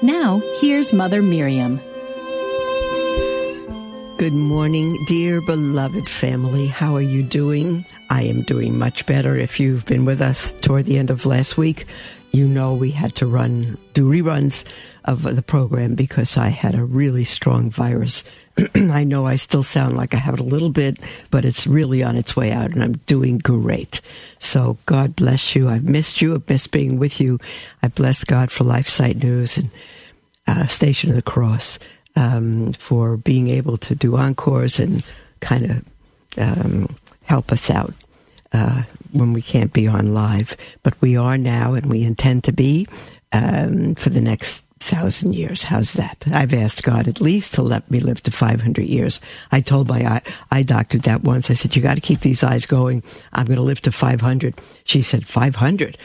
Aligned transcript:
Now, 0.00 0.40
here's 0.60 0.92
Mother 0.92 1.22
Miriam. 1.22 1.80
Good 4.16 4.32
morning, 4.32 4.96
dear 5.08 5.40
beloved 5.40 6.08
family. 6.08 6.68
How 6.68 6.94
are 6.94 7.00
you 7.00 7.24
doing? 7.24 7.84
I 8.08 8.22
am 8.22 8.42
doing 8.42 8.78
much 8.78 9.06
better. 9.06 9.36
If 9.36 9.58
you've 9.58 9.86
been 9.86 10.04
with 10.04 10.22
us 10.22 10.52
toward 10.60 10.84
the 10.84 10.98
end 10.98 11.10
of 11.10 11.26
last 11.26 11.58
week, 11.58 11.86
you 12.38 12.46
know 12.46 12.72
we 12.72 12.92
had 12.92 13.16
to 13.16 13.26
run, 13.26 13.76
do 13.94 14.08
reruns 14.08 14.64
of 15.04 15.22
the 15.22 15.42
program 15.42 15.96
because 15.96 16.36
I 16.36 16.50
had 16.50 16.76
a 16.76 16.84
really 16.84 17.24
strong 17.24 17.68
virus. 17.68 18.22
I 18.74 19.02
know 19.02 19.26
I 19.26 19.36
still 19.36 19.64
sound 19.64 19.96
like 19.96 20.14
I 20.14 20.18
have 20.18 20.34
it 20.34 20.40
a 20.40 20.44
little 20.44 20.70
bit, 20.70 21.00
but 21.32 21.44
it's 21.44 21.66
really 21.66 22.04
on 22.04 22.14
its 22.14 22.36
way 22.36 22.52
out 22.52 22.70
and 22.70 22.84
I'm 22.84 22.98
doing 23.06 23.38
great. 23.38 24.00
So 24.38 24.78
God 24.86 25.16
bless 25.16 25.56
you. 25.56 25.68
I've 25.68 25.82
missed 25.82 26.22
you. 26.22 26.34
I've 26.34 26.48
missed 26.48 26.70
being 26.70 27.00
with 27.00 27.20
you. 27.20 27.40
I 27.82 27.88
bless 27.88 28.22
God 28.22 28.52
for 28.52 28.62
LifeSite 28.62 29.20
News 29.20 29.56
and 29.56 29.70
uh, 30.46 30.68
Station 30.68 31.10
of 31.10 31.16
the 31.16 31.22
Cross 31.22 31.80
um, 32.14 32.72
for 32.74 33.16
being 33.16 33.48
able 33.48 33.78
to 33.78 33.96
do 33.96 34.16
encores 34.16 34.78
and 34.78 35.02
kind 35.40 35.70
of 35.70 35.84
um, 36.38 36.96
help 37.24 37.50
us 37.50 37.68
out 37.68 37.94
uh, 38.52 38.84
when 39.12 39.32
we 39.32 39.42
can't 39.42 39.72
be 39.72 39.86
on 39.86 40.14
live. 40.14 40.56
But 40.82 41.00
we 41.00 41.16
are 41.16 41.38
now, 41.38 41.74
and 41.74 41.86
we 41.86 42.02
intend 42.02 42.44
to 42.44 42.52
be 42.52 42.86
um, 43.32 43.94
for 43.94 44.10
the 44.10 44.20
next 44.20 44.64
thousand 44.80 45.34
years. 45.34 45.64
How's 45.64 45.92
that? 45.94 46.24
I've 46.32 46.54
asked 46.54 46.82
God 46.82 47.08
at 47.08 47.20
least 47.20 47.54
to 47.54 47.62
let 47.62 47.90
me 47.90 48.00
live 48.00 48.22
to 48.24 48.30
500 48.30 48.84
years. 48.84 49.20
I 49.52 49.60
told 49.60 49.88
my 49.88 50.06
eye, 50.06 50.22
eye 50.50 50.62
doctor 50.62 50.98
that 50.98 51.22
once. 51.22 51.50
I 51.50 51.54
said, 51.54 51.76
You 51.76 51.82
got 51.82 51.94
to 51.94 52.00
keep 52.00 52.20
these 52.20 52.42
eyes 52.42 52.66
going. 52.66 53.02
I'm 53.32 53.46
going 53.46 53.56
to 53.56 53.62
live 53.62 53.82
to 53.82 53.92
500. 53.92 54.60
She 54.84 55.02
said, 55.02 55.26
500? 55.26 55.98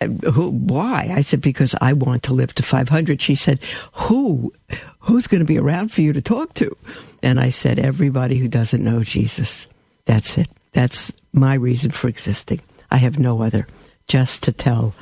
Uh, 0.00 0.08
who, 0.30 0.50
why? 0.50 1.10
I 1.10 1.22
said, 1.22 1.40
because 1.40 1.74
I 1.80 1.94
want 1.94 2.22
to 2.24 2.34
live 2.34 2.54
to 2.56 2.62
500. 2.62 3.22
She 3.22 3.34
said, 3.34 3.60
who, 3.92 4.52
who's 4.98 5.26
going 5.26 5.40
to 5.40 5.46
be 5.46 5.58
around 5.58 5.90
for 5.90 6.02
you 6.02 6.12
to 6.12 6.20
talk 6.20 6.52
to? 6.54 6.76
And 7.22 7.40
I 7.40 7.50
said, 7.50 7.78
everybody 7.78 8.36
who 8.36 8.48
doesn't 8.48 8.84
know 8.84 9.02
Jesus. 9.02 9.66
That's 10.04 10.36
it. 10.36 10.48
That's 10.72 11.12
my 11.36 11.54
reason 11.54 11.90
for 11.90 12.08
existing. 12.08 12.60
I 12.90 12.96
have 12.96 13.18
no 13.18 13.42
other, 13.42 13.66
just 14.08 14.42
to 14.44 14.52
tell 14.52 14.94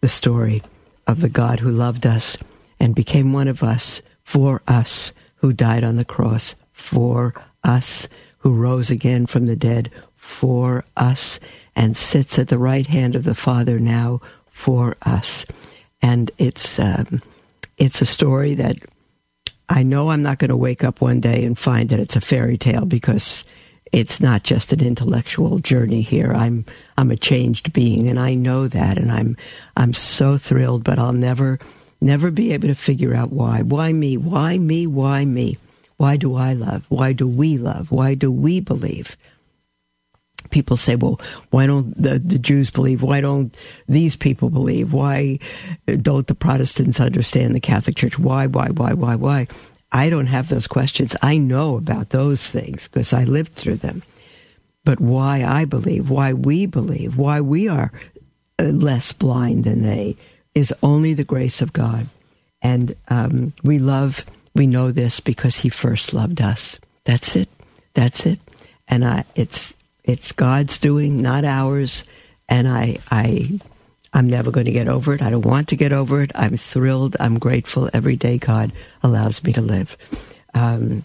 the 0.00 0.08
story 0.08 0.62
of 1.06 1.20
the 1.20 1.28
God 1.28 1.60
who 1.60 1.70
loved 1.70 2.06
us 2.06 2.36
and 2.78 2.94
became 2.94 3.32
one 3.32 3.48
of 3.48 3.62
us 3.62 4.00
for 4.22 4.62
us, 4.68 5.12
who 5.36 5.52
died 5.52 5.84
on 5.84 5.96
the 5.96 6.04
cross 6.04 6.54
for 6.72 7.34
us, 7.64 8.08
who 8.38 8.54
rose 8.54 8.90
again 8.90 9.26
from 9.26 9.46
the 9.46 9.56
dead 9.56 9.90
for 10.16 10.84
us, 10.96 11.40
and 11.74 11.96
sits 11.96 12.38
at 12.38 12.48
the 12.48 12.58
right 12.58 12.86
hand 12.86 13.14
of 13.14 13.24
the 13.24 13.34
Father 13.34 13.78
now 13.78 14.20
for 14.50 14.96
us. 15.02 15.44
And 16.02 16.30
it's 16.38 16.78
um, 16.78 17.20
it's 17.76 18.00
a 18.00 18.06
story 18.06 18.54
that 18.54 18.76
I 19.68 19.82
know 19.82 20.10
I'm 20.10 20.22
not 20.22 20.38
going 20.38 20.50
to 20.50 20.56
wake 20.56 20.84
up 20.84 21.00
one 21.00 21.20
day 21.20 21.44
and 21.44 21.58
find 21.58 21.88
that 21.90 22.00
it's 22.00 22.16
a 22.16 22.20
fairy 22.20 22.58
tale 22.58 22.84
because 22.84 23.44
it's 23.92 24.20
not 24.20 24.42
just 24.42 24.72
an 24.72 24.80
intellectual 24.80 25.58
journey 25.58 26.02
here. 26.02 26.32
I'm 26.32 26.64
I'm 26.96 27.10
a 27.10 27.16
changed 27.16 27.72
being, 27.72 28.08
and 28.08 28.18
I 28.18 28.34
know 28.34 28.68
that, 28.68 28.98
and 28.98 29.10
I'm 29.10 29.36
I'm 29.76 29.94
so 29.94 30.36
thrilled. 30.38 30.84
But 30.84 30.98
I'll 30.98 31.12
never 31.12 31.58
never 32.00 32.30
be 32.30 32.52
able 32.52 32.68
to 32.68 32.74
figure 32.74 33.14
out 33.14 33.32
why. 33.32 33.62
Why 33.62 33.92
me? 33.92 34.16
Why 34.16 34.58
me? 34.58 34.86
Why 34.86 35.24
me? 35.24 35.58
Why 35.96 36.16
do 36.16 36.34
I 36.34 36.52
love? 36.54 36.86
Why 36.88 37.12
do 37.12 37.28
we 37.28 37.58
love? 37.58 37.90
Why 37.90 38.14
do 38.14 38.30
we 38.30 38.60
believe? 38.60 39.16
people 40.50 40.76
say, 40.76 40.96
well, 40.96 41.20
why 41.50 41.66
don't 41.66 42.00
the, 42.00 42.18
the 42.18 42.38
Jews 42.38 42.70
believe? 42.70 43.02
Why 43.02 43.20
don't 43.20 43.56
these 43.88 44.16
people 44.16 44.50
believe? 44.50 44.92
Why 44.92 45.38
don't 45.86 46.26
the 46.26 46.34
Protestants 46.34 47.00
understand 47.00 47.54
the 47.54 47.60
Catholic 47.60 47.96
Church? 47.96 48.18
Why, 48.18 48.46
why, 48.46 48.68
why, 48.68 48.92
why, 48.92 49.14
why? 49.14 49.46
I 49.92 50.08
don't 50.08 50.26
have 50.26 50.48
those 50.48 50.66
questions. 50.66 51.16
I 51.20 51.36
know 51.36 51.76
about 51.76 52.10
those 52.10 52.48
things 52.48 52.88
because 52.88 53.12
I 53.12 53.24
lived 53.24 53.54
through 53.54 53.76
them. 53.76 54.02
But 54.84 55.00
why 55.00 55.44
I 55.44 55.64
believe, 55.64 56.08
why 56.08 56.32
we 56.32 56.66
believe, 56.66 57.16
why 57.16 57.40
we 57.40 57.68
are 57.68 57.92
uh, 58.58 58.64
less 58.64 59.12
blind 59.12 59.64
than 59.64 59.82
they 59.82 60.16
is 60.54 60.72
only 60.82 61.12
the 61.14 61.24
grace 61.24 61.60
of 61.60 61.72
God. 61.72 62.06
And 62.62 62.94
um, 63.08 63.52
we 63.62 63.78
love, 63.78 64.24
we 64.54 64.66
know 64.66 64.90
this 64.90 65.20
because 65.20 65.56
He 65.56 65.68
first 65.68 66.14
loved 66.14 66.40
us. 66.40 66.78
That's 67.04 67.36
it. 67.36 67.48
That's 67.94 68.26
it. 68.26 68.38
And 68.88 69.04
I, 69.04 69.24
it's 69.34 69.74
it's 70.04 70.32
God's 70.32 70.78
doing, 70.78 71.22
not 71.22 71.44
ours. 71.44 72.04
And 72.48 72.66
I, 72.66 72.98
I, 73.10 73.60
I'm 74.12 74.28
never 74.28 74.50
going 74.50 74.66
to 74.66 74.72
get 74.72 74.88
over 74.88 75.14
it. 75.14 75.22
I 75.22 75.30
don't 75.30 75.46
want 75.46 75.68
to 75.68 75.76
get 75.76 75.92
over 75.92 76.22
it. 76.22 76.32
I'm 76.34 76.56
thrilled. 76.56 77.16
I'm 77.20 77.38
grateful 77.38 77.88
every 77.92 78.16
day 78.16 78.38
God 78.38 78.72
allows 79.02 79.42
me 79.44 79.52
to 79.52 79.60
live. 79.60 79.96
Um, 80.54 81.04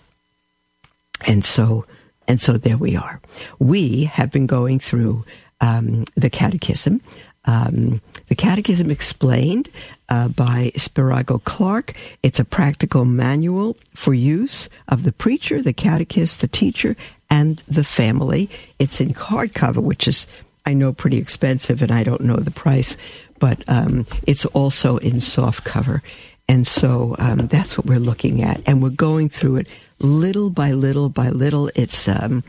and 1.25 1.43
so, 1.45 1.85
and 2.27 2.41
so 2.41 2.53
there 2.53 2.77
we 2.77 2.95
are. 2.95 3.21
We 3.59 4.05
have 4.05 4.31
been 4.31 4.47
going 4.47 4.79
through 4.79 5.23
um, 5.61 6.05
the 6.15 6.29
Catechism. 6.29 7.01
Um, 7.45 8.01
the 8.27 8.35
Catechism 8.35 8.89
explained 8.89 9.69
uh, 10.09 10.29
by 10.29 10.71
Spirago 10.75 11.43
Clarke. 11.43 11.93
It's 12.23 12.39
a 12.39 12.45
practical 12.45 13.05
manual 13.05 13.77
for 13.93 14.13
use 14.13 14.67
of 14.87 15.03
the 15.03 15.11
preacher, 15.11 15.61
the 15.61 15.73
catechist, 15.73 16.41
the 16.41 16.47
teacher, 16.47 16.95
and 17.29 17.61
the 17.67 17.83
family. 17.83 18.49
It's 18.79 18.99
in 18.99 19.13
hardcover, 19.13 19.77
which 19.77 20.07
is, 20.07 20.25
I 20.65 20.73
know, 20.73 20.93
pretty 20.93 21.17
expensive, 21.17 21.81
and 21.81 21.91
I 21.91 22.03
don't 22.03 22.21
know 22.21 22.37
the 22.37 22.51
price, 22.51 22.97
but 23.39 23.63
um, 23.67 24.05
it's 24.25 24.45
also 24.47 24.97
in 24.97 25.21
soft 25.21 25.63
cover. 25.63 26.01
And 26.47 26.65
so 26.65 27.15
um, 27.19 27.47
that's 27.47 27.77
what 27.77 27.85
we're 27.87 27.99
looking 27.99 28.43
at. 28.43 28.61
And 28.65 28.81
we're 28.81 28.89
going 28.89 29.29
through 29.29 29.57
it 29.57 29.67
little 29.99 30.49
by 30.49 30.71
little 30.71 31.09
by 31.09 31.29
little. 31.29 31.69
It's. 31.75 32.07
Um, 32.07 32.43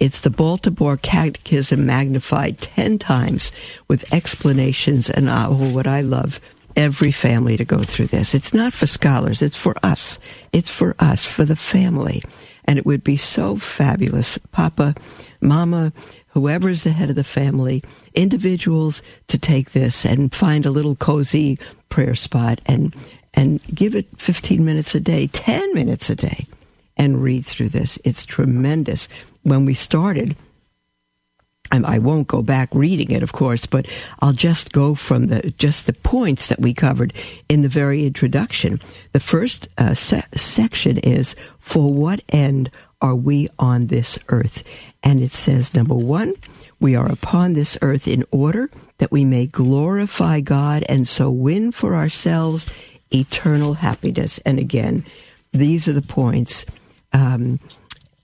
it's 0.00 0.22
the 0.22 0.30
Baltimore 0.30 0.96
Catechism 0.96 1.86
magnified 1.86 2.60
10 2.60 2.98
times 2.98 3.52
with 3.86 4.12
explanations 4.12 5.08
and 5.08 5.28
uh, 5.28 5.48
what 5.48 5.86
I 5.86 6.00
love 6.00 6.40
every 6.74 7.12
family 7.12 7.56
to 7.56 7.64
go 7.64 7.84
through 7.84 8.06
this. 8.06 8.34
It's 8.34 8.52
not 8.52 8.72
for 8.72 8.86
scholars, 8.86 9.42
it's 9.42 9.56
for 9.56 9.76
us. 9.84 10.18
It's 10.52 10.74
for 10.74 10.96
us, 10.98 11.24
for 11.24 11.44
the 11.44 11.54
family. 11.54 12.24
And 12.64 12.78
it 12.78 12.86
would 12.86 13.04
be 13.04 13.16
so 13.16 13.56
fabulous, 13.56 14.38
Papa, 14.50 14.96
Mama, 15.40 15.92
whoever's 16.32 16.82
the 16.82 16.92
head 16.92 17.10
of 17.10 17.16
the 17.16 17.24
family, 17.24 17.82
individuals 18.14 19.02
to 19.28 19.38
take 19.38 19.70
this 19.70 20.04
and 20.04 20.34
find 20.34 20.66
a 20.66 20.70
little 20.70 20.96
cozy 20.96 21.58
prayer 21.88 22.14
spot 22.14 22.60
and 22.66 22.94
and 23.34 23.62
give 23.74 23.94
it 23.94 24.06
15 24.18 24.62
minutes 24.62 24.94
a 24.94 25.00
day, 25.00 25.26
10 25.28 25.72
minutes 25.72 26.10
a 26.10 26.14
day 26.14 26.46
and 26.98 27.22
read 27.22 27.46
through 27.46 27.70
this. 27.70 27.98
It's 28.04 28.24
tremendous. 28.24 29.08
When 29.42 29.64
we 29.64 29.72
started, 29.72 30.36
I 31.72 31.98
won't 31.98 32.28
go 32.28 32.42
back 32.42 32.68
reading 32.74 33.10
it, 33.10 33.22
of 33.22 33.32
course, 33.32 33.64
but 33.64 33.86
I'll 34.20 34.34
just 34.34 34.72
go 34.72 34.94
from 34.94 35.28
the 35.28 35.52
just 35.56 35.86
the 35.86 35.94
points 35.94 36.48
that 36.48 36.60
we 36.60 36.74
covered 36.74 37.14
in 37.48 37.62
the 37.62 37.68
very 37.68 38.04
introduction. 38.06 38.80
The 39.12 39.20
first 39.20 39.68
uh, 39.78 39.94
se- 39.94 40.24
section 40.36 40.98
is 40.98 41.34
for 41.58 41.92
what 41.92 42.22
end 42.28 42.70
are 43.02 43.14
we 43.14 43.48
on 43.58 43.88
this 43.88 44.18
earth? 44.28 44.62
And 45.02 45.22
it 45.22 45.32
says 45.32 45.74
number 45.74 45.94
1, 45.94 46.32
we 46.80 46.96
are 46.96 47.10
upon 47.10 47.52
this 47.52 47.76
earth 47.82 48.08
in 48.08 48.24
order 48.30 48.70
that 48.98 49.12
we 49.12 49.26
may 49.26 49.46
glorify 49.46 50.40
God 50.40 50.84
and 50.88 51.06
so 51.06 51.30
win 51.30 51.72
for 51.72 51.94
ourselves 51.94 52.66
eternal 53.10 53.74
happiness. 53.74 54.38
And 54.46 54.58
again, 54.58 55.04
these 55.52 55.86
are 55.86 55.92
the 55.92 56.00
points 56.00 56.64
um, 57.12 57.60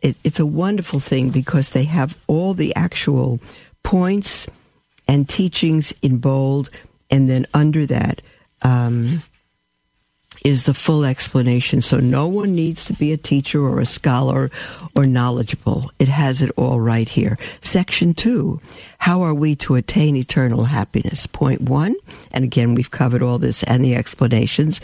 it, 0.01 0.17
it's 0.25 0.41
a 0.41 0.47
wonderful 0.47 1.01
thing 1.01 1.31
because 1.31 1.71
they 1.71 1.85
have 1.85 2.17
all 2.27 2.55
the 2.55 2.75
actual 2.75 3.41
points 3.83 4.47
and 5.07 5.29
teachings 5.29 5.93
in 6.03 6.19
bold, 6.19 6.71
and 7.11 7.29
then 7.29 7.47
under 7.55 7.87
that, 7.87 8.21
um, 8.63 9.23
is 10.45 10.65
the 10.65 10.75
full 10.75 11.05
explanation. 11.05 11.81
So 11.81 11.99
no 11.99 12.27
one 12.27 12.55
needs 12.55 12.85
to 12.87 12.93
be 12.93 13.13
a 13.13 13.17
teacher 13.17 13.63
or 13.63 13.81
a 13.81 13.87
scholar 13.87 14.51
or 14.95 15.07
knowledgeable. 15.07 15.91
It 15.99 16.09
has 16.09 16.43
it 16.43 16.51
all 16.57 16.81
right 16.81 17.09
here. 17.09 17.39
Section 17.61 18.15
two, 18.15 18.61
how 18.99 19.23
are 19.23 19.35
we 19.35 19.57
to 19.57 19.75
attain 19.75 20.17
eternal 20.17 20.65
happiness? 20.65 21.27
Point 21.27 21.63
one, 21.63 21.95
and 22.33 22.45
again, 22.45 22.75
we've 22.75 22.91
covered 22.91 23.23
all 23.23 23.39
this 23.39 23.63
and 23.65 23.85
the 23.85 23.95
explanations. 23.95 24.81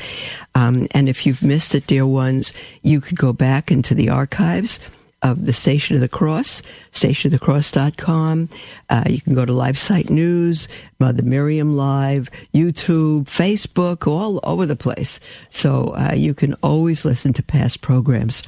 Um, 0.55 0.87
and 0.93 1.09
if 1.09 1.27
you've 1.27 1.43
missed 1.43 1.75
it, 1.75 1.87
dear 1.87 2.07
ones, 2.07 2.53
you 2.83 3.01
could 3.01 3.19
go 3.19 3.33
back 3.33 3.71
into 3.71 3.95
the 3.95 4.11
archives 4.11 4.79
of 5.25 5.47
the 5.47 5.53
Station 5.55 5.97
of 5.97 6.03
the 6.03 6.09
Cross, 6.09 6.63
stationofthecross.com. 6.93 8.51
Uh, 8.91 9.05
you 9.09 9.21
can 9.23 9.35
go 9.35 9.45
to 9.45 9.53
LifeSite 9.53 10.11
News, 10.11 10.69
Mother 11.01 11.23
Miriam 11.23 11.75
Live, 11.75 12.31
YouTube, 12.55 13.25
Facebook, 13.25 14.07
all 14.07 14.39
over 14.45 14.67
the 14.67 14.77
place. 14.77 15.19
So 15.49 15.95
uh, 15.97 16.13
you 16.15 16.35
can 16.35 16.55
always 16.63 17.05
listen 17.05 17.33
to 17.33 17.43
past 17.43 17.81
programs. 17.81 18.43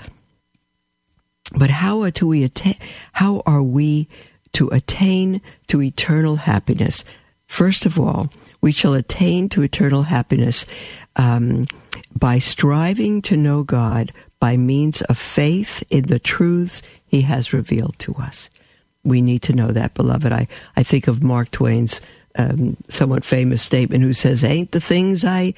But 1.52 1.70
how 1.70 2.02
are 2.02 2.10
to 2.12 2.26
we 2.26 2.44
attain? 2.44 2.76
How 3.12 3.42
are 3.46 3.62
we 3.62 4.08
to 4.52 4.68
attain 4.68 5.40
to 5.68 5.80
eternal 5.80 6.36
happiness? 6.36 7.04
First 7.46 7.86
of 7.86 7.98
all, 7.98 8.30
we 8.60 8.72
shall 8.72 8.94
attain 8.94 9.48
to 9.50 9.62
eternal 9.62 10.02
happiness 10.02 10.66
um, 11.14 11.66
by 12.14 12.38
striving 12.38 13.22
to 13.22 13.36
know 13.36 13.62
God 13.62 14.12
by 14.40 14.56
means 14.56 15.02
of 15.02 15.18
faith 15.18 15.82
in 15.90 16.06
the 16.06 16.18
truths 16.18 16.82
he 17.06 17.22
has 17.22 17.52
revealed 17.52 17.98
to 18.00 18.14
us. 18.14 18.50
We 19.04 19.22
need 19.22 19.42
to 19.42 19.52
know 19.52 19.68
that, 19.68 19.94
beloved. 19.94 20.32
I, 20.32 20.48
I 20.76 20.82
think 20.82 21.06
of 21.06 21.22
Mark 21.22 21.50
Twain's 21.50 22.00
um, 22.36 22.76
somewhat 22.88 23.24
famous 23.24 23.62
statement 23.62 24.02
who 24.02 24.12
says, 24.12 24.44
Ain't 24.44 24.72
the 24.72 24.80
things 24.80 25.24
I 25.24 25.54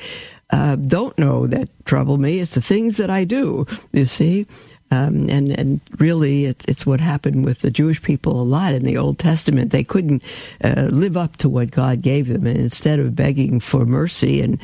uh, 0.50 0.76
don't 0.76 1.16
know 1.18 1.46
that 1.46 1.68
trouble 1.84 2.18
me, 2.18 2.40
it's 2.40 2.54
the 2.54 2.62
things 2.62 2.96
that 2.98 3.10
I 3.10 3.24
do, 3.24 3.66
you 3.92 4.06
see? 4.06 4.46
Um, 4.90 5.28
and 5.28 5.50
and 5.50 5.80
really, 5.98 6.46
it, 6.46 6.64
it's 6.66 6.86
what 6.86 7.00
happened 7.00 7.44
with 7.44 7.58
the 7.58 7.70
Jewish 7.70 8.00
people 8.00 8.40
a 8.40 8.42
lot 8.42 8.72
in 8.72 8.84
the 8.84 8.96
Old 8.96 9.18
Testament. 9.18 9.70
They 9.70 9.84
couldn't 9.84 10.22
uh, 10.64 10.88
live 10.90 11.14
up 11.14 11.36
to 11.38 11.48
what 11.50 11.70
God 11.70 12.00
gave 12.00 12.28
them, 12.28 12.46
and 12.46 12.56
instead 12.56 12.98
of 12.98 13.14
begging 13.14 13.60
for 13.60 13.84
mercy 13.84 14.40
and 14.40 14.58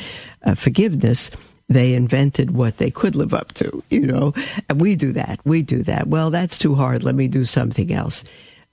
uh, 0.45 0.55
forgiveness, 0.55 1.31
they 1.69 1.95
invented 1.95 2.51
what 2.53 2.77
they 2.77 2.91
could 2.91 3.15
live 3.15 3.35
up 3.35 3.53
to, 3.55 3.83
you 3.91 4.07
know. 4.07 4.35
And 4.69 4.81
we 4.81 4.97
do 4.97 5.13
that. 5.13 5.41
We 5.45 5.63
do 5.63 5.83
that. 5.85 6.09
Well, 6.09 6.31
that's 6.31 6.59
too 6.59 6.75
hard. 6.75 7.03
Let 7.03 7.15
me 7.15 7.29
do 7.29 7.45
something 7.45 7.93
else. 7.93 8.25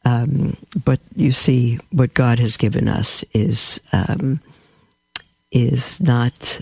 Um, 0.04 0.58
but 0.84 1.00
you 1.16 1.32
see, 1.32 1.80
what 1.92 2.14
God 2.14 2.40
has 2.40 2.58
given 2.58 2.88
us 2.88 3.24
is 3.34 3.80
um, 3.94 4.42
is 5.52 6.02
not 6.02 6.60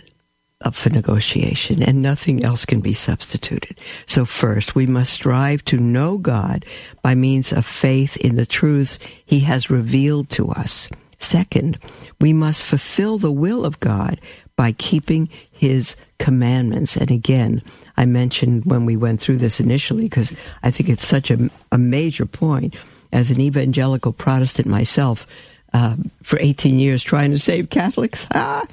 up 0.62 0.76
for 0.76 0.90
negotiation, 0.90 1.82
and 1.82 2.02
nothing 2.02 2.44
else 2.44 2.66
can 2.66 2.82
be 2.82 2.94
substituted. 2.94 3.80
So 4.08 4.26
first, 4.26 4.76
we 4.76 4.86
must 4.86 5.14
strive 5.14 5.64
to 5.66 5.78
know 5.78 6.18
God 6.18 6.66
by 7.02 7.16
means 7.16 7.54
of 7.54 7.66
faith 7.66 8.18
in 8.18 8.36
the 8.36 8.46
truths 8.46 9.00
He 9.26 9.40
has 9.42 9.70
revealed 9.70 10.30
to 10.32 10.50
us. 10.50 10.90
Second, 11.18 11.78
we 12.20 12.34
must 12.34 12.64
fulfill 12.64 13.18
the 13.18 13.32
will 13.32 13.64
of 13.64 13.80
God 13.80 14.20
by 14.56 14.72
keeping 14.74 15.30
his 15.52 15.96
commandments. 16.20 16.96
And 16.96 17.10
again, 17.10 17.64
I 17.98 18.06
mentioned 18.06 18.66
when 18.66 18.86
we 18.86 18.96
went 18.96 19.20
through 19.20 19.38
this 19.38 19.60
initially, 19.60 20.04
because 20.04 20.32
I 20.62 20.70
think 20.70 20.90
it's 20.90 21.08
such 21.08 21.32
a, 21.32 21.50
a, 21.72 21.78
major 21.78 22.26
point. 22.26 22.76
As 23.12 23.32
an 23.32 23.42
evangelical 23.42 24.14
Protestant 24.14 24.68
myself, 24.68 25.26
uh, 25.74 25.96
for 26.22 26.38
18 26.40 26.78
years 26.80 27.02
trying 27.02 27.32
to 27.32 27.40
save 27.40 27.72
Catholics, 27.72 28.28
ah, 28.36 28.66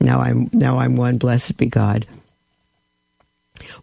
now 0.00 0.20
I'm 0.20 0.50
now 0.52 0.78
I'm 0.78 0.96
one. 0.96 1.16
Blessed 1.16 1.56
be 1.56 1.66
God. 1.66 2.06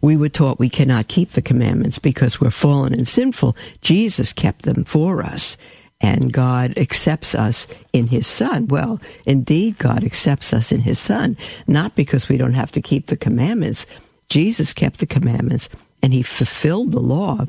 We 0.00 0.16
were 0.16 0.28
taught 0.28 0.58
we 0.58 0.68
cannot 0.68 1.08
keep 1.08 1.30
the 1.30 1.42
commandments 1.42 1.98
because 1.98 2.40
we're 2.40 2.50
fallen 2.50 2.94
and 2.94 3.08
sinful. 3.08 3.56
Jesus 3.82 4.32
kept 4.32 4.62
them 4.62 4.84
for 4.84 5.22
us 5.22 5.56
and 6.00 6.32
God 6.32 6.76
accepts 6.76 7.34
us 7.34 7.66
in 7.92 8.08
His 8.08 8.26
Son. 8.26 8.68
Well, 8.68 9.00
indeed, 9.24 9.78
God 9.78 10.04
accepts 10.04 10.52
us 10.52 10.72
in 10.72 10.80
His 10.80 10.98
Son, 10.98 11.36
not 11.66 11.94
because 11.94 12.28
we 12.28 12.36
don't 12.36 12.54
have 12.54 12.72
to 12.72 12.82
keep 12.82 13.06
the 13.06 13.16
commandments. 13.16 13.86
Jesus 14.28 14.72
kept 14.72 14.98
the 14.98 15.06
commandments 15.06 15.68
and 16.02 16.12
He 16.12 16.22
fulfilled 16.22 16.92
the 16.92 17.00
law. 17.00 17.46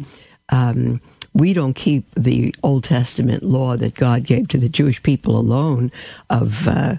Um, 0.50 1.02
we 1.34 1.54
don't 1.54 1.76
keep 1.76 2.06
the 2.16 2.56
Old 2.64 2.86
Testament 2.86 3.44
law 3.44 3.78
that 3.78 3.96
God 3.96 4.24
gave 4.24 4.48
to 4.48 4.58
the 4.58 4.70
Jewish 4.70 5.04
people 5.04 5.38
alone 5.38 5.92
of 6.30 6.68
uh, 6.68 6.96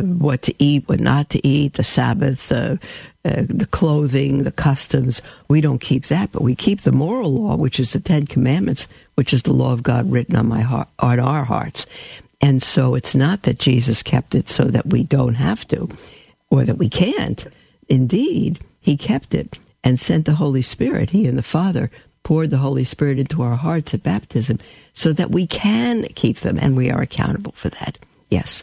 what 0.00 0.42
to 0.42 0.54
eat, 0.58 0.88
what 0.88 1.00
not 1.00 1.30
to 1.30 1.46
eat, 1.46 1.74
the 1.74 1.84
Sabbath, 1.84 2.50
uh, 2.50 2.76
uh, 3.24 3.42
the 3.48 3.68
clothing, 3.70 4.42
the 4.42 4.52
customs. 4.52 5.22
We 5.48 5.60
don't 5.60 5.80
keep 5.80 6.06
that, 6.06 6.32
but 6.32 6.42
we 6.42 6.54
keep 6.54 6.80
the 6.82 6.92
moral 6.92 7.32
law, 7.32 7.56
which 7.56 7.78
is 7.78 7.92
the 7.92 8.00
Ten 8.00 8.26
Commandments, 8.26 8.88
which 9.14 9.32
is 9.32 9.42
the 9.42 9.52
law 9.52 9.72
of 9.72 9.82
God 9.82 10.10
written 10.10 10.36
on 10.36 10.48
my 10.48 10.60
heart, 10.60 10.88
on 10.98 11.20
our 11.20 11.44
hearts. 11.44 11.86
And 12.40 12.62
so 12.62 12.94
it's 12.94 13.14
not 13.14 13.42
that 13.42 13.58
Jesus 13.58 14.02
kept 14.02 14.34
it 14.34 14.48
so 14.48 14.64
that 14.64 14.86
we 14.86 15.04
don't 15.04 15.34
have 15.34 15.66
to, 15.68 15.88
or 16.50 16.64
that 16.64 16.78
we 16.78 16.88
can't. 16.88 17.46
Indeed, 17.88 18.60
He 18.80 18.96
kept 18.96 19.34
it 19.34 19.58
and 19.84 19.98
sent 19.98 20.26
the 20.26 20.34
Holy 20.34 20.62
Spirit. 20.62 21.10
He 21.10 21.26
and 21.26 21.38
the 21.38 21.42
Father 21.42 21.90
poured 22.24 22.50
the 22.50 22.58
Holy 22.58 22.84
Spirit 22.84 23.18
into 23.18 23.42
our 23.42 23.56
hearts 23.56 23.94
at 23.94 24.02
baptism 24.02 24.58
so 24.94 25.12
that 25.12 25.30
we 25.30 25.46
can 25.46 26.04
keep 26.14 26.38
them, 26.38 26.58
and 26.58 26.76
we 26.76 26.90
are 26.90 27.00
accountable 27.00 27.52
for 27.52 27.68
that. 27.70 27.98
Yes. 28.30 28.62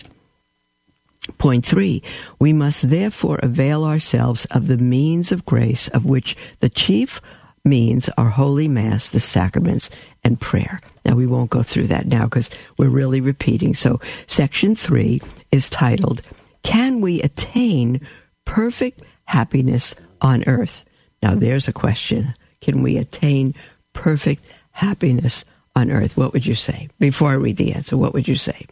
Point 1.37 1.65
three, 1.65 2.01
we 2.39 2.53
must 2.53 2.89
therefore 2.89 3.39
avail 3.41 3.83
ourselves 3.83 4.45
of 4.45 4.67
the 4.67 4.77
means 4.77 5.31
of 5.31 5.45
grace 5.45 5.87
of 5.89 6.05
which 6.05 6.35
the 6.59 6.69
chief 6.69 7.21
means 7.63 8.09
are 8.17 8.29
Holy 8.29 8.67
Mass, 8.67 9.09
the 9.09 9.19
sacraments, 9.19 9.89
and 10.23 10.39
prayer. 10.39 10.79
Now, 11.05 11.15
we 11.15 11.27
won't 11.27 11.49
go 11.49 11.63
through 11.63 11.87
that 11.87 12.07
now 12.07 12.23
because 12.25 12.49
we're 12.77 12.89
really 12.89 13.21
repeating. 13.21 13.73
So, 13.73 13.99
section 14.27 14.75
three 14.75 15.21
is 15.51 15.69
titled, 15.69 16.21
Can 16.63 17.01
We 17.01 17.21
Attain 17.21 18.01
Perfect 18.45 19.01
Happiness 19.25 19.95
on 20.21 20.43
Earth? 20.45 20.83
Now, 21.21 21.35
there's 21.35 21.67
a 21.67 21.73
question. 21.73 22.33
Can 22.61 22.81
we 22.81 22.97
attain 22.97 23.55
perfect 23.93 24.43
happiness 24.71 25.45
on 25.75 25.91
earth? 25.91 26.17
What 26.17 26.33
would 26.33 26.45
you 26.45 26.55
say? 26.55 26.89
Before 26.99 27.29
I 27.29 27.35
read 27.35 27.57
the 27.57 27.73
answer, 27.73 27.97
what 27.97 28.13
would 28.13 28.27
you 28.27 28.35
say? 28.35 28.65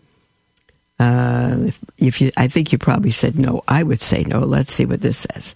Uh, 1.00 1.58
if, 1.60 1.80
if 1.98 2.22
you, 2.22 2.32
I 2.38 2.48
think 2.48 2.72
you 2.72 2.78
probably 2.78 3.12
said 3.12 3.38
no. 3.38 3.64
I 3.68 3.84
would 3.84 4.02
say 4.02 4.24
no. 4.24 4.40
Let's 4.40 4.74
see 4.74 4.86
what 4.86 5.02
this 5.02 5.18
says. 5.18 5.56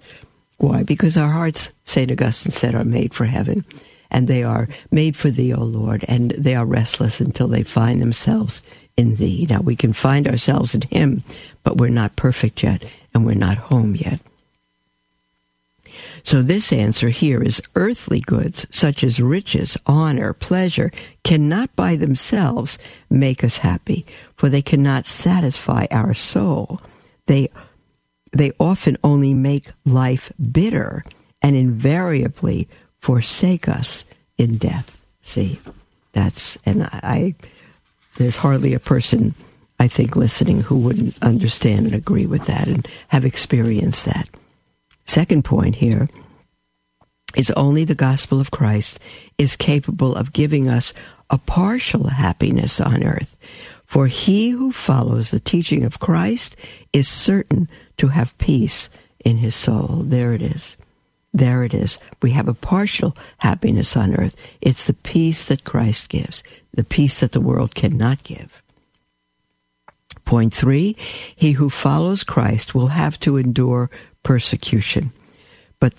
Why? 0.58 0.84
Because 0.84 1.18
our 1.18 1.30
hearts, 1.30 1.72
St. 1.86 2.12
Augustine 2.12 2.52
said, 2.52 2.76
are 2.76 2.86
made 2.86 3.14
for 3.14 3.26
heaven, 3.26 3.66
and 4.12 4.28
they 4.28 4.44
are 4.44 4.68
made 4.92 5.16
for 5.16 5.32
thee, 5.32 5.54
O 5.54 5.64
Lord, 5.64 6.06
and 6.08 6.32
they 6.32 6.54
are 6.54 6.66
restless 6.66 7.20
until 7.20 7.48
they 7.48 7.64
find 7.64 8.02
themselves 8.02 8.62
in 8.96 9.16
thee. 9.16 9.48
Now, 9.50 9.62
we 9.62 9.76
can 9.76 9.94
find 9.94 10.28
ourselves 10.28 10.76
in 10.76 10.82
him, 10.82 11.24
but 11.64 11.78
we're 11.78 11.90
not 11.90 12.16
perfect 12.16 12.62
yet, 12.62 12.86
and 13.14 13.26
we're 13.26 13.34
not 13.34 13.58
home 13.58 13.96
yet. 13.96 14.20
So 16.24 16.42
this 16.42 16.72
answer 16.72 17.10
here 17.10 17.42
is 17.42 17.62
earthly 17.76 18.20
goods, 18.20 18.68
such 18.70 19.04
as 19.04 19.20
riches, 19.20 19.78
honor, 19.86 20.34
pleasure, 20.34 20.92
cannot 21.24 21.76
by 21.76 21.96
themselves 21.96 22.78
make 23.10 23.44
us 23.44 23.58
happy, 23.58 24.06
for 24.36 24.50
they 24.50 24.62
cannot 24.62 25.08
satisfy 25.08 25.86
our 25.92 26.14
soul. 26.14 26.82
They, 27.28 27.50
they 28.32 28.52
often 28.60 28.98
only 29.04 29.34
make 29.34 29.72
life 29.86 30.32
bitter 30.52 31.04
and 31.42 31.56
invariably 31.56 32.68
forsake 33.00 33.68
us 33.68 34.06
in 34.38 34.58
death. 34.58 34.98
See, 35.24 35.60
that's, 36.14 36.58
and 36.66 36.84
I, 36.84 37.36
there's 38.18 38.36
hardly 38.36 38.74
a 38.74 38.80
person, 38.80 39.34
I 39.80 39.88
think, 39.88 40.16
listening 40.16 40.62
who 40.62 40.78
wouldn't 40.78 41.16
understand 41.22 41.88
and 41.88 41.96
agree 41.96 42.26
with 42.26 42.46
that 42.46 42.68
and 42.68 42.88
have 43.08 43.26
experienced 43.26 44.06
that. 44.06 44.28
Second 45.12 45.44
point 45.44 45.76
here 45.76 46.08
is 47.36 47.52
only 47.58 47.84
the 47.84 47.94
gospel 47.94 48.40
of 48.40 48.50
Christ 48.50 48.98
is 49.38 49.58
capable 49.58 50.16
of 50.16 50.32
giving 50.32 50.70
us 50.70 50.94
a 51.30 51.38
partial 51.38 52.08
happiness 52.08 52.80
on 52.80 53.04
earth. 53.04 53.36
For 53.84 54.08
he 54.08 54.52
who 54.52 54.72
follows 54.72 55.30
the 55.30 55.42
teaching 55.42 55.84
of 55.84 56.00
Christ 56.00 56.56
is 56.94 57.10
certain 57.10 57.68
to 57.98 58.08
have 58.08 58.38
peace 58.38 58.90
in 59.20 59.36
his 59.36 59.54
soul. 59.54 60.04
There 60.06 60.32
it 60.32 60.42
is. 60.42 60.78
There 61.34 61.66
it 61.66 61.74
is. 61.74 61.98
We 62.22 62.32
have 62.32 62.48
a 62.48 62.54
partial 62.54 63.14
happiness 63.40 63.98
on 63.98 64.16
earth. 64.16 64.38
It's 64.62 64.88
the 64.88 64.94
peace 64.94 65.46
that 65.48 65.66
Christ 65.66 66.08
gives, 66.08 66.42
the 66.74 66.86
peace 66.86 67.20
that 67.20 67.34
the 67.34 67.42
world 67.42 67.76
cannot 67.76 68.24
give. 68.24 68.62
Point 70.26 70.54
three, 70.54 70.96
he 71.36 71.54
who 71.54 71.70
follows 71.70 72.24
Christ 72.24 72.74
will 72.74 72.88
have 72.88 73.20
to 73.22 73.38
endure 73.38 73.90
persecution. 74.24 75.12
But 75.80 75.94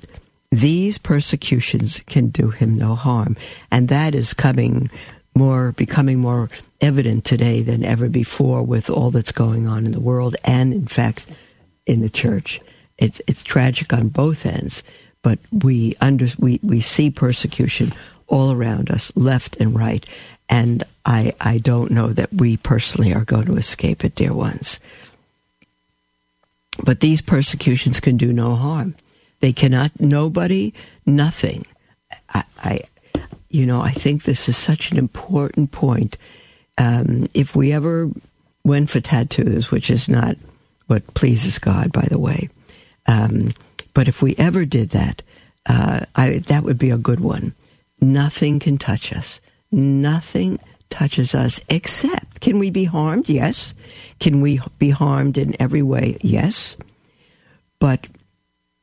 these 0.50 0.98
persecutions 0.98 2.00
can 2.06 2.28
do 2.28 2.50
him 2.50 2.76
no 2.76 2.94
harm. 2.94 3.36
And 3.70 3.88
that 3.88 4.14
is 4.14 4.34
coming 4.34 4.90
more, 5.34 5.72
becoming 5.72 6.18
more 6.18 6.50
evident 6.80 7.24
today 7.24 7.62
than 7.62 7.84
ever 7.84 8.08
before 8.08 8.62
with 8.62 8.90
all 8.90 9.10
that's 9.10 9.32
going 9.32 9.66
on 9.66 9.86
in 9.86 9.92
the 9.92 10.00
world 10.00 10.36
and, 10.44 10.74
in 10.74 10.86
fact, 10.86 11.26
in 11.86 12.00
the 12.00 12.10
church. 12.10 12.60
It's 12.98 13.20
it's 13.26 13.42
tragic 13.42 13.92
on 13.92 14.08
both 14.08 14.46
ends, 14.46 14.82
but 15.22 15.38
we 15.50 15.96
under 16.00 16.28
we, 16.38 16.60
we 16.62 16.80
see 16.80 17.10
persecution 17.10 17.92
all 18.28 18.52
around 18.52 18.90
us, 18.90 19.10
left 19.16 19.56
and 19.56 19.74
right, 19.74 20.06
and 20.48 20.84
I 21.04 21.34
I 21.40 21.58
don't 21.58 21.90
know 21.90 22.08
that 22.08 22.32
we 22.32 22.56
personally 22.56 23.14
are 23.14 23.24
going 23.24 23.46
to 23.46 23.56
escape 23.56 24.04
it, 24.04 24.14
dear 24.14 24.32
ones. 24.32 24.80
But 26.82 27.00
these 27.00 27.20
persecutions 27.20 28.00
can 28.00 28.16
do 28.16 28.32
no 28.32 28.54
harm. 28.54 28.94
They 29.40 29.52
cannot. 29.52 29.92
Nobody. 30.00 30.72
Nothing. 31.04 31.66
I, 32.32 32.44
I 32.58 32.80
you 33.50 33.66
know, 33.66 33.82
I 33.82 33.90
think 33.90 34.22
this 34.24 34.48
is 34.48 34.56
such 34.56 34.90
an 34.90 34.98
important 34.98 35.70
point. 35.72 36.16
Um, 36.78 37.28
if 37.34 37.54
we 37.54 37.72
ever 37.72 38.10
went 38.64 38.88
for 38.88 39.00
tattoos, 39.00 39.70
which 39.70 39.90
is 39.90 40.08
not 40.08 40.36
what 40.86 41.14
pleases 41.14 41.58
God, 41.58 41.92
by 41.92 42.06
the 42.08 42.18
way, 42.18 42.48
um, 43.06 43.52
but 43.94 44.08
if 44.08 44.22
we 44.22 44.34
ever 44.36 44.64
did 44.64 44.90
that, 44.90 45.22
uh, 45.66 46.06
I, 46.16 46.38
that 46.48 46.62
would 46.64 46.78
be 46.78 46.90
a 46.90 46.96
good 46.96 47.20
one. 47.20 47.54
Nothing 48.00 48.58
can 48.58 48.78
touch 48.78 49.12
us. 49.12 49.38
Nothing 49.72 50.58
touches 50.90 51.34
us 51.34 51.60
except 51.68 52.40
can 52.40 52.58
we 52.58 52.70
be 52.70 52.84
harmed? 52.84 53.28
Yes. 53.28 53.74
Can 54.20 54.40
we 54.40 54.60
be 54.78 54.90
harmed 54.90 55.38
in 55.38 55.60
every 55.60 55.82
way? 55.82 56.18
Yes. 56.20 56.76
But 57.78 58.06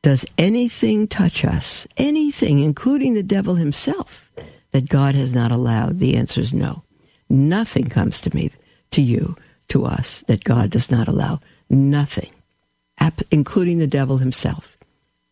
does 0.02 0.26
anything 0.36 1.06
touch 1.08 1.44
us? 1.44 1.86
Anything, 1.96 2.58
including 2.58 3.14
the 3.14 3.22
devil 3.22 3.54
himself? 3.54 4.30
that 4.72 4.88
God 4.88 5.14
has 5.14 5.32
not 5.32 5.52
allowed? 5.52 5.98
The 5.98 6.16
answer 6.16 6.40
is 6.40 6.52
no. 6.52 6.82
Nothing 7.28 7.88
comes 7.88 8.20
to 8.22 8.34
me, 8.34 8.50
to 8.92 9.02
you, 9.02 9.36
to 9.68 9.84
us 9.84 10.24
that 10.26 10.44
God 10.44 10.70
does 10.70 10.90
not 10.90 11.08
allow. 11.08 11.40
Nothing, 11.68 12.30
including 13.30 13.78
the 13.78 13.86
devil 13.86 14.18
himself. 14.18 14.76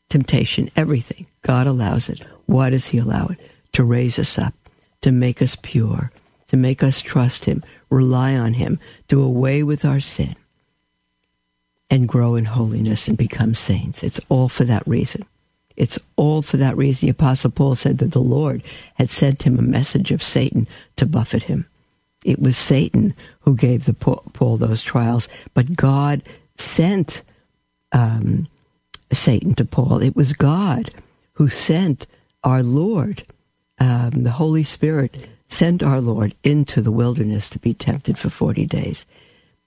Temptation, 0.08 0.70
everything. 0.76 1.26
God 1.42 1.66
allows 1.66 2.08
it. 2.08 2.20
Why 2.46 2.70
does 2.70 2.86
he 2.86 2.98
allow 2.98 3.26
it? 3.26 3.38
To 3.72 3.84
raise 3.84 4.18
us 4.18 4.38
up, 4.38 4.54
to 5.02 5.12
make 5.12 5.40
us 5.42 5.56
pure, 5.60 6.10
to 6.48 6.56
make 6.56 6.82
us 6.82 7.00
trust 7.00 7.44
him, 7.44 7.62
rely 7.90 8.34
on 8.34 8.54
him, 8.54 8.78
do 9.06 9.22
away 9.22 9.62
with 9.62 9.84
our 9.84 10.00
sin, 10.00 10.34
and 11.90 12.08
grow 12.08 12.34
in 12.34 12.44
holiness 12.44 13.08
and 13.08 13.16
become 13.16 13.54
saints. 13.54 14.02
It's 14.02 14.20
all 14.28 14.48
for 14.48 14.64
that 14.64 14.86
reason. 14.86 15.24
It's 15.76 15.98
all 16.16 16.42
for 16.42 16.56
that 16.56 16.76
reason. 16.76 17.06
The 17.06 17.12
Apostle 17.12 17.50
Paul 17.50 17.76
said 17.76 17.98
that 17.98 18.10
the 18.10 18.18
Lord 18.18 18.62
had 18.94 19.10
sent 19.10 19.44
him 19.44 19.58
a 19.58 19.62
message 19.62 20.10
of 20.10 20.24
Satan 20.24 20.66
to 20.96 21.06
buffet 21.06 21.44
him. 21.44 21.66
It 22.24 22.40
was 22.40 22.56
Satan 22.56 23.14
who 23.40 23.54
gave 23.54 23.84
the 23.84 23.94
Paul 23.94 24.56
those 24.56 24.82
trials, 24.82 25.28
but 25.54 25.76
God 25.76 26.22
sent 26.56 27.22
um, 27.92 28.48
Satan 29.12 29.54
to 29.54 29.64
Paul. 29.64 30.02
It 30.02 30.16
was 30.16 30.32
God 30.32 30.90
who 31.34 31.48
sent 31.48 32.06
our 32.42 32.62
Lord, 32.64 33.22
um, 33.80 34.10
the 34.22 34.32
Holy 34.32 34.64
Spirit, 34.64 35.16
sent 35.48 35.82
our 35.82 36.00
Lord 36.00 36.34
into 36.44 36.82
the 36.82 36.92
wilderness 36.92 37.48
to 37.50 37.58
be 37.58 37.74
tempted 37.74 38.18
for 38.18 38.30
40 38.30 38.66
days. 38.66 39.06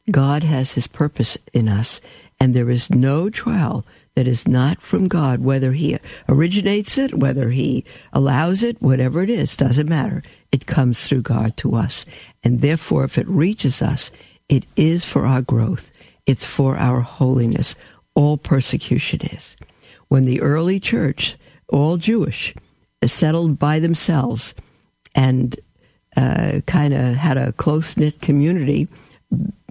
God 0.10 0.44
has 0.44 0.74
his 0.74 0.88
purpose 0.88 1.38
in 1.54 1.70
us, 1.70 2.02
and 2.40 2.54
there 2.54 2.70
is 2.70 2.90
no 2.90 3.30
trial 3.30 3.86
that 4.16 4.28
is 4.28 4.48
not 4.48 4.82
from 4.82 5.08
God, 5.08 5.40
whether 5.42 5.72
He 5.74 5.98
originates 6.28 6.98
it, 6.98 7.14
whether 7.14 7.50
He 7.50 7.86
allows 8.12 8.64
it, 8.64 8.82
whatever 8.82 9.22
it 9.22 9.30
is, 9.30 9.56
doesn't 9.56 9.88
matter. 9.88 10.22
It 10.52 10.66
comes 10.66 11.08
through 11.08 11.22
God 11.22 11.56
to 11.58 11.76
us. 11.76 12.06
And 12.44 12.62
therefore, 12.62 13.06
if 13.06 13.18
it 13.18 13.28
reaches 13.28 13.82
us, 13.82 14.12
it 14.50 14.66
is 14.76 15.06
for 15.06 15.26
our 15.26 15.42
growth, 15.42 15.92
it's 16.26 16.46
for 16.46 16.78
our 16.78 17.02
holiness. 17.02 17.76
All 18.14 18.38
persecution 18.38 19.22
is. 19.28 19.56
When 20.10 20.26
the 20.26 20.42
early 20.42 20.80
church, 20.82 21.38
all 21.70 21.96
Jewish, 21.96 22.54
settled 23.06 23.58
by 23.58 23.80
themselves 23.80 24.54
and 25.16 25.60
uh, 26.16 26.62
kind 26.66 26.94
of 26.94 27.16
had 27.16 27.38
a 27.38 27.52
close 27.54 27.98
knit 27.98 28.22
community, 28.22 28.88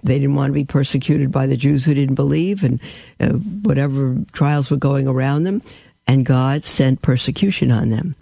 they 0.03 0.19
didn't 0.19 0.35
want 0.35 0.49
to 0.49 0.53
be 0.53 0.65
persecuted 0.65 1.31
by 1.31 1.45
the 1.45 1.57
Jews 1.57 1.85
who 1.85 1.93
didn't 1.93 2.15
believe 2.15 2.63
and 2.63 2.79
uh, 3.19 3.29
whatever 3.29 4.17
trials 4.33 4.69
were 4.69 4.77
going 4.77 5.07
around 5.07 5.43
them. 5.43 5.61
And 6.07 6.25
God 6.25 6.65
sent 6.65 7.01
persecution 7.01 7.71
on 7.71 7.89
them. 7.89 8.15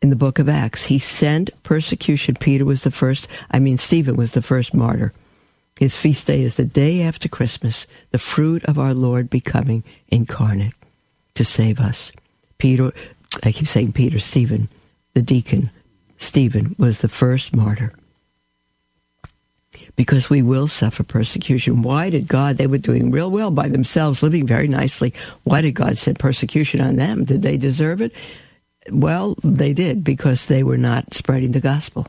In 0.00 0.10
the 0.10 0.16
book 0.16 0.38
of 0.38 0.48
Acts, 0.48 0.84
he 0.84 1.00
sent 1.00 1.50
persecution. 1.64 2.36
Peter 2.36 2.64
was 2.64 2.84
the 2.84 2.92
first, 2.92 3.26
I 3.50 3.58
mean, 3.58 3.78
Stephen 3.78 4.14
was 4.16 4.32
the 4.32 4.42
first 4.42 4.72
martyr. 4.72 5.12
His 5.78 5.96
feast 5.96 6.28
day 6.28 6.42
is 6.42 6.54
the 6.54 6.64
day 6.64 7.02
after 7.02 7.28
Christmas, 7.28 7.86
the 8.10 8.18
fruit 8.18 8.64
of 8.64 8.78
our 8.78 8.94
Lord 8.94 9.28
becoming 9.28 9.82
incarnate 10.08 10.74
to 11.34 11.44
save 11.44 11.80
us. 11.80 12.12
Peter, 12.58 12.92
I 13.44 13.52
keep 13.52 13.68
saying 13.68 13.92
Peter, 13.92 14.18
Stephen, 14.18 14.68
the 15.14 15.22
deacon, 15.22 15.70
Stephen 16.18 16.74
was 16.78 16.98
the 16.98 17.08
first 17.08 17.54
martyr 17.54 17.92
because 19.96 20.30
we 20.30 20.42
will 20.42 20.66
suffer 20.66 21.02
persecution. 21.02 21.82
Why 21.82 22.10
did 22.10 22.28
God, 22.28 22.56
they 22.56 22.66
were 22.66 22.78
doing 22.78 23.10
real 23.10 23.30
well 23.30 23.50
by 23.50 23.68
themselves, 23.68 24.22
living 24.22 24.46
very 24.46 24.68
nicely. 24.68 25.12
Why 25.44 25.60
did 25.60 25.72
God 25.72 25.98
send 25.98 26.18
persecution 26.18 26.80
on 26.80 26.96
them? 26.96 27.24
Did 27.24 27.42
they 27.42 27.56
deserve 27.56 28.00
it? 28.00 28.12
Well, 28.90 29.36
they 29.42 29.72
did 29.72 30.04
because 30.04 30.46
they 30.46 30.62
were 30.62 30.78
not 30.78 31.14
spreading 31.14 31.52
the 31.52 31.60
gospel. 31.60 32.06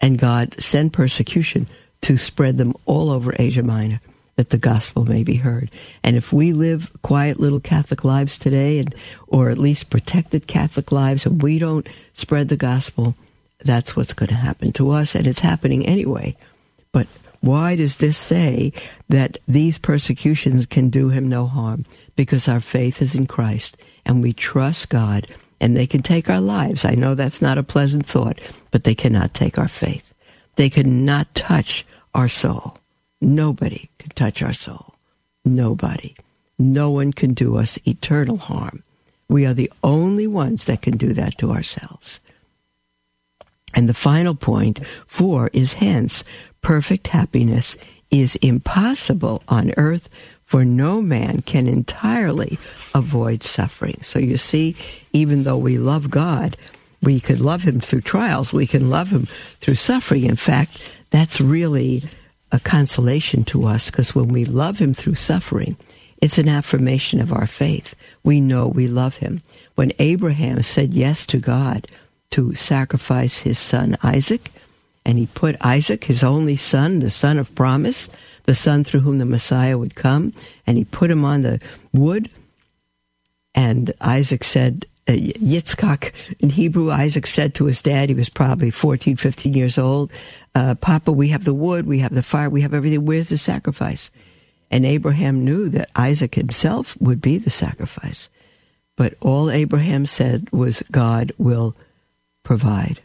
And 0.00 0.18
God 0.18 0.54
sent 0.58 0.92
persecution 0.92 1.66
to 2.02 2.16
spread 2.16 2.56
them 2.56 2.74
all 2.86 3.10
over 3.10 3.34
Asia 3.38 3.62
Minor 3.62 4.00
that 4.38 4.50
the 4.50 4.56
gospel 4.56 5.04
may 5.04 5.24
be 5.24 5.34
heard. 5.34 5.68
And 6.04 6.16
if 6.16 6.32
we 6.32 6.52
live 6.52 6.92
quiet 7.02 7.40
little 7.40 7.58
Catholic 7.58 8.04
lives 8.04 8.38
today 8.38 8.78
and 8.78 8.94
or 9.26 9.50
at 9.50 9.58
least 9.58 9.90
protected 9.90 10.46
Catholic 10.46 10.92
lives 10.92 11.26
and 11.26 11.42
we 11.42 11.58
don't 11.58 11.88
spread 12.14 12.48
the 12.48 12.56
gospel, 12.56 13.16
that's 13.64 13.96
what's 13.96 14.12
going 14.12 14.28
to 14.28 14.36
happen 14.36 14.70
to 14.74 14.92
us 14.92 15.16
and 15.16 15.26
it's 15.26 15.40
happening 15.40 15.84
anyway. 15.84 16.36
But 16.92 17.08
why 17.40 17.74
does 17.74 17.96
this 17.96 18.16
say 18.16 18.72
that 19.08 19.38
these 19.48 19.76
persecutions 19.76 20.66
can 20.66 20.88
do 20.88 21.08
him 21.08 21.28
no 21.28 21.48
harm? 21.48 21.84
Because 22.14 22.46
our 22.46 22.60
faith 22.60 23.02
is 23.02 23.16
in 23.16 23.26
Christ 23.26 23.76
and 24.06 24.22
we 24.22 24.32
trust 24.32 24.88
God 24.88 25.26
and 25.60 25.76
they 25.76 25.88
can 25.88 26.02
take 26.02 26.30
our 26.30 26.40
lives. 26.40 26.84
I 26.84 26.94
know 26.94 27.16
that's 27.16 27.42
not 27.42 27.58
a 27.58 27.64
pleasant 27.64 28.06
thought, 28.06 28.40
but 28.70 28.84
they 28.84 28.94
cannot 28.94 29.34
take 29.34 29.58
our 29.58 29.66
faith. 29.66 30.14
They 30.54 30.70
cannot 30.70 31.34
touch 31.34 31.84
our 32.14 32.28
soul. 32.28 32.78
Nobody 33.20 33.90
can 34.08 34.26
touch 34.26 34.42
our 34.42 34.52
soul. 34.52 34.94
Nobody. 35.44 36.16
No 36.58 36.90
one 36.90 37.12
can 37.12 37.34
do 37.34 37.56
us 37.56 37.78
eternal 37.86 38.36
harm. 38.36 38.82
We 39.28 39.46
are 39.46 39.54
the 39.54 39.72
only 39.84 40.26
ones 40.26 40.64
that 40.64 40.82
can 40.82 40.96
do 40.96 41.12
that 41.12 41.38
to 41.38 41.52
ourselves. 41.52 42.20
And 43.74 43.88
the 43.88 43.94
final 43.94 44.34
point, 44.34 44.80
four, 45.06 45.50
is 45.52 45.74
hence 45.74 46.24
perfect 46.62 47.08
happiness 47.08 47.76
is 48.10 48.36
impossible 48.36 49.42
on 49.48 49.72
earth, 49.76 50.08
for 50.46 50.64
no 50.64 51.02
man 51.02 51.42
can 51.42 51.68
entirely 51.68 52.58
avoid 52.94 53.42
suffering. 53.42 53.98
So 54.00 54.18
you 54.18 54.38
see, 54.38 54.74
even 55.12 55.42
though 55.42 55.58
we 55.58 55.76
love 55.76 56.10
God, 56.10 56.56
we 57.02 57.20
could 57.20 57.38
love 57.38 57.62
him 57.62 57.80
through 57.80 58.00
trials, 58.00 58.52
we 58.52 58.66
can 58.66 58.88
love 58.88 59.10
him 59.10 59.26
through 59.60 59.74
suffering. 59.74 60.24
In 60.24 60.36
fact, 60.36 60.80
that's 61.10 61.40
really 61.40 62.02
a 62.52 62.60
consolation 62.60 63.44
to 63.44 63.66
us 63.66 63.90
because 63.90 64.14
when 64.14 64.28
we 64.28 64.44
love 64.44 64.78
him 64.78 64.94
through 64.94 65.16
suffering, 65.16 65.76
it's 66.20 66.38
an 66.38 66.48
affirmation 66.48 67.20
of 67.20 67.32
our 67.32 67.46
faith. 67.46 67.94
We 68.24 68.40
know 68.40 68.66
we 68.66 68.88
love 68.88 69.18
him. 69.18 69.42
When 69.74 69.92
Abraham 69.98 70.62
said 70.62 70.94
yes 70.94 71.24
to 71.26 71.38
God 71.38 71.86
to 72.30 72.54
sacrifice 72.54 73.38
his 73.38 73.58
son 73.58 73.96
Isaac, 74.02 74.50
and 75.04 75.16
he 75.18 75.26
put 75.26 75.56
Isaac, 75.64 76.04
his 76.04 76.22
only 76.22 76.56
son, 76.56 76.98
the 76.98 77.10
son 77.10 77.38
of 77.38 77.54
promise, 77.54 78.10
the 78.44 78.54
son 78.54 78.84
through 78.84 79.00
whom 79.00 79.18
the 79.18 79.24
Messiah 79.24 79.78
would 79.78 79.94
come, 79.94 80.34
and 80.66 80.76
he 80.76 80.84
put 80.84 81.10
him 81.10 81.24
on 81.24 81.42
the 81.42 81.60
wood. 81.92 82.30
And 83.54 83.92
Isaac 84.00 84.44
said, 84.44 84.84
Yitzchak, 85.14 86.12
in 86.38 86.50
Hebrew, 86.50 86.90
Isaac 86.90 87.26
said 87.26 87.54
to 87.54 87.64
his 87.64 87.80
dad, 87.80 88.10
he 88.10 88.14
was 88.14 88.28
probably 88.28 88.70
14, 88.70 89.16
15 89.16 89.54
years 89.54 89.78
old, 89.78 90.12
uh, 90.54 90.74
Papa, 90.74 91.12
we 91.12 91.28
have 91.28 91.44
the 91.44 91.54
wood, 91.54 91.86
we 91.86 92.00
have 92.00 92.14
the 92.14 92.22
fire, 92.22 92.50
we 92.50 92.60
have 92.62 92.74
everything. 92.74 93.04
Where's 93.04 93.28
the 93.28 93.38
sacrifice? 93.38 94.10
And 94.70 94.84
Abraham 94.84 95.44
knew 95.44 95.68
that 95.70 95.90
Isaac 95.96 96.34
himself 96.34 97.00
would 97.00 97.22
be 97.22 97.38
the 97.38 97.50
sacrifice. 97.50 98.28
But 98.96 99.14
all 99.20 99.50
Abraham 99.50 100.04
said 100.04 100.50
was, 100.52 100.82
God 100.90 101.32
will 101.38 101.74
provide. 102.42 103.00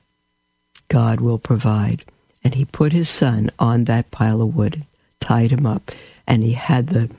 God 0.89 1.21
will 1.21 1.37
provide. 1.37 2.03
And 2.43 2.55
he 2.55 2.65
put 2.65 2.91
his 2.91 3.09
son 3.09 3.49
on 3.59 3.85
that 3.85 4.11
pile 4.11 4.41
of 4.41 4.55
wood, 4.55 4.85
tied 5.21 5.51
him 5.51 5.65
up, 5.65 5.91
and 6.27 6.43
he 6.43 6.53
had 6.53 6.87
the, 6.87 7.09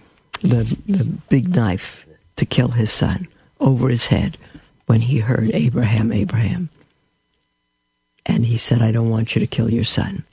the, 0.42 0.76
the 0.86 1.04
big 1.28 1.54
knife 1.54 2.06
to 2.36 2.44
kill 2.44 2.68
his 2.68 2.92
son 2.92 3.28
over 3.60 3.88
his 3.88 4.08
head 4.08 4.36
when 4.86 5.00
he 5.00 5.18
heard 5.18 5.50
Abraham, 5.52 6.12
Abraham. 6.12 6.68
And 8.26 8.46
he 8.46 8.58
said, 8.58 8.82
I 8.82 8.92
don't 8.92 9.10
want 9.10 9.34
you 9.34 9.40
to 9.40 9.46
kill 9.46 9.70
your 9.70 9.84
son. 9.84 10.24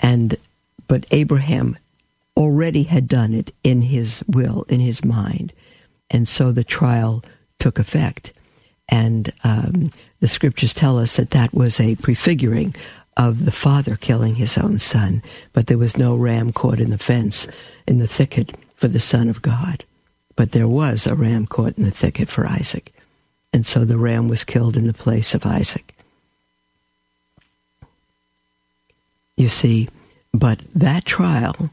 And 0.00 0.36
but 0.86 1.06
Abraham 1.10 1.78
already 2.36 2.82
had 2.82 3.08
done 3.08 3.32
it 3.32 3.54
in 3.62 3.82
his 3.82 4.22
will, 4.26 4.64
in 4.68 4.80
his 4.80 5.04
mind. 5.04 5.52
And 6.10 6.28
so 6.28 6.52
the 6.52 6.64
trial 6.64 7.24
took 7.58 7.78
effect. 7.78 8.32
And 8.88 9.32
um, 9.44 9.92
the 10.20 10.28
scriptures 10.28 10.74
tell 10.74 10.98
us 10.98 11.16
that 11.16 11.30
that 11.30 11.54
was 11.54 11.80
a 11.80 11.96
prefiguring 11.96 12.74
of 13.16 13.44
the 13.44 13.52
father 13.52 13.96
killing 13.96 14.34
his 14.34 14.58
own 14.58 14.78
son, 14.78 15.22
but 15.52 15.66
there 15.66 15.78
was 15.78 15.96
no 15.96 16.14
ram 16.14 16.52
caught 16.52 16.80
in 16.80 16.90
the 16.90 16.98
fence, 16.98 17.46
in 17.86 17.98
the 17.98 18.08
thicket 18.08 18.56
for 18.76 18.88
the 18.88 19.00
Son 19.00 19.28
of 19.28 19.42
God. 19.42 19.84
But 20.36 20.52
there 20.52 20.68
was 20.68 21.06
a 21.06 21.14
ram 21.14 21.46
caught 21.46 21.78
in 21.78 21.84
the 21.84 21.90
thicket 21.90 22.28
for 22.28 22.46
Isaac. 22.46 22.93
And 23.54 23.64
so 23.64 23.84
the 23.84 23.96
ram 23.96 24.26
was 24.26 24.42
killed 24.42 24.76
in 24.76 24.88
the 24.88 24.92
place 24.92 25.32
of 25.32 25.46
Isaac. 25.46 25.94
You 29.36 29.48
see, 29.48 29.88
but 30.32 30.60
that 30.74 31.04
trial, 31.04 31.70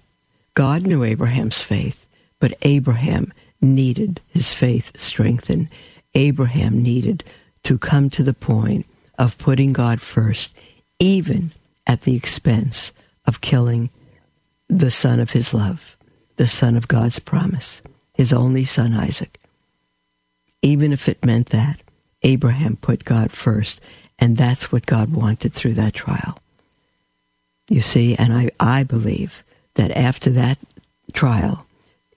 God 0.53 0.83
knew 0.85 1.03
Abraham's 1.03 1.59
faith, 1.59 2.05
but 2.39 2.53
Abraham 2.61 3.33
needed 3.61 4.21
his 4.27 4.53
faith 4.53 4.91
strengthened. 4.95 5.69
Abraham 6.13 6.83
needed 6.83 7.23
to 7.63 7.79
come 7.79 8.11
to 8.11 8.21
the 8.21 8.35
point 8.35 8.85
of 9.17 9.39
putting 9.39 9.73
God 9.73 10.01
first, 10.01 10.51
even 10.99 11.51
at 11.87 12.01
the 12.01 12.15
expense 12.15 12.91
of 13.25 13.41
killing 13.41 13.89
the 14.69 14.91
son 14.91 15.19
of 15.19 15.31
his 15.31 15.51
love, 15.51 15.97
the 16.35 16.45
son 16.45 16.77
of 16.77 16.87
God's 16.87 17.17
promise, 17.17 17.81
his 18.13 18.31
only 18.31 18.65
son 18.65 18.93
Isaac. 18.93 19.40
Even 20.61 20.93
if 20.93 21.09
it 21.09 21.25
meant 21.25 21.49
that, 21.49 21.81
Abraham 22.23 22.77
put 22.77 23.05
God 23.05 23.31
first, 23.31 23.79
and 24.19 24.37
that's 24.37 24.71
what 24.71 24.85
God 24.85 25.11
wanted 25.11 25.53
through 25.53 25.73
that 25.75 25.93
trial. 25.93 26.37
You 27.69 27.81
see, 27.81 28.15
and 28.15 28.33
I, 28.33 28.49
I 28.59 28.83
believe 28.83 29.43
that 29.75 29.91
after 29.91 30.29
that 30.31 30.57
trial, 31.13 31.65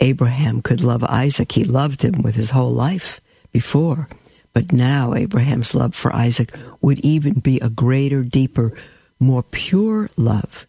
Abraham 0.01 0.63
could 0.63 0.83
love 0.83 1.05
Isaac. 1.05 1.53
He 1.53 1.65
loved 1.65 2.03
him 2.03 2.23
with 2.23 2.35
his 2.35 2.51
whole 2.51 2.73
life 2.73 3.21
before. 3.53 4.09
But 4.53 4.73
now 4.73 5.15
Abraham's 5.15 5.75
love 5.75 5.95
for 5.95 6.15
Isaac 6.15 6.53
would 6.81 7.01
even 7.01 7.35
be 7.35 7.59
a 7.61 7.69
greater, 7.69 8.23
deeper, 8.23 8.73
more 9.19 9.43
pure 9.43 10.11
love. 10.17 10.67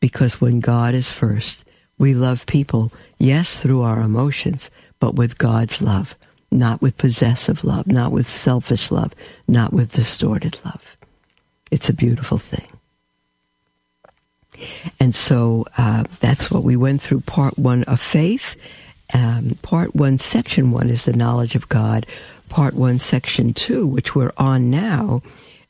Because 0.00 0.40
when 0.40 0.60
God 0.60 0.94
is 0.94 1.10
first, 1.10 1.64
we 1.98 2.14
love 2.14 2.46
people, 2.46 2.92
yes, 3.18 3.56
through 3.58 3.82
our 3.82 4.00
emotions, 4.00 4.70
but 5.00 5.14
with 5.16 5.38
God's 5.38 5.82
love, 5.82 6.14
not 6.50 6.80
with 6.80 6.96
possessive 6.96 7.64
love, 7.64 7.86
not 7.86 8.12
with 8.12 8.28
selfish 8.28 8.90
love, 8.90 9.14
not 9.46 9.72
with 9.72 9.92
distorted 9.92 10.58
love. 10.64 10.96
It's 11.70 11.88
a 11.88 11.94
beautiful 11.94 12.38
thing. 12.38 12.66
And 14.98 15.14
so 15.14 15.66
uh, 15.76 16.04
that's 16.20 16.50
what 16.50 16.64
we 16.64 16.76
went 16.76 17.02
through 17.02 17.20
part 17.20 17.58
one 17.58 17.84
of 17.84 18.00
faith. 18.00 18.56
Um, 19.14 19.56
part 19.62 19.94
one, 19.94 20.18
section 20.18 20.72
one 20.72 20.90
is 20.90 21.04
the 21.04 21.12
knowledge 21.12 21.54
of 21.54 21.68
God. 21.68 22.06
Part 22.48 22.74
one, 22.74 22.98
section 22.98 23.54
two, 23.54 23.86
which 23.86 24.14
we're 24.14 24.32
on 24.36 24.70
now, 24.70 25.22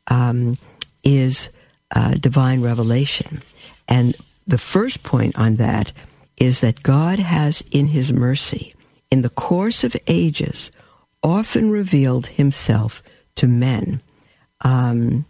um, 0.07 0.57
is 1.05 1.51
uh, 1.91 2.15
divine 2.15 2.63
revelation. 2.63 3.43
And 3.89 4.17
the 4.47 4.59
first 4.59 5.03
point 5.03 5.39
on 5.39 5.57
that 5.57 5.93
is 6.37 6.61
that 6.61 6.83
God 6.83 7.19
has, 7.19 7.63
in 7.71 7.89
his 7.89 8.13
mercy, 8.13 8.75
in 9.11 9.23
the 9.23 9.31
course 9.31 9.85
of 9.85 9.97
ages, 10.07 10.71
often 11.23 11.71
revealed 11.71 12.27
himself 12.27 13.03
to 13.37 13.47
men. 13.47 14.01
Um, 14.61 15.25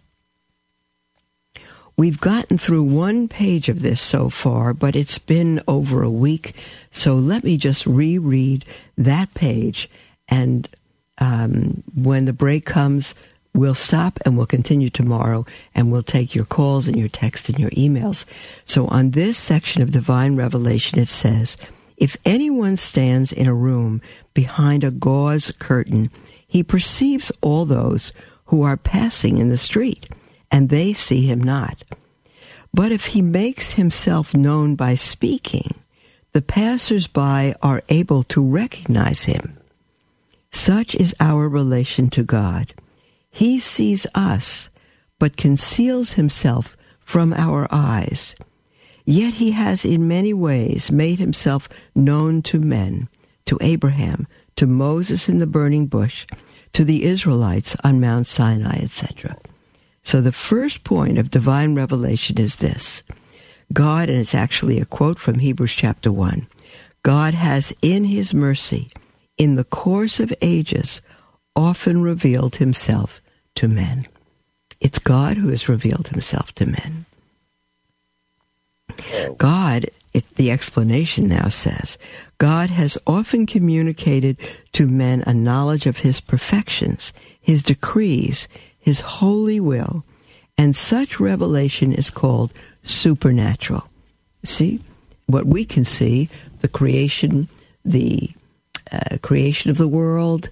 We've 1.99 2.21
gotten 2.21 2.57
through 2.57 2.83
one 2.83 3.27
page 3.27 3.67
of 3.67 3.81
this 3.81 3.99
so 3.99 4.29
far, 4.29 4.73
but 4.73 4.95
it's 4.95 5.19
been 5.19 5.61
over 5.67 6.01
a 6.01 6.09
week. 6.09 6.55
So 6.91 7.15
let 7.15 7.43
me 7.43 7.57
just 7.57 7.85
reread 7.85 8.63
that 8.97 9.33
page. 9.33 9.89
And 10.29 10.69
um, 11.17 11.83
when 11.93 12.23
the 12.23 12.31
break 12.31 12.63
comes, 12.63 13.15
we'll 13.53 13.75
stop 13.75 14.17
and 14.23 14.37
we'll 14.37 14.45
continue 14.45 14.89
tomorrow 14.89 15.45
and 15.75 15.91
we'll 15.91 16.01
take 16.01 16.33
your 16.33 16.45
calls 16.45 16.87
and 16.87 16.95
your 16.95 17.09
texts 17.09 17.49
and 17.49 17.59
your 17.59 17.71
emails. 17.71 18.23
So 18.63 18.87
on 18.87 19.11
this 19.11 19.37
section 19.37 19.81
of 19.81 19.91
divine 19.91 20.37
revelation, 20.37 20.99
it 20.99 21.09
says, 21.09 21.57
if 21.99 22.15
anyone 22.25 22.77
stands 22.77 23.31
in 23.31 23.45
a 23.45 23.53
room 23.53 24.01
behind 24.33 24.83
a 24.83 24.91
gauze 24.91 25.51
curtain, 25.59 26.09
he 26.47 26.63
perceives 26.63 27.31
all 27.41 27.65
those 27.65 28.13
who 28.45 28.63
are 28.63 28.77
passing 28.77 29.37
in 29.37 29.49
the 29.49 29.57
street 29.57 30.09
and 30.49 30.69
they 30.69 30.93
see 30.93 31.27
him 31.27 31.43
not. 31.43 31.83
But 32.73 32.91
if 32.91 33.07
he 33.07 33.21
makes 33.21 33.73
himself 33.73 34.33
known 34.33 34.75
by 34.75 34.95
speaking, 34.95 35.75
the 36.31 36.41
passers-by 36.41 37.55
are 37.61 37.83
able 37.89 38.23
to 38.23 38.47
recognize 38.47 39.23
him. 39.23 39.57
Such 40.51 40.95
is 40.95 41.13
our 41.19 41.49
relation 41.49 42.09
to 42.11 42.23
God. 42.23 42.73
He 43.29 43.59
sees 43.59 44.07
us, 44.15 44.69
but 45.19 45.37
conceals 45.37 46.13
himself 46.13 46.77
from 47.01 47.33
our 47.33 47.67
eyes. 47.71 48.35
Yet 49.05 49.35
he 49.35 49.51
has 49.51 49.85
in 49.85 50.07
many 50.07 50.33
ways 50.33 50.91
made 50.91 51.19
himself 51.19 51.69
known 51.95 52.41
to 52.43 52.59
men, 52.59 53.09
to 53.45 53.57
Abraham, 53.61 54.27
to 54.55 54.67
Moses 54.67 55.29
in 55.29 55.39
the 55.39 55.47
burning 55.47 55.87
bush, 55.87 56.27
to 56.73 56.83
the 56.83 57.05
Israelites 57.05 57.75
on 57.83 57.99
Mount 57.99 58.27
Sinai, 58.27 58.79
etc. 58.81 59.37
So 60.03 60.21
the 60.21 60.31
first 60.31 60.83
point 60.83 61.17
of 61.17 61.31
divine 61.31 61.75
revelation 61.75 62.37
is 62.39 62.57
this 62.57 63.03
God, 63.71 64.09
and 64.09 64.19
it's 64.19 64.35
actually 64.35 64.79
a 64.79 64.85
quote 64.85 65.19
from 65.19 65.39
Hebrews 65.39 65.73
chapter 65.73 66.11
1 66.11 66.47
God 67.03 67.33
has 67.33 67.73
in 67.81 68.05
his 68.05 68.33
mercy, 68.33 68.89
in 69.37 69.55
the 69.55 69.63
course 69.63 70.19
of 70.19 70.33
ages, 70.41 71.01
often 71.55 72.01
revealed 72.01 72.57
himself 72.57 73.21
to 73.55 73.67
men. 73.67 74.07
It's 74.79 74.99
God 74.99 75.37
who 75.37 75.49
has 75.49 75.69
revealed 75.69 76.07
himself 76.09 76.53
to 76.55 76.65
men. 76.65 77.05
God, 79.37 79.85
it, 80.13 80.35
the 80.35 80.51
explanation 80.51 81.27
now 81.27 81.49
says, 81.49 81.97
God 82.37 82.69
has 82.69 82.97
often 83.05 83.45
communicated 83.45 84.37
to 84.73 84.87
men 84.87 85.23
a 85.27 85.33
knowledge 85.33 85.85
of 85.85 85.99
his 85.99 86.21
perfections, 86.21 87.13
his 87.39 87.61
decrees, 87.61 88.47
his 88.77 89.01
holy 89.01 89.59
will, 89.59 90.03
and 90.57 90.75
such 90.75 91.19
revelation 91.19 91.93
is 91.93 92.09
called 92.09 92.53
supernatural. 92.83 93.87
See, 94.43 94.81
what 95.27 95.45
we 95.45 95.65
can 95.65 95.85
see, 95.85 96.29
the 96.61 96.67
creation, 96.67 97.47
the 97.85 98.31
uh, 98.91 99.17
creation 99.21 99.69
of 99.69 99.77
the 99.77 99.87
world, 99.87 100.49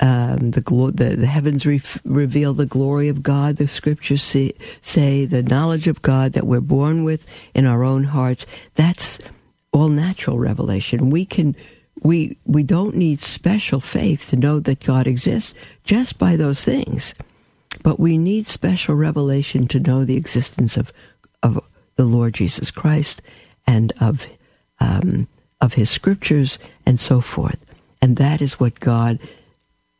um, 0.00 0.52
the, 0.52 0.60
glo- 0.60 0.90
the, 0.90 1.16
the 1.16 1.26
heavens 1.26 1.66
re- 1.66 1.82
reveal 2.04 2.54
the 2.54 2.66
glory 2.66 3.08
of 3.08 3.22
God. 3.22 3.56
The 3.56 3.68
scriptures 3.68 4.22
see, 4.22 4.54
say 4.82 5.24
the 5.24 5.42
knowledge 5.42 5.88
of 5.88 6.02
God 6.02 6.32
that 6.34 6.46
we're 6.46 6.60
born 6.60 7.04
with 7.04 7.26
in 7.54 7.66
our 7.66 7.84
own 7.84 8.04
hearts. 8.04 8.46
That's 8.74 9.18
all 9.72 9.88
natural 9.88 10.38
revelation. 10.38 11.10
We 11.10 11.24
can 11.24 11.56
we 12.00 12.38
we 12.44 12.62
don't 12.62 12.94
need 12.94 13.20
special 13.20 13.80
faith 13.80 14.30
to 14.30 14.36
know 14.36 14.60
that 14.60 14.84
God 14.84 15.06
exists 15.06 15.52
just 15.84 16.18
by 16.18 16.36
those 16.36 16.64
things. 16.64 17.14
But 17.82 18.00
we 18.00 18.18
need 18.18 18.48
special 18.48 18.94
revelation 18.94 19.68
to 19.68 19.80
know 19.80 20.04
the 20.04 20.16
existence 20.16 20.76
of, 20.76 20.92
of 21.42 21.60
the 21.96 22.04
Lord 22.04 22.34
Jesus 22.34 22.70
Christ 22.70 23.22
and 23.66 23.92
of, 24.00 24.26
um, 24.80 25.28
of 25.60 25.74
his 25.74 25.90
scriptures 25.90 26.58
and 26.86 26.98
so 26.98 27.20
forth. 27.20 27.58
And 28.00 28.16
that 28.16 28.40
is 28.40 28.58
what 28.60 28.80
God 28.80 29.18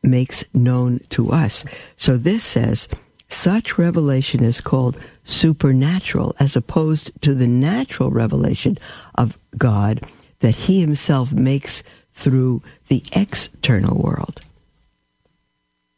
makes 0.03 0.43
known 0.53 0.99
to 1.09 1.31
us. 1.31 1.65
So 1.97 2.17
this 2.17 2.43
says, 2.43 2.87
such 3.29 3.77
revelation 3.77 4.43
is 4.43 4.59
called 4.59 4.97
supernatural 5.23 6.35
as 6.39 6.55
opposed 6.55 7.11
to 7.21 7.35
the 7.35 7.47
natural 7.47 8.09
revelation 8.09 8.77
of 9.15 9.37
God 9.57 10.01
that 10.39 10.55
he 10.55 10.81
himself 10.81 11.31
makes 11.31 11.83
through 12.13 12.63
the 12.87 13.03
external 13.11 13.97
world. 13.97 14.41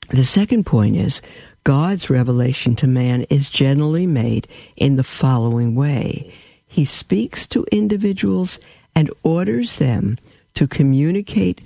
The 0.10 0.26
second 0.26 0.66
point 0.66 0.98
is 0.98 1.22
God's 1.64 2.10
revelation 2.10 2.76
to 2.78 2.88
man 2.88 3.22
is 3.30 3.50
generally 3.50 4.08
made 4.08 4.48
in 4.76 4.98
the 4.98 5.04
following 5.04 5.74
way. 5.74 6.34
He 6.68 6.86
speaks 6.86 7.48
to 7.48 7.66
individuals 7.72 8.60
and 8.94 9.10
orders 9.24 9.78
them 9.78 10.18
to 10.56 10.68
communicate 10.68 11.62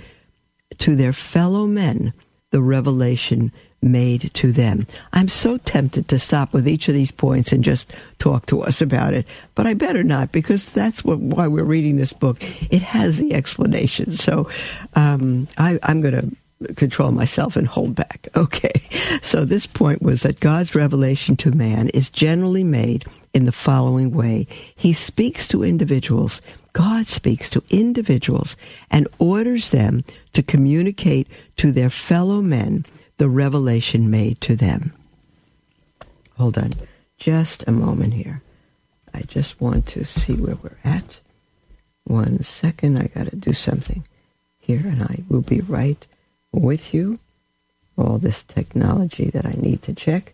to 0.80 0.96
their 0.96 1.14
fellow 1.14 1.68
men 1.68 2.14
the 2.52 2.62
revelation 2.62 3.52
made 3.82 4.34
to 4.34 4.52
them. 4.52 4.88
I'm 5.14 5.28
so 5.28 5.58
tempted 5.58 6.08
to 6.08 6.20
stop 6.20 6.54
with 6.54 6.68
each 6.68 6.88
of 6.88 6.94
these 6.94 7.12
points 7.12 7.52
and 7.52 7.64
just 7.64 7.92
talk 8.18 8.46
to 8.48 8.62
us 8.62 8.82
about 8.82 9.14
it, 9.14 9.28
but 9.54 9.68
I 9.68 9.74
better 9.74 10.04
not 10.04 10.32
because 10.32 10.66
that's 10.66 11.04
what, 11.04 11.20
why 11.20 11.48
we're 11.48 11.64
reading 11.64 11.98
this 11.98 12.14
book. 12.14 12.38
It 12.72 12.82
has 12.82 13.18
the 13.18 13.34
explanation. 13.34 14.14
So 14.14 14.50
um, 14.96 15.48
I, 15.58 15.80
I'm 15.84 16.02
going 16.02 16.14
to 16.60 16.74
control 16.76 17.12
myself 17.12 17.56
and 17.56 17.68
hold 17.68 17.96
back. 17.96 18.28
Okay. 18.38 18.74
So 19.22 19.44
this 19.44 19.66
point 19.66 20.02
was 20.02 20.24
that 20.24 20.40
God's 20.40 20.76
revelation 20.76 21.36
to 21.38 21.52
man 21.52 21.90
is 21.90 22.10
generally 22.10 22.64
made 22.64 23.06
in 23.34 23.46
the 23.46 23.52
following 23.52 24.12
way. 24.12 24.48
He 24.76 24.94
speaks 24.94 25.48
to 25.48 25.64
individuals 25.64 26.42
God 26.76 27.08
speaks 27.08 27.50
to 27.52 27.64
individuals 27.70 28.58
and 28.92 29.08
orders 29.18 29.70
them 29.70 30.04
to 30.34 30.44
communicate 30.44 31.26
to 31.56 31.72
their 31.72 31.90
fellow 31.90 32.42
men 32.42 32.86
the 33.16 33.30
revelation 33.30 34.12
made 34.12 34.42
to 34.42 34.58
them. 34.58 34.92
Hold 36.38 36.58
on 36.58 36.72
just 37.18 37.64
a 37.66 37.72
moment 37.72 38.16
here. 38.16 38.42
I 39.14 39.22
just 39.22 39.62
want 39.62 39.86
to 39.88 40.04
see 40.04 40.34
where 40.34 40.58
we're 40.62 40.78
at. 40.84 41.22
One 42.04 42.44
second, 42.44 42.98
I 42.98 43.08
got 43.08 43.28
to 43.30 43.38
do 43.38 43.54
something 43.54 44.04
here, 44.60 44.84
and 44.84 45.02
I 45.02 45.24
will 45.30 45.44
be 45.44 45.62
right 45.62 46.06
with 46.52 46.94
you. 46.94 47.20
All 47.98 48.18
this 48.18 48.44
technology 48.44 49.30
that 49.30 49.46
I 49.46 49.54
need 49.54 49.82
to 49.84 49.94
check. 49.94 50.34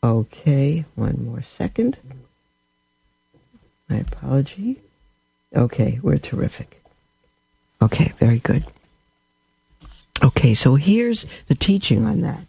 Okay, 0.00 0.84
one 0.94 1.24
more 1.24 1.42
second. 1.42 1.98
My 3.88 3.96
apology. 3.96 4.78
Okay, 5.54 5.98
we're 6.02 6.18
terrific. 6.18 6.82
Okay, 7.80 8.12
very 8.18 8.38
good. 8.38 8.64
Okay, 10.22 10.54
so 10.54 10.76
here's 10.76 11.26
the 11.48 11.54
teaching 11.54 12.06
on 12.06 12.20
that. 12.20 12.46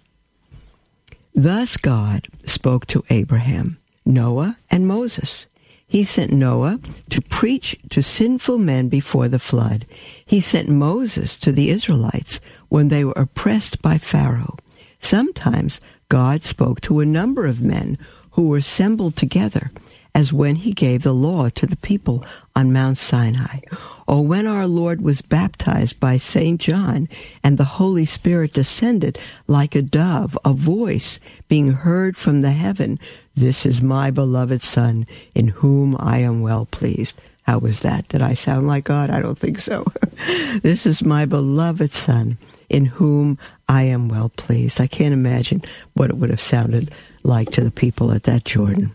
Thus 1.35 1.77
God 1.77 2.27
spoke 2.45 2.85
to 2.87 3.03
Abraham, 3.09 3.77
Noah, 4.05 4.57
and 4.69 4.87
Moses. 4.87 5.47
He 5.87 6.03
sent 6.03 6.31
Noah 6.31 6.79
to 7.09 7.21
preach 7.21 7.75
to 7.89 8.01
sinful 8.01 8.57
men 8.57 8.89
before 8.89 9.27
the 9.27 9.39
flood. 9.39 9.85
He 10.25 10.39
sent 10.39 10.69
Moses 10.69 11.35
to 11.37 11.51
the 11.51 11.69
Israelites 11.69 12.39
when 12.69 12.87
they 12.87 13.03
were 13.03 13.13
oppressed 13.15 13.81
by 13.81 13.97
Pharaoh. 13.97 14.57
Sometimes 14.99 15.81
God 16.09 16.43
spoke 16.45 16.79
to 16.81 16.99
a 16.99 17.05
number 17.05 17.45
of 17.45 17.61
men 17.61 17.97
who 18.31 18.47
were 18.47 18.57
assembled 18.57 19.15
together 19.15 19.71
as 20.15 20.32
when 20.32 20.56
he 20.56 20.73
gave 20.73 21.04
the 21.04 21.13
law 21.13 21.49
to 21.49 21.65
the 21.65 21.78
people 21.78 22.23
on 22.56 22.71
Mount 22.71 22.97
Sinai, 22.97 23.60
or 24.08 24.26
when 24.26 24.45
our 24.45 24.67
Lord 24.67 25.02
was 25.02 25.21
baptized 25.21 25.99
by 25.99 26.17
St. 26.17 26.60
John 26.62 27.10
and 27.43 27.58
the 27.58 27.63
Holy 27.63 28.06
Spirit 28.06 28.54
descended 28.54 29.17
like 29.47 29.76
a 29.76 29.82
dove, 29.82 30.38
a 30.45 30.54
voice 30.54 31.19
being 31.47 31.71
heard 31.71 32.15
from 32.15 32.41
the 32.41 32.52
heaven, 32.52 32.99
This 33.36 33.65
is 33.65 33.82
my 33.82 34.12
beloved 34.12 34.62
Son, 34.62 35.08
in 35.34 35.47
whom 35.47 35.95
I 35.99 36.19
am 36.19 36.41
well 36.41 36.65
pleased. 36.67 37.19
How 37.43 37.58
was 37.58 37.80
that? 37.82 38.08
Did 38.08 38.21
I 38.21 38.36
sound 38.36 38.67
like 38.67 38.86
God? 38.86 39.10
I 39.10 39.21
don't 39.21 39.38
think 39.38 39.60
so. 39.60 39.86
this 40.62 40.86
is 40.86 41.04
my 41.04 41.26
beloved 41.26 41.93
Son, 41.93 42.38
in 42.69 42.86
whom 42.86 43.38
I 43.67 43.84
am 43.84 44.08
well 44.08 44.30
pleased. 44.30 44.80
I 44.80 44.88
can't 44.88 45.13
imagine 45.13 45.63
what 45.93 46.10
it 46.10 46.17
would 46.17 46.30
have 46.30 46.41
sounded 46.41 46.91
like 47.23 47.49
to 47.52 47.62
the 47.62 47.71
people 47.71 48.12
at 48.12 48.23
that 48.23 48.45
Jordan. 48.45 48.93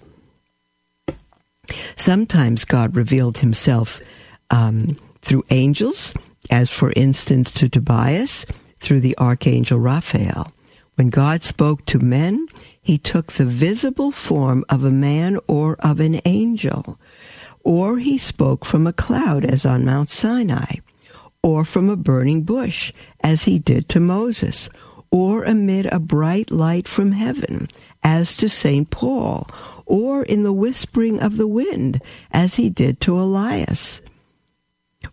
Sometimes 1.97 2.65
God 2.65 2.97
revealed 2.97 3.39
himself 3.39 4.01
um, 4.51 4.97
through 5.23 5.45
angels, 5.51 6.15
as 6.51 6.71
for 6.71 6.93
instance 6.97 7.51
to 7.53 7.69
Tobias 7.69 8.47
through 8.81 9.01
the 9.01 9.17
archangel 9.19 9.79
Raphael. 9.79 10.53
When 10.95 11.11
God 11.11 11.43
spoke 11.43 11.85
to 11.87 11.99
men, 11.99 12.47
he 12.81 12.99
took 12.99 13.33
the 13.33 13.45
visible 13.45 14.11
form 14.11 14.65
of 14.69 14.83
a 14.83 14.91
man 14.91 15.39
or 15.47 15.77
of 15.81 16.01
an 16.01 16.21
angel. 16.25 16.99
Or 17.63 17.99
he 17.99 18.19
spoke 18.19 18.65
from 18.65 18.87
a 18.87 18.93
cloud, 18.93 19.45
as 19.45 19.67
on 19.67 19.85
Mount 19.85 20.09
Sinai, 20.09 20.77
or 21.43 21.65
from 21.65 21.91
a 21.91 21.97
burning 21.97 22.43
bush, 22.43 22.93
as 23.21 23.45
he 23.45 23.59
did 23.59 23.89
to 23.91 24.01
Moses, 24.01 24.69
or 25.11 25.45
amid 25.45 25.87
a 25.87 25.99
bright 26.01 26.51
light 26.51 26.89
from 26.89 27.13
heaven, 27.13 27.69
as 28.03 28.35
to 28.37 28.49
St. 28.49 28.89
Paul, 28.91 29.47
or 29.89 30.23
in 30.23 30.43
the 30.43 30.53
whispering 30.53 31.21
of 31.21 31.37
the 31.37 31.49
wind, 31.49 32.01
as 32.31 32.55
he 32.57 32.71
did 32.71 33.01
to 33.01 33.19
Elias, 33.19 34.01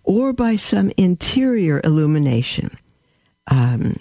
or 0.04 0.34
by 0.34 0.56
some 0.56 0.92
interior 0.98 1.82
illumination. 1.84 2.78
Um, 3.48 3.98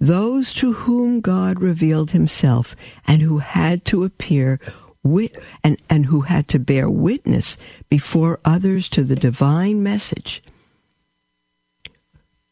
those 0.00 0.52
to 0.54 0.72
whom 0.72 1.20
God 1.20 1.60
revealed 1.60 2.10
himself 2.10 2.74
and 3.06 3.22
who 3.22 3.38
had 3.38 3.84
to 3.86 4.04
appear 4.04 4.58
wit- 5.02 5.38
and, 5.62 5.80
and 5.88 6.06
who 6.06 6.22
had 6.22 6.48
to 6.48 6.58
bear 6.58 6.90
witness 6.90 7.56
before 7.88 8.40
others 8.44 8.88
to 8.90 9.04
the 9.04 9.16
divine 9.16 9.82
message 9.82 10.42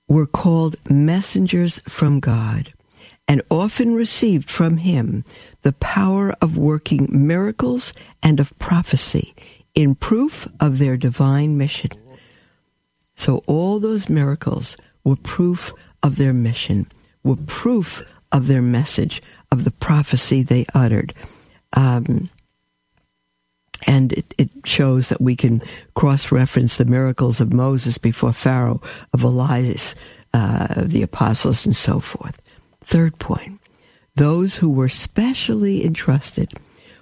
were 0.08 0.26
called 0.26 0.76
messengers 0.88 1.80
from 1.88 2.20
God 2.20 2.72
and 3.28 3.42
often 3.50 3.94
received 3.94 4.50
from 4.50 4.76
him 4.78 5.24
the 5.66 5.72
power 5.72 6.32
of 6.40 6.56
working 6.56 7.08
miracles 7.10 7.92
and 8.22 8.38
of 8.38 8.56
prophecy 8.60 9.34
in 9.74 9.96
proof 9.96 10.46
of 10.60 10.78
their 10.78 10.96
divine 10.96 11.58
mission. 11.58 11.90
So 13.16 13.42
all 13.48 13.80
those 13.80 14.08
miracles 14.08 14.76
were 15.02 15.16
proof 15.16 15.72
of 16.04 16.18
their 16.18 16.32
mission, 16.32 16.86
were 17.24 17.34
proof 17.34 18.00
of 18.30 18.46
their 18.46 18.62
message, 18.62 19.20
of 19.50 19.64
the 19.64 19.72
prophecy 19.72 20.44
they 20.44 20.66
uttered. 20.72 21.12
Um, 21.72 22.30
and 23.88 24.12
it, 24.12 24.34
it, 24.38 24.50
shows 24.64 25.08
that 25.08 25.20
we 25.20 25.34
can 25.34 25.62
cross 25.94 26.30
reference 26.30 26.76
the 26.76 26.84
miracles 26.84 27.40
of 27.40 27.52
Moses 27.52 27.98
before 27.98 28.32
Pharaoh, 28.32 28.80
of 29.12 29.24
Elias, 29.24 29.96
uh, 30.32 30.84
the 30.86 31.02
apostles, 31.02 31.66
and 31.66 31.74
so 31.74 31.98
forth. 31.98 32.40
Third 32.84 33.18
point 33.18 33.60
those 34.16 34.56
who 34.56 34.70
were 34.70 34.88
specially 34.88 35.84
entrusted 35.84 36.54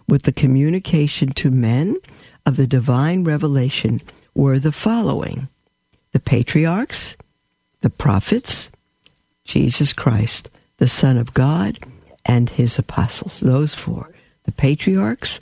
with 0.08 0.24
the 0.24 0.32
communication 0.32 1.30
to 1.30 1.50
men 1.50 1.96
of 2.44 2.56
the 2.56 2.66
divine 2.66 3.24
revelation 3.24 4.02
were 4.34 4.58
the 4.58 4.72
following 4.72 5.48
the 6.12 6.20
patriarchs, 6.20 7.16
the 7.80 7.90
prophets, 7.90 8.70
Jesus 9.44 9.92
Christ, 9.92 10.48
the 10.78 10.86
Son 10.86 11.16
of 11.16 11.34
God, 11.34 11.76
and 12.24 12.50
his 12.50 12.78
apostles. 12.78 13.40
Those 13.40 13.74
four 13.74 14.10
the 14.44 14.52
patriarchs, 14.52 15.40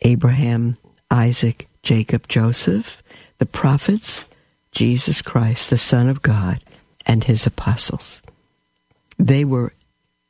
Abraham, 0.00 0.78
Isaac, 1.10 1.68
Jacob, 1.82 2.26
Joseph, 2.26 3.02
the 3.38 3.46
prophets, 3.46 4.24
Jesus 4.72 5.20
Christ, 5.20 5.68
the 5.68 5.78
Son 5.78 6.08
of 6.08 6.22
God, 6.22 6.62
and 7.04 7.24
his 7.24 7.46
apostles. 7.46 8.22
They 9.18 9.44
were 9.44 9.74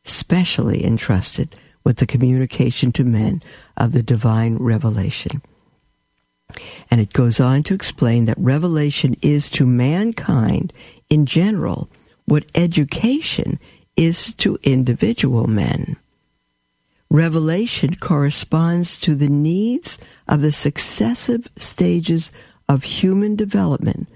specially 0.04 0.84
entrusted 0.84 1.54
with 1.84 1.98
the 1.98 2.06
communication 2.06 2.92
to 2.92 3.04
men 3.04 3.42
of 3.76 3.92
the 3.92 4.02
divine 4.02 4.56
revelation. 4.56 5.42
And 6.90 7.00
it 7.00 7.12
goes 7.12 7.40
on 7.40 7.62
to 7.64 7.74
explain 7.74 8.26
that 8.26 8.38
revelation 8.38 9.16
is 9.22 9.48
to 9.50 9.66
mankind 9.66 10.72
in 11.08 11.26
general 11.26 11.88
what 12.26 12.44
education 12.54 13.58
is 13.96 14.34
to 14.34 14.58
individual 14.62 15.46
men. 15.46 15.96
Revelation 17.10 17.94
corresponds 17.96 18.96
to 18.98 19.14
the 19.14 19.28
needs 19.28 19.98
of 20.28 20.40
the 20.40 20.52
successive 20.52 21.48
stages 21.58 22.30
of 22.68 22.84
human 22.84 23.36
development, 23.36 24.08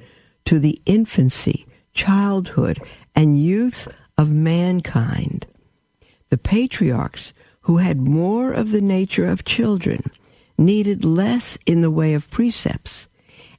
to 0.47 0.59
the 0.59 0.81
infancy, 0.87 1.67
childhood, 1.93 2.81
and 3.15 3.39
youth 3.39 3.89
of 4.17 4.31
mankind 4.31 5.47
the 6.29 6.39
patriarchs, 6.39 7.33
who 7.63 7.79
had 7.79 7.99
more 7.99 8.53
of 8.53 8.71
the 8.71 8.81
nature 8.81 9.27
of 9.27 9.45
children, 9.45 10.11
needed 10.57 11.05
less 11.05 11.59
in 11.67 11.81
the 11.81 11.91
way 11.91 12.15
of 12.15 12.31
precepts, 12.31 13.09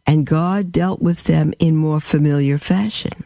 and 0.05 0.25
God 0.25 0.71
dealt 0.71 1.01
with 1.01 1.25
them 1.25 1.53
in 1.59 1.75
more 1.75 1.99
familiar 1.99 2.57
fashion. 2.57 3.25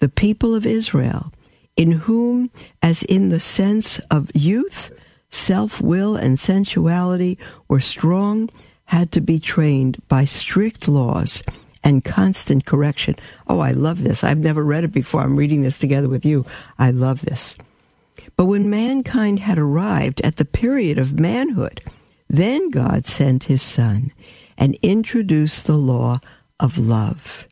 The 0.00 0.08
people 0.08 0.54
of 0.54 0.66
Israel, 0.66 1.32
in 1.76 1.92
whom, 1.92 2.50
as 2.82 3.04
in 3.04 3.28
the 3.28 3.40
sense 3.40 3.98
of 4.10 4.30
youth, 4.34 4.90
self 5.30 5.80
will 5.80 6.16
and 6.16 6.38
sensuality 6.38 7.38
were 7.68 7.80
strong, 7.80 8.50
had 8.86 9.12
to 9.12 9.20
be 9.20 9.38
trained 9.38 10.02
by 10.08 10.24
strict 10.24 10.88
laws 10.88 11.42
and 11.84 12.04
constant 12.04 12.66
correction. 12.66 13.16
Oh, 13.48 13.60
I 13.60 13.70
love 13.70 14.02
this. 14.02 14.22
I've 14.22 14.38
never 14.38 14.62
read 14.64 14.84
it 14.84 14.92
before. 14.92 15.22
I'm 15.22 15.36
reading 15.36 15.62
this 15.62 15.78
together 15.78 16.08
with 16.08 16.24
you. 16.24 16.44
I 16.78 16.90
love 16.90 17.22
this. 17.22 17.56
But 18.42 18.46
when 18.46 18.68
mankind 18.68 19.38
had 19.38 19.56
arrived 19.56 20.20
at 20.22 20.34
the 20.34 20.44
period 20.44 20.98
of 20.98 21.20
manhood, 21.20 21.80
then 22.28 22.70
God 22.70 23.06
sent 23.06 23.44
his 23.44 23.62
Son 23.62 24.10
and 24.58 24.76
introduced 24.82 25.64
the 25.64 25.76
law 25.76 26.18
of 26.58 26.76
love. 26.76 27.46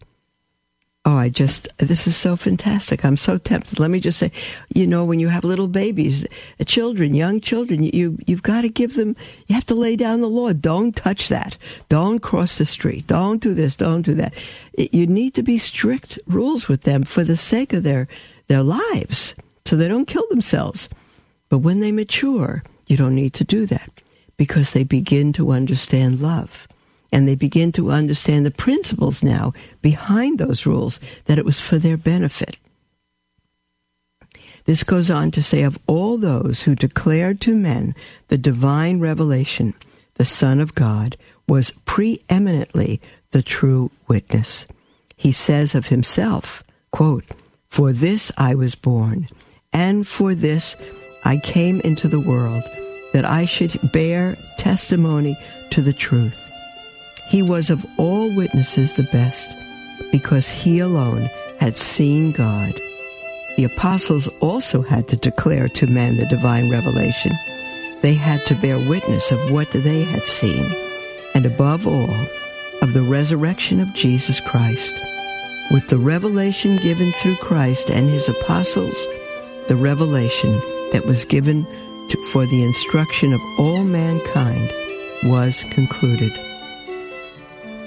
Oh, 1.05 1.14
I 1.14 1.29
just, 1.29 1.68
this 1.79 2.09
is 2.09 2.16
so 2.16 2.35
fantastic. 2.35 3.05
I'm 3.05 3.16
so 3.16 3.38
tempted. 3.38 3.79
Let 3.79 3.92
me 3.92 4.00
just 4.00 4.18
say, 4.18 4.33
you 4.74 4.85
know, 4.85 5.05
when 5.05 5.20
you 5.20 5.29
have 5.29 5.44
little 5.44 5.68
babies, 5.68 6.26
uh, 6.59 6.64
children, 6.64 7.14
young 7.14 7.40
children, 7.40 7.85
you, 7.85 8.18
you've 8.26 8.42
got 8.42 8.62
to 8.62 8.68
give 8.68 8.96
them, 8.96 9.14
you 9.46 9.55
have 9.55 9.66
to 9.66 9.76
lay 9.76 9.94
down 9.94 10.22
the 10.22 10.29
law. 10.29 10.53
Don't 10.53 10.96
touch 10.96 11.29
that. 11.29 11.57
Don't 11.88 12.18
cross 12.18 12.59
the 12.59 12.66
street. 12.66 13.07
Don't 13.07 13.40
do 13.40 13.55
this. 13.55 13.76
Don't 13.76 14.03
do 14.03 14.14
that. 14.14 14.35
You 14.76 15.07
need 15.07 15.35
to 15.35 15.44
be 15.44 15.57
strict 15.57 16.18
rules 16.26 16.66
with 16.66 16.83
them 16.83 17.05
for 17.05 17.22
the 17.22 17.37
sake 17.37 17.72
of 17.72 17.85
their, 17.85 18.09
their 18.48 18.64
lives 18.64 19.37
so 19.71 19.77
they 19.77 19.87
don't 19.87 20.09
kill 20.09 20.27
themselves. 20.31 20.89
But 21.49 21.59
when 21.59 21.79
they 21.79 21.93
mature, 21.93 22.65
you 22.89 22.97
don't 22.97 23.15
need 23.15 23.35
to 23.35 23.45
do 23.45 23.67
that 23.67 24.03
because 24.37 24.73
they 24.73 24.83
begin 24.83 25.33
to 25.35 25.53
understand 25.53 26.21
love 26.21 26.67
and 27.13 27.29
they 27.29 27.37
begin 27.37 27.71
to 27.73 27.93
understand 27.93 28.45
the 28.45 28.51
principles 28.51 29.23
now 29.23 29.53
behind 29.81 30.41
those 30.41 30.67
rules, 30.67 30.99
that 31.27 31.39
it 31.39 31.45
was 31.45 31.61
for 31.61 31.79
their 31.79 31.97
benefit. 31.97 32.57
This 34.65 34.83
goes 34.83 35.09
on 35.09 35.31
to 35.33 35.43
say, 35.43 35.63
of 35.63 35.79
all 35.87 36.19
those 36.19 36.63
who 36.63 36.75
declared 36.75 37.41
to 37.43 37.55
men 37.55 37.95
the 38.27 38.39
divine 38.39 38.99
revelation, 38.99 39.75
the 40.15 40.25
Son 40.25 40.59
of 40.59 40.75
God 40.75 41.17
was 41.47 41.71
preeminently 41.85 43.01
the 43.31 43.43
true 43.43 43.93
witness. 44.09 44.67
He 45.17 45.31
says 45.31 45.77
of 45.77 45.87
himself, 45.87 46.65
quote, 46.91 47.25
For 47.69 47.93
this 47.93 48.33
I 48.37 48.57
was 48.57 48.75
born, 48.75 49.29
and 49.73 50.07
for 50.07 50.35
this 50.35 50.77
I 51.25 51.37
came 51.37 51.81
into 51.81 52.09
the 52.09 52.21
world, 52.21 52.65
that 53.13 53.25
I 53.25 53.45
should 53.47 53.93
bear 53.93 54.37
testimony 54.57 55.37
to 55.71 55.83
the 55.83 55.93
truth. 55.93 56.51
He 57.29 57.43
was 57.43 57.71
of 57.71 57.85
all 57.97 58.35
witnesses 58.35 58.95
the 58.95 59.05
best, 59.05 59.51
because 60.11 60.49
he 60.49 60.79
alone 60.79 61.31
had 61.59 61.77
seen 61.77 62.33
God. 62.33 62.75
The 63.57 63.65
apostles 63.65 64.29
also 64.41 64.83
had 64.83 65.09
to 65.09 65.17
declare 65.17 65.69
to 65.69 65.87
men 65.87 66.17
the 66.17 66.27
divine 66.27 66.71
revelation. 66.71 67.33
They 68.01 68.15
had 68.15 68.47
to 68.47 68.55
bear 68.55 68.79
witness 68.79 69.31
of 69.31 69.51
what 69.51 69.71
they 69.73 70.05
had 70.05 70.25
seen, 70.27 70.65
and 71.35 71.45
above 71.45 71.87
all, 71.87 72.17
of 72.81 72.95
the 72.95 73.03
resurrection 73.03 73.79
of 73.81 73.93
Jesus 73.93 74.41
Christ. 74.41 74.95
With 75.71 75.89
the 75.89 75.99
revelation 75.99 76.79
given 76.79 77.13
through 77.13 77.37
Christ 77.37 77.91
and 77.91 78.09
his 78.09 78.29
apostles, 78.29 79.07
the 79.71 79.77
revelation 79.77 80.51
that 80.91 81.07
was 81.07 81.25
given 81.25 81.65
to, 82.09 82.27
for 82.33 82.45
the 82.45 82.65
instruction 82.65 83.33
of 83.33 83.41
all 83.57 83.85
mankind 83.85 84.69
was 85.23 85.65
concluded. 85.71 86.33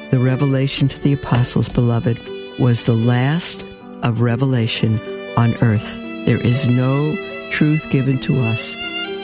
The 0.10 0.20
revelation 0.20 0.88
to 0.88 1.00
the 1.02 1.12
apostles, 1.12 1.68
beloved, 1.68 2.18
was 2.58 2.86
the 2.86 2.94
last 2.94 3.66
of 4.02 4.22
revelation 4.22 4.98
on 5.36 5.56
earth. 5.56 6.00
There 6.26 6.40
is 6.40 6.70
no 6.70 7.18
truth 7.52 7.86
given 7.90 8.18
to 8.22 8.40
us 8.44 8.74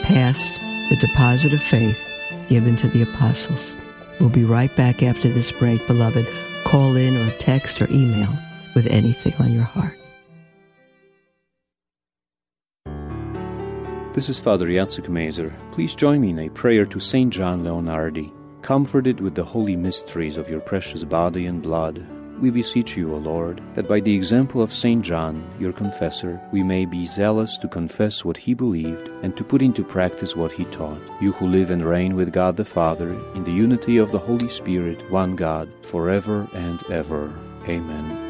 past 0.02 0.60
the 0.90 0.98
deposit 1.00 1.54
of 1.54 1.62
faith 1.62 1.98
given 2.50 2.76
to 2.76 2.88
the 2.88 3.00
apostles. 3.00 3.74
We'll 4.20 4.28
be 4.28 4.44
right 4.44 4.76
back 4.76 5.02
after 5.02 5.30
this 5.30 5.50
break, 5.50 5.86
beloved. 5.86 6.28
Call 6.64 6.94
in 6.94 7.16
or 7.16 7.30
text 7.38 7.80
or 7.80 7.90
email 7.90 8.28
with 8.74 8.86
anything 8.88 9.32
on 9.38 9.50
your 9.50 9.64
heart. 9.64 9.99
This 14.12 14.28
is 14.28 14.40
Father 14.40 14.66
Jacek 14.66 15.08
Mazer. 15.08 15.54
Please 15.70 15.94
join 15.94 16.20
me 16.20 16.30
in 16.30 16.40
a 16.40 16.48
prayer 16.48 16.84
to 16.84 16.98
St. 16.98 17.32
John 17.32 17.62
Leonardi. 17.62 18.32
Comforted 18.60 19.20
with 19.20 19.36
the 19.36 19.44
holy 19.44 19.76
mysteries 19.76 20.36
of 20.36 20.50
your 20.50 20.58
precious 20.58 21.04
body 21.04 21.46
and 21.46 21.62
blood, 21.62 22.04
we 22.40 22.50
beseech 22.50 22.96
you, 22.96 23.14
O 23.14 23.18
Lord, 23.18 23.62
that 23.74 23.86
by 23.86 24.00
the 24.00 24.12
example 24.14 24.62
of 24.62 24.72
St. 24.72 25.04
John, 25.04 25.48
your 25.60 25.72
confessor, 25.72 26.40
we 26.52 26.64
may 26.64 26.86
be 26.86 27.06
zealous 27.06 27.56
to 27.58 27.68
confess 27.68 28.24
what 28.24 28.36
he 28.36 28.52
believed 28.52 29.08
and 29.22 29.36
to 29.36 29.44
put 29.44 29.62
into 29.62 29.84
practice 29.84 30.34
what 30.34 30.50
he 30.50 30.64
taught. 30.66 31.00
You 31.20 31.30
who 31.30 31.46
live 31.46 31.70
and 31.70 31.84
reign 31.84 32.16
with 32.16 32.32
God 32.32 32.56
the 32.56 32.64
Father, 32.64 33.12
in 33.36 33.44
the 33.44 33.52
unity 33.52 33.98
of 33.98 34.10
the 34.10 34.18
Holy 34.18 34.48
Spirit, 34.48 35.08
one 35.10 35.36
God, 35.36 35.70
forever 35.82 36.48
and 36.52 36.82
ever. 36.90 37.32
Amen. 37.68 38.29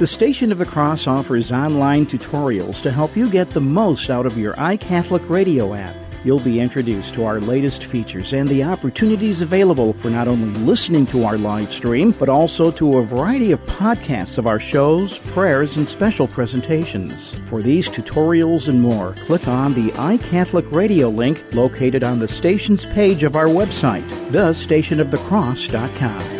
The 0.00 0.06
Station 0.06 0.50
of 0.50 0.56
the 0.56 0.64
Cross 0.64 1.06
offers 1.06 1.52
online 1.52 2.06
tutorials 2.06 2.80
to 2.80 2.90
help 2.90 3.14
you 3.18 3.28
get 3.28 3.50
the 3.50 3.60
most 3.60 4.08
out 4.08 4.24
of 4.24 4.38
your 4.38 4.54
iCatholic 4.54 5.28
radio 5.28 5.74
app. 5.74 5.94
You'll 6.24 6.40
be 6.40 6.58
introduced 6.58 7.12
to 7.14 7.26
our 7.26 7.38
latest 7.38 7.84
features 7.84 8.32
and 8.32 8.48
the 8.48 8.64
opportunities 8.64 9.42
available 9.42 9.92
for 9.92 10.08
not 10.08 10.26
only 10.26 10.58
listening 10.60 11.04
to 11.08 11.24
our 11.24 11.36
live 11.36 11.70
stream, 11.70 12.12
but 12.12 12.30
also 12.30 12.70
to 12.70 12.96
a 12.96 13.02
variety 13.02 13.52
of 13.52 13.60
podcasts 13.66 14.38
of 14.38 14.46
our 14.46 14.58
shows, 14.58 15.18
prayers, 15.18 15.76
and 15.76 15.86
special 15.86 16.26
presentations. 16.26 17.34
For 17.48 17.60
these 17.60 17.86
tutorials 17.86 18.70
and 18.70 18.80
more, 18.80 19.14
click 19.26 19.48
on 19.48 19.74
the 19.74 19.90
iCatholic 19.98 20.72
Radio 20.72 21.10
link 21.10 21.44
located 21.52 22.02
on 22.02 22.20
the 22.20 22.28
station's 22.28 22.86
page 22.86 23.22
of 23.22 23.36
our 23.36 23.48
website, 23.48 24.08
thestationofthecross.com. 24.30 26.39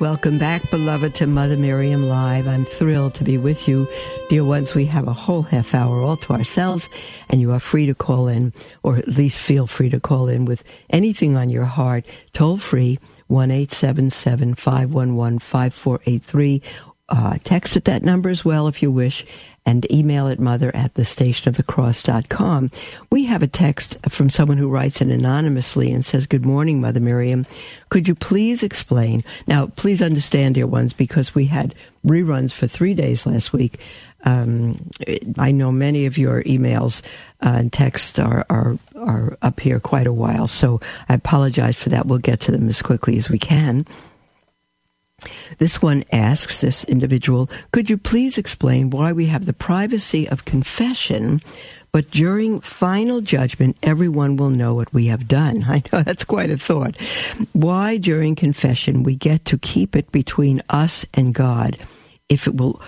Welcome 0.00 0.38
back, 0.38 0.68
beloved, 0.72 1.14
to 1.16 1.28
Mother 1.28 1.56
Miriam 1.56 2.08
Live. 2.08 2.48
I'm 2.48 2.64
thrilled 2.64 3.14
to 3.14 3.22
be 3.22 3.38
with 3.38 3.68
you. 3.68 3.86
Dear 4.28 4.44
ones, 4.44 4.74
we 4.74 4.86
have 4.86 5.06
a 5.06 5.12
whole 5.12 5.42
half 5.42 5.72
hour 5.72 6.02
all 6.02 6.16
to 6.16 6.32
ourselves, 6.32 6.90
and 7.30 7.40
you 7.40 7.52
are 7.52 7.60
free 7.60 7.86
to 7.86 7.94
call 7.94 8.26
in, 8.26 8.52
or 8.82 8.96
at 8.96 9.06
least 9.06 9.38
feel 9.38 9.68
free 9.68 9.90
to 9.90 10.00
call 10.00 10.26
in 10.28 10.46
with 10.46 10.64
anything 10.90 11.36
on 11.36 11.48
your 11.48 11.64
heart, 11.64 12.06
toll 12.32 12.56
free, 12.56 12.98
1 13.28 13.52
877 13.52 14.56
511 14.56 15.38
5483. 15.38 16.62
Uh, 17.08 17.38
text 17.44 17.76
at 17.76 17.84
that 17.84 18.02
number 18.02 18.30
as 18.30 18.44
well 18.44 18.66
if 18.66 18.82
you 18.82 18.90
wish, 18.90 19.24
and 19.66 19.90
email 19.90 20.28
at 20.28 20.38
mother 20.38 20.74
at 20.74 20.94
the 20.94 21.04
station 21.04 21.48
of 21.48 21.56
the. 22.28 22.70
We 23.10 23.24
have 23.24 23.42
a 23.42 23.46
text 23.46 23.96
from 24.08 24.28
someone 24.30 24.58
who 24.58 24.68
writes 24.68 25.00
it 25.00 25.08
anonymously 25.08 25.90
and 25.90 26.04
says, 26.04 26.26
Good 26.26 26.44
morning, 26.44 26.80
Mother 26.80 27.00
Miriam. 27.00 27.46
Could 27.88 28.06
you 28.06 28.14
please 28.14 28.62
explain? 28.62 29.24
Now, 29.46 29.66
please 29.68 30.02
understand, 30.02 30.56
dear 30.56 30.66
ones, 30.66 30.92
because 30.92 31.34
we 31.34 31.46
had 31.46 31.74
reruns 32.04 32.52
for 32.52 32.66
three 32.66 32.94
days 32.94 33.24
last 33.24 33.52
week. 33.52 33.80
Um, 34.24 34.78
I 35.38 35.50
know 35.50 35.70
many 35.70 36.06
of 36.06 36.16
your 36.16 36.42
emails 36.44 37.02
uh, 37.44 37.56
and 37.58 37.72
texts 37.72 38.18
are, 38.18 38.46
are 38.48 38.78
are 38.96 39.36
up 39.42 39.60
here 39.60 39.80
quite 39.80 40.06
a 40.06 40.12
while, 40.12 40.48
so 40.48 40.80
I 41.10 41.14
apologize 41.14 41.76
for 41.76 41.90
that. 41.90 42.06
We'll 42.06 42.18
get 42.18 42.40
to 42.42 42.52
them 42.52 42.68
as 42.68 42.80
quickly 42.80 43.18
as 43.18 43.28
we 43.28 43.38
can. 43.38 43.86
This 45.58 45.82
one 45.82 46.04
asks 46.12 46.60
this 46.60 46.84
individual, 46.84 47.50
could 47.72 47.90
you 47.90 47.96
please 47.96 48.38
explain 48.38 48.90
why 48.90 49.12
we 49.12 49.26
have 49.26 49.46
the 49.46 49.52
privacy 49.52 50.28
of 50.28 50.44
confession, 50.44 51.40
but 51.92 52.10
during 52.10 52.60
final 52.60 53.20
judgment, 53.20 53.76
everyone 53.82 54.36
will 54.36 54.50
know 54.50 54.74
what 54.74 54.92
we 54.92 55.06
have 55.06 55.28
done? 55.28 55.64
I 55.68 55.82
know 55.92 56.02
that's 56.02 56.24
quite 56.24 56.50
a 56.50 56.58
thought. 56.58 57.00
Why 57.52 57.96
during 57.96 58.34
confession 58.34 59.02
we 59.02 59.16
get 59.16 59.44
to 59.46 59.58
keep 59.58 59.94
it 59.94 60.10
between 60.12 60.62
us 60.70 61.04
and 61.14 61.34
God 61.34 61.78
if 62.28 62.46
it 62.46 62.56
will 62.56 62.80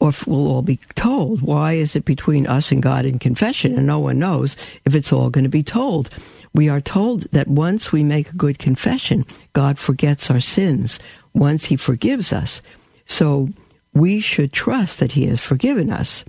or 0.00 0.12
we'll 0.26 0.46
all 0.46 0.62
be 0.62 0.78
told. 0.94 1.42
Why 1.42 1.72
is 1.72 1.96
it 1.96 2.04
between 2.04 2.46
us 2.46 2.70
and 2.70 2.82
God 2.82 3.04
in 3.04 3.18
confession? 3.18 3.76
And 3.76 3.86
no 3.86 3.98
one 3.98 4.18
knows 4.18 4.56
if 4.84 4.94
it's 4.94 5.12
all 5.12 5.30
going 5.30 5.44
to 5.44 5.50
be 5.50 5.62
told. 5.62 6.10
We 6.54 6.68
are 6.68 6.80
told 6.80 7.22
that 7.32 7.48
once 7.48 7.92
we 7.92 8.02
make 8.02 8.30
a 8.30 8.36
good 8.36 8.58
confession, 8.58 9.26
God 9.52 9.78
forgets 9.78 10.30
our 10.30 10.40
sins. 10.40 10.98
Once 11.38 11.66
He 11.66 11.76
forgives 11.76 12.32
us. 12.32 12.60
So 13.06 13.48
we 13.94 14.20
should 14.20 14.52
trust 14.52 15.00
that 15.00 15.12
He 15.12 15.26
has 15.26 15.40
forgiven 15.40 15.90
us. 15.90 16.24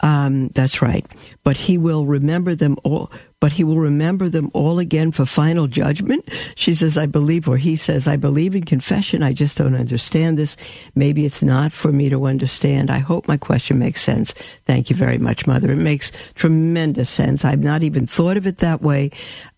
Um, 0.00 0.48
that's 0.48 0.82
right. 0.82 1.06
But 1.44 1.56
he 1.56 1.78
will 1.78 2.04
remember 2.04 2.54
them 2.54 2.76
all. 2.84 3.10
But 3.40 3.52
he 3.52 3.64
will 3.64 3.78
remember 3.78 4.28
them 4.28 4.50
all 4.52 4.78
again 4.78 5.12
for 5.12 5.26
final 5.26 5.66
judgment. 5.66 6.28
She 6.56 6.74
says, 6.74 6.96
I 6.96 7.06
believe, 7.06 7.48
or 7.48 7.56
he 7.58 7.76
says, 7.76 8.08
I 8.08 8.16
believe 8.16 8.54
in 8.54 8.64
confession. 8.64 9.22
I 9.22 9.32
just 9.32 9.58
don't 9.58 9.74
understand 9.74 10.38
this. 10.38 10.56
Maybe 10.94 11.24
it's 11.24 11.42
not 11.42 11.72
for 11.72 11.92
me 11.92 12.08
to 12.08 12.26
understand. 12.26 12.90
I 12.90 12.98
hope 12.98 13.28
my 13.28 13.36
question 13.36 13.78
makes 13.78 14.02
sense. 14.02 14.32
Thank 14.64 14.88
you 14.88 14.96
very 14.96 15.18
much, 15.18 15.46
Mother. 15.46 15.72
It 15.72 15.76
makes 15.76 16.10
tremendous 16.34 17.10
sense. 17.10 17.44
I've 17.44 17.62
not 17.62 17.82
even 17.82 18.06
thought 18.06 18.36
of 18.36 18.46
it 18.46 18.58
that 18.58 18.82
way. 18.82 19.10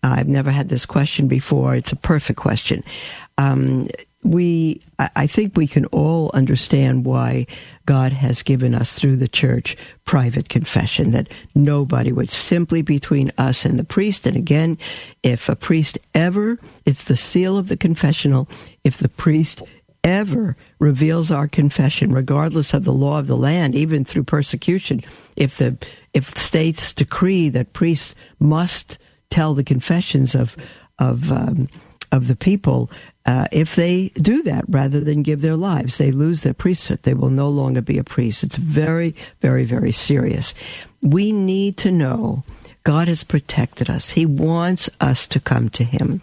I've 0.03 0.27
never 0.27 0.51
had 0.51 0.69
this 0.69 0.85
question 0.85 1.27
before. 1.27 1.75
It's 1.75 1.91
a 1.91 1.97
perfect 1.97 2.39
question. 2.39 2.83
Um, 3.37 3.87
we, 4.23 4.81
I 4.99 5.27
think 5.27 5.55
we 5.55 5.67
can 5.67 5.85
all 5.85 6.31
understand 6.33 7.05
why 7.05 7.47
God 7.85 8.11
has 8.11 8.43
given 8.43 8.75
us 8.75 8.97
through 8.99 9.17
the 9.17 9.27
church 9.27 9.77
private 10.05 10.49
confession, 10.49 11.11
that 11.11 11.29
nobody 11.55 12.11
would 12.11 12.31
simply 12.31 12.81
between 12.81 13.31
us 13.37 13.63
and 13.63 13.79
the 13.79 13.83
priest. 13.83 14.25
And 14.27 14.35
again, 14.35 14.77
if 15.23 15.47
a 15.47 15.55
priest 15.55 15.97
ever, 16.13 16.59
it's 16.85 17.05
the 17.05 17.15
seal 17.15 17.57
of 17.57 17.69
the 17.69 17.77
confessional, 17.77 18.49
if 18.83 18.97
the 18.97 19.09
priest 19.09 19.61
ever 20.03 20.57
reveals 20.79 21.31
our 21.31 21.47
confession, 21.47 22.11
regardless 22.11 22.73
of 22.73 22.85
the 22.85 22.93
law 22.93 23.19
of 23.19 23.27
the 23.27 23.37
land, 23.37 23.75
even 23.75 24.03
through 24.03 24.23
persecution, 24.23 25.03
if 25.35 25.57
the 25.57 25.77
if 26.13 26.35
states 26.37 26.93
decree 26.93 27.49
that 27.49 27.73
priests 27.73 28.15
must 28.39 28.97
tell 29.29 29.53
the 29.53 29.63
confessions 29.63 30.33
of 30.33 30.55
of 30.99 31.31
um, 31.31 31.67
of 32.11 32.27
the 32.27 32.35
people, 32.35 32.89
uh, 33.27 33.45
if 33.51 33.75
they 33.75 34.07
do 34.15 34.41
that 34.43 34.63
rather 34.69 35.01
than 35.01 35.21
give 35.21 35.41
their 35.41 35.57
lives, 35.57 35.97
they 35.97 36.11
lose 36.13 36.43
their 36.43 36.53
priesthood. 36.53 37.03
They 37.03 37.13
will 37.13 37.29
no 37.29 37.49
longer 37.49 37.81
be 37.81 37.97
a 37.97 38.03
priest. 38.03 38.41
It's 38.41 38.55
very, 38.55 39.13
very, 39.41 39.65
very 39.65 39.91
serious. 39.91 40.53
We 41.01 41.33
need 41.33 41.75
to 41.77 41.91
know 41.91 42.43
God 42.85 43.09
has 43.09 43.25
protected 43.25 43.89
us. 43.89 44.11
He 44.11 44.25
wants 44.25 44.89
us 45.01 45.27
to 45.27 45.41
come 45.41 45.67
to 45.71 45.83
Him. 45.83 46.21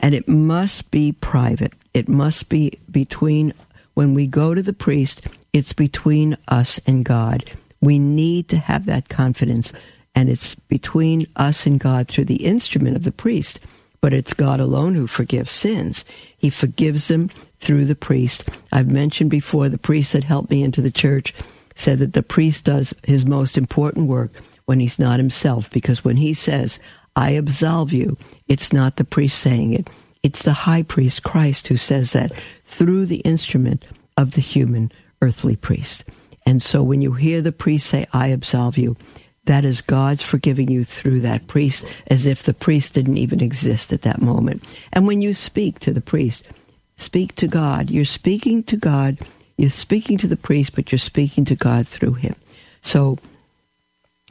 And 0.00 0.14
it 0.14 0.26
must 0.26 0.90
be 0.90 1.12
private. 1.12 1.74
It 1.92 2.08
must 2.08 2.48
be 2.48 2.78
between, 2.90 3.52
when 3.92 4.14
we 4.14 4.26
go 4.26 4.54
to 4.54 4.62
the 4.62 4.72
priest, 4.72 5.26
it's 5.52 5.74
between 5.74 6.38
us 6.48 6.80
and 6.86 7.04
God. 7.04 7.44
We 7.82 7.98
need 7.98 8.48
to 8.48 8.56
have 8.56 8.86
that 8.86 9.10
confidence. 9.10 9.70
And 10.14 10.30
it's 10.30 10.54
between 10.54 11.26
us 11.36 11.66
and 11.66 11.78
God 11.78 12.08
through 12.08 12.24
the 12.24 12.46
instrument 12.46 12.96
of 12.96 13.04
the 13.04 13.12
priest 13.12 13.60
but 14.00 14.14
it's 14.14 14.32
God 14.32 14.60
alone 14.60 14.94
who 14.94 15.06
forgives 15.06 15.52
sins. 15.52 16.04
He 16.36 16.50
forgives 16.50 17.08
them 17.08 17.28
through 17.60 17.86
the 17.86 17.96
priest. 17.96 18.48
I've 18.72 18.90
mentioned 18.90 19.30
before 19.30 19.68
the 19.68 19.78
priest 19.78 20.12
that 20.12 20.24
helped 20.24 20.50
me 20.50 20.62
into 20.62 20.80
the 20.80 20.90
church 20.90 21.34
said 21.74 21.98
that 21.98 22.12
the 22.12 22.22
priest 22.22 22.64
does 22.64 22.94
his 23.04 23.26
most 23.26 23.58
important 23.58 24.08
work 24.08 24.30
when 24.64 24.80
he's 24.80 24.98
not 24.98 25.18
himself, 25.18 25.70
because 25.70 26.04
when 26.04 26.16
he 26.16 26.34
says, 26.34 26.78
I 27.14 27.30
absolve 27.30 27.92
you, 27.92 28.16
it's 28.48 28.72
not 28.72 28.96
the 28.96 29.04
priest 29.04 29.38
saying 29.38 29.72
it. 29.72 29.88
It's 30.22 30.42
the 30.42 30.52
high 30.52 30.82
priest, 30.82 31.22
Christ, 31.22 31.68
who 31.68 31.76
says 31.76 32.12
that 32.12 32.32
through 32.64 33.06
the 33.06 33.18
instrument 33.18 33.84
of 34.16 34.32
the 34.32 34.40
human 34.40 34.90
earthly 35.22 35.56
priest. 35.56 36.04
And 36.44 36.62
so 36.62 36.82
when 36.82 37.02
you 37.02 37.12
hear 37.12 37.42
the 37.42 37.52
priest 37.52 37.86
say, 37.86 38.06
I 38.12 38.28
absolve 38.28 38.76
you, 38.76 38.96
that 39.46 39.64
is 39.64 39.80
God's 39.80 40.22
forgiving 40.22 40.70
you 40.70 40.84
through 40.84 41.20
that 41.20 41.46
priest 41.46 41.84
as 42.08 42.26
if 42.26 42.42
the 42.42 42.54
priest 42.54 42.94
didn't 42.94 43.16
even 43.16 43.40
exist 43.40 43.92
at 43.92 44.02
that 44.02 44.20
moment. 44.20 44.62
And 44.92 45.06
when 45.06 45.22
you 45.22 45.34
speak 45.34 45.78
to 45.80 45.92
the 45.92 46.00
priest, 46.00 46.44
speak 46.96 47.34
to 47.36 47.48
God. 47.48 47.90
You're 47.90 48.04
speaking 48.04 48.62
to 48.64 48.76
God. 48.76 49.18
You're 49.56 49.70
speaking 49.70 50.18
to 50.18 50.26
the 50.26 50.36
priest, 50.36 50.74
but 50.74 50.92
you're 50.92 50.98
speaking 50.98 51.44
to 51.46 51.54
God 51.54 51.88
through 51.88 52.14
him. 52.14 52.34
So 52.82 53.18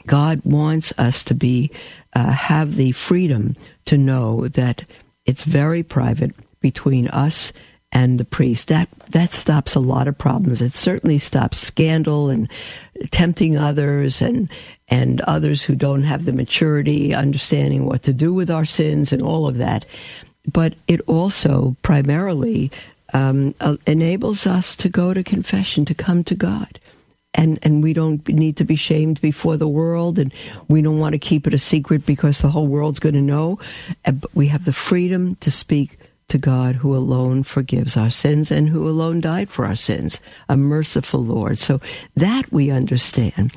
God 0.05 0.41
wants 0.43 0.93
us 0.97 1.23
to 1.23 1.33
be 1.33 1.71
uh, 2.13 2.31
have 2.31 2.75
the 2.75 2.91
freedom 2.91 3.55
to 3.85 3.97
know 3.97 4.47
that 4.49 4.85
it's 5.25 5.43
very 5.43 5.83
private 5.83 6.33
between 6.59 7.07
us 7.09 7.51
and 7.91 8.19
the 8.19 8.25
priest. 8.25 8.67
That 8.67 8.89
that 9.11 9.33
stops 9.33 9.75
a 9.75 9.79
lot 9.79 10.07
of 10.07 10.17
problems. 10.17 10.61
It 10.61 10.73
certainly 10.73 11.17
stops 11.17 11.59
scandal 11.59 12.29
and 12.29 12.49
tempting 13.11 13.57
others 13.57 14.21
and 14.21 14.49
and 14.87 15.21
others 15.21 15.63
who 15.63 15.75
don't 15.75 16.03
have 16.03 16.25
the 16.25 16.33
maturity, 16.33 17.13
understanding 17.13 17.85
what 17.85 18.03
to 18.03 18.13
do 18.13 18.33
with 18.33 18.51
our 18.51 18.65
sins 18.65 19.11
and 19.11 19.21
all 19.21 19.47
of 19.47 19.57
that. 19.57 19.85
But 20.51 20.75
it 20.87 21.01
also 21.07 21.75
primarily 21.81 22.71
um, 23.13 23.55
uh, 23.59 23.77
enables 23.87 24.45
us 24.45 24.75
to 24.77 24.89
go 24.89 25.13
to 25.13 25.23
confession, 25.23 25.85
to 25.85 25.93
come 25.93 26.23
to 26.25 26.35
God. 26.35 26.79
And, 27.33 27.59
and 27.63 27.83
we 27.83 27.93
don't 27.93 28.25
need 28.29 28.55
to 28.57 28.63
be 28.63 28.75
shamed 28.75 29.19
before 29.19 29.57
the 29.57 29.67
world, 29.67 30.17
and 30.17 30.33
we 30.69 30.81
don't 30.81 30.99
want 30.99 31.13
to 31.13 31.19
keep 31.19 31.47
it 31.47 31.53
a 31.53 31.57
secret 31.57 32.05
because 32.05 32.39
the 32.39 32.49
whole 32.49 32.67
world's 32.67 32.99
going 32.99 33.15
to 33.15 33.21
know. 33.21 33.59
But 34.05 34.33
we 34.33 34.47
have 34.47 34.63
the 34.63 34.71
freedom 34.71 35.35
to 35.35 35.51
speak 35.51 35.97
to 36.29 36.37
God 36.37 36.75
who 36.75 36.95
alone 36.95 37.43
forgives 37.43 37.97
our 37.97 38.09
sins 38.09 38.51
and 38.51 38.69
who 38.69 38.87
alone 38.87 39.21
died 39.21 39.49
for 39.49 39.65
our 39.65 39.75
sins, 39.75 40.21
a 40.47 40.55
merciful 40.55 41.23
Lord. 41.23 41.59
So 41.59 41.81
that 42.15 42.51
we 42.51 42.71
understand. 42.71 43.51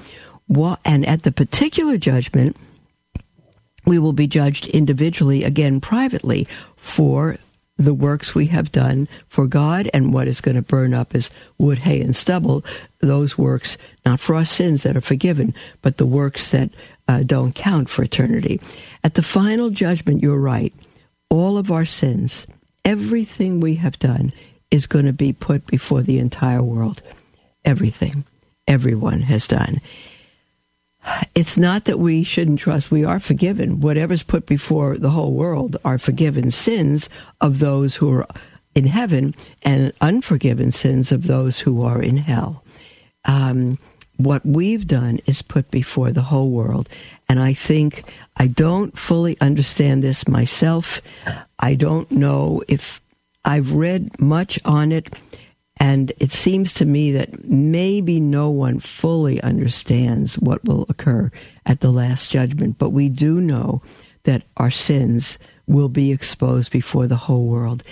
And 0.48 1.06
at 1.06 1.22
the 1.22 1.32
particular 1.32 1.96
judgment, 1.96 2.56
we 3.84 3.98
will 3.98 4.12
be 4.12 4.26
judged 4.26 4.66
individually, 4.66 5.44
again 5.44 5.80
privately, 5.80 6.46
for 6.76 7.36
the 7.76 7.94
works 7.94 8.34
we 8.34 8.46
have 8.46 8.72
done 8.72 9.08
for 9.28 9.46
God 9.46 9.88
and 9.94 10.12
what 10.12 10.28
is 10.28 10.40
going 10.40 10.56
to 10.56 10.62
burn 10.62 10.92
up 10.92 11.14
as 11.14 11.30
wood, 11.58 11.78
hay, 11.78 12.00
and 12.00 12.14
stubble. 12.14 12.64
Those 12.98 13.38
works, 13.38 13.78
not 14.04 14.20
for 14.20 14.34
our 14.34 14.44
sins 14.44 14.82
that 14.82 14.96
are 14.96 15.00
forgiven, 15.00 15.54
but 15.80 15.96
the 15.96 16.06
works 16.06 16.50
that 16.50 16.70
uh, 17.06 17.22
don't 17.22 17.54
count 17.54 17.88
for 17.88 18.02
eternity. 18.02 18.60
At 19.04 19.14
the 19.14 19.22
final 19.22 19.70
judgment, 19.70 20.22
you're 20.22 20.38
right. 20.38 20.74
All 21.30 21.56
of 21.56 21.70
our 21.70 21.86
sins, 21.86 22.46
everything 22.84 23.60
we 23.60 23.76
have 23.76 23.98
done 23.98 24.32
is 24.70 24.86
going 24.86 25.06
to 25.06 25.12
be 25.12 25.32
put 25.32 25.64
before 25.66 26.02
the 26.02 26.18
entire 26.18 26.62
world. 26.62 27.00
Everything 27.64 28.24
everyone 28.66 29.22
has 29.22 29.46
done. 29.46 29.80
It's 31.34 31.56
not 31.56 31.84
that 31.84 31.98
we 31.98 32.24
shouldn't 32.24 32.60
trust. 32.60 32.90
We 32.90 33.04
are 33.04 33.20
forgiven. 33.20 33.80
Whatever's 33.80 34.22
put 34.22 34.46
before 34.46 34.98
the 34.98 35.10
whole 35.10 35.32
world 35.32 35.76
are 35.84 35.98
forgiven 35.98 36.50
sins 36.50 37.08
of 37.40 37.60
those 37.60 37.96
who 37.96 38.12
are 38.12 38.26
in 38.74 38.86
heaven 38.86 39.34
and 39.62 39.92
unforgiven 40.00 40.70
sins 40.72 41.12
of 41.12 41.26
those 41.26 41.60
who 41.60 41.82
are 41.82 42.02
in 42.02 42.16
hell. 42.16 42.62
Um, 43.24 43.78
what 44.16 44.44
we've 44.44 44.86
done 44.86 45.20
is 45.26 45.42
put 45.42 45.70
before 45.70 46.10
the 46.10 46.22
whole 46.22 46.50
world. 46.50 46.88
And 47.28 47.40
I 47.40 47.52
think 47.52 48.02
I 48.36 48.48
don't 48.48 48.98
fully 48.98 49.36
understand 49.40 50.02
this 50.02 50.26
myself. 50.26 51.00
I 51.58 51.74
don't 51.74 52.10
know 52.10 52.62
if 52.68 53.00
I've 53.44 53.72
read 53.72 54.20
much 54.20 54.58
on 54.64 54.92
it. 54.92 55.14
And 55.80 56.12
it 56.18 56.32
seems 56.32 56.72
to 56.74 56.84
me 56.84 57.12
that 57.12 57.44
maybe 57.44 58.18
no 58.20 58.50
one 58.50 58.80
fully 58.80 59.40
understands 59.42 60.34
what 60.34 60.64
will 60.64 60.86
occur 60.88 61.30
at 61.66 61.80
the 61.80 61.92
last 61.92 62.30
judgment. 62.30 62.78
But 62.78 62.90
we 62.90 63.08
do 63.08 63.40
know 63.40 63.82
that 64.24 64.42
our 64.56 64.70
sins 64.70 65.38
will 65.66 65.88
be 65.88 66.10
exposed 66.10 66.72
before 66.72 67.06
the 67.06 67.16
whole 67.16 67.46
world. 67.46 67.84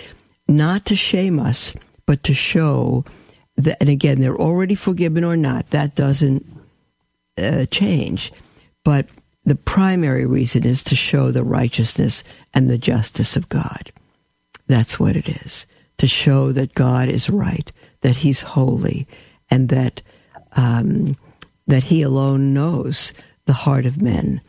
Not 0.47 0.85
to 0.85 0.95
shame 0.95 1.39
us, 1.39 1.73
but 2.05 2.23
to 2.23 2.33
show 2.33 3.05
that, 3.55 3.77
and 3.79 3.89
again, 3.89 4.19
they're 4.19 4.35
already 4.35 4.75
forgiven 4.75 5.23
or 5.23 5.37
not, 5.37 5.69
that 5.69 5.95
doesn't 5.95 6.45
uh, 7.37 7.65
change. 7.67 8.31
But 8.83 9.07
the 9.45 9.55
primary 9.55 10.25
reason 10.25 10.65
is 10.65 10.83
to 10.83 10.95
show 10.95 11.31
the 11.31 11.43
righteousness 11.43 12.23
and 12.53 12.69
the 12.69 12.77
justice 12.77 13.35
of 13.35 13.49
God. 13.49 13.91
That's 14.67 14.99
what 14.99 15.15
it 15.15 15.29
is. 15.29 15.65
To 15.99 16.07
show 16.07 16.51
that 16.51 16.75
God 16.75 17.09
is 17.09 17.29
right, 17.29 17.71
that 18.07 18.15
He's 18.15 18.39
holy, 18.39 19.05
and 19.49 19.67
that 19.67 20.01
um, 20.53 21.17
that 21.67 21.83
He 21.83 22.01
alone 22.01 22.53
knows 22.53 23.11
the 23.43 23.51
heart 23.51 23.85
of 23.85 24.01
men, 24.01 24.39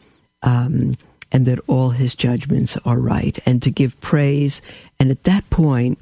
um, 0.45 0.95
and 1.33 1.45
that 1.45 1.59
all 1.67 1.91
His 1.91 2.15
judgments 2.15 2.77
are 2.85 3.01
right, 3.01 3.37
and 3.45 3.61
to 3.65 3.71
give 3.73 4.01
praise. 4.01 4.63
And 5.01 5.11
at 5.11 5.25
that 5.25 5.51
point, 5.51 5.99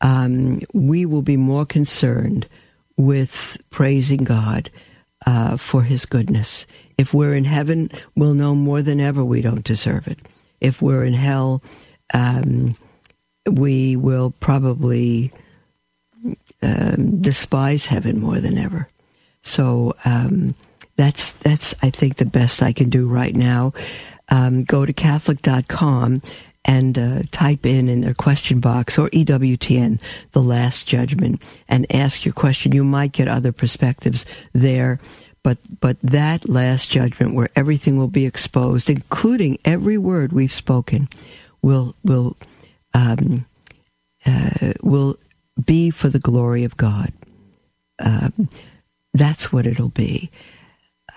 um, 0.00 0.60
we 0.72 1.04
will 1.04 1.22
be 1.22 1.36
more 1.36 1.66
concerned 1.66 2.46
with 2.96 3.60
praising 3.70 4.22
God 4.22 4.70
uh, 5.26 5.56
for 5.56 5.82
His 5.82 6.06
goodness. 6.06 6.68
If 6.98 7.12
we're 7.12 7.34
in 7.34 7.46
heaven, 7.46 7.90
we'll 8.14 8.34
know 8.34 8.54
more 8.54 8.80
than 8.80 9.00
ever 9.00 9.24
we 9.24 9.42
don't 9.42 9.64
deserve 9.64 10.06
it. 10.06 10.20
If 10.60 10.80
we're 10.80 11.04
in 11.04 11.14
hell, 11.14 11.64
um, 12.14 12.76
we 13.50 13.96
will 13.96 14.30
probably 14.38 15.32
um, 16.62 17.20
despise 17.20 17.86
heaven 17.86 18.20
more 18.20 18.40
than 18.40 18.58
ever. 18.58 18.88
So 19.42 19.94
um, 20.04 20.54
that's 20.96 21.32
that's 21.32 21.74
I 21.82 21.90
think 21.90 22.16
the 22.16 22.24
best 22.24 22.62
I 22.62 22.72
can 22.72 22.90
do 22.90 23.08
right 23.08 23.34
now. 23.34 23.72
Um, 24.28 24.64
go 24.64 24.86
to 24.86 24.92
Catholic.com 24.92 26.22
and 26.64 26.96
uh, 26.96 27.22
type 27.32 27.66
in 27.66 27.88
in 27.88 28.02
their 28.02 28.14
question 28.14 28.60
box 28.60 28.98
or 28.98 29.10
EWTN, 29.10 30.00
the 30.30 30.42
Last 30.42 30.86
Judgment, 30.86 31.42
and 31.68 31.92
ask 31.92 32.24
your 32.24 32.32
question. 32.32 32.72
You 32.72 32.84
might 32.84 33.12
get 33.12 33.28
other 33.28 33.52
perspectives 33.52 34.24
there, 34.52 35.00
but 35.42 35.58
but 35.80 35.98
that 36.00 36.48
Last 36.48 36.88
Judgment, 36.88 37.34
where 37.34 37.50
everything 37.56 37.96
will 37.96 38.08
be 38.08 38.26
exposed, 38.26 38.88
including 38.88 39.58
every 39.64 39.98
word 39.98 40.32
we've 40.32 40.54
spoken, 40.54 41.08
will 41.62 41.96
will 42.04 42.36
um, 42.94 43.44
uh, 44.24 44.72
will 44.82 45.18
be 45.62 45.90
for 45.90 46.08
the 46.08 46.18
glory 46.18 46.64
of 46.64 46.76
God. 46.76 47.12
Um, 47.98 48.48
that's 49.14 49.52
what 49.52 49.66
it'll 49.66 49.90
be. 49.90 50.30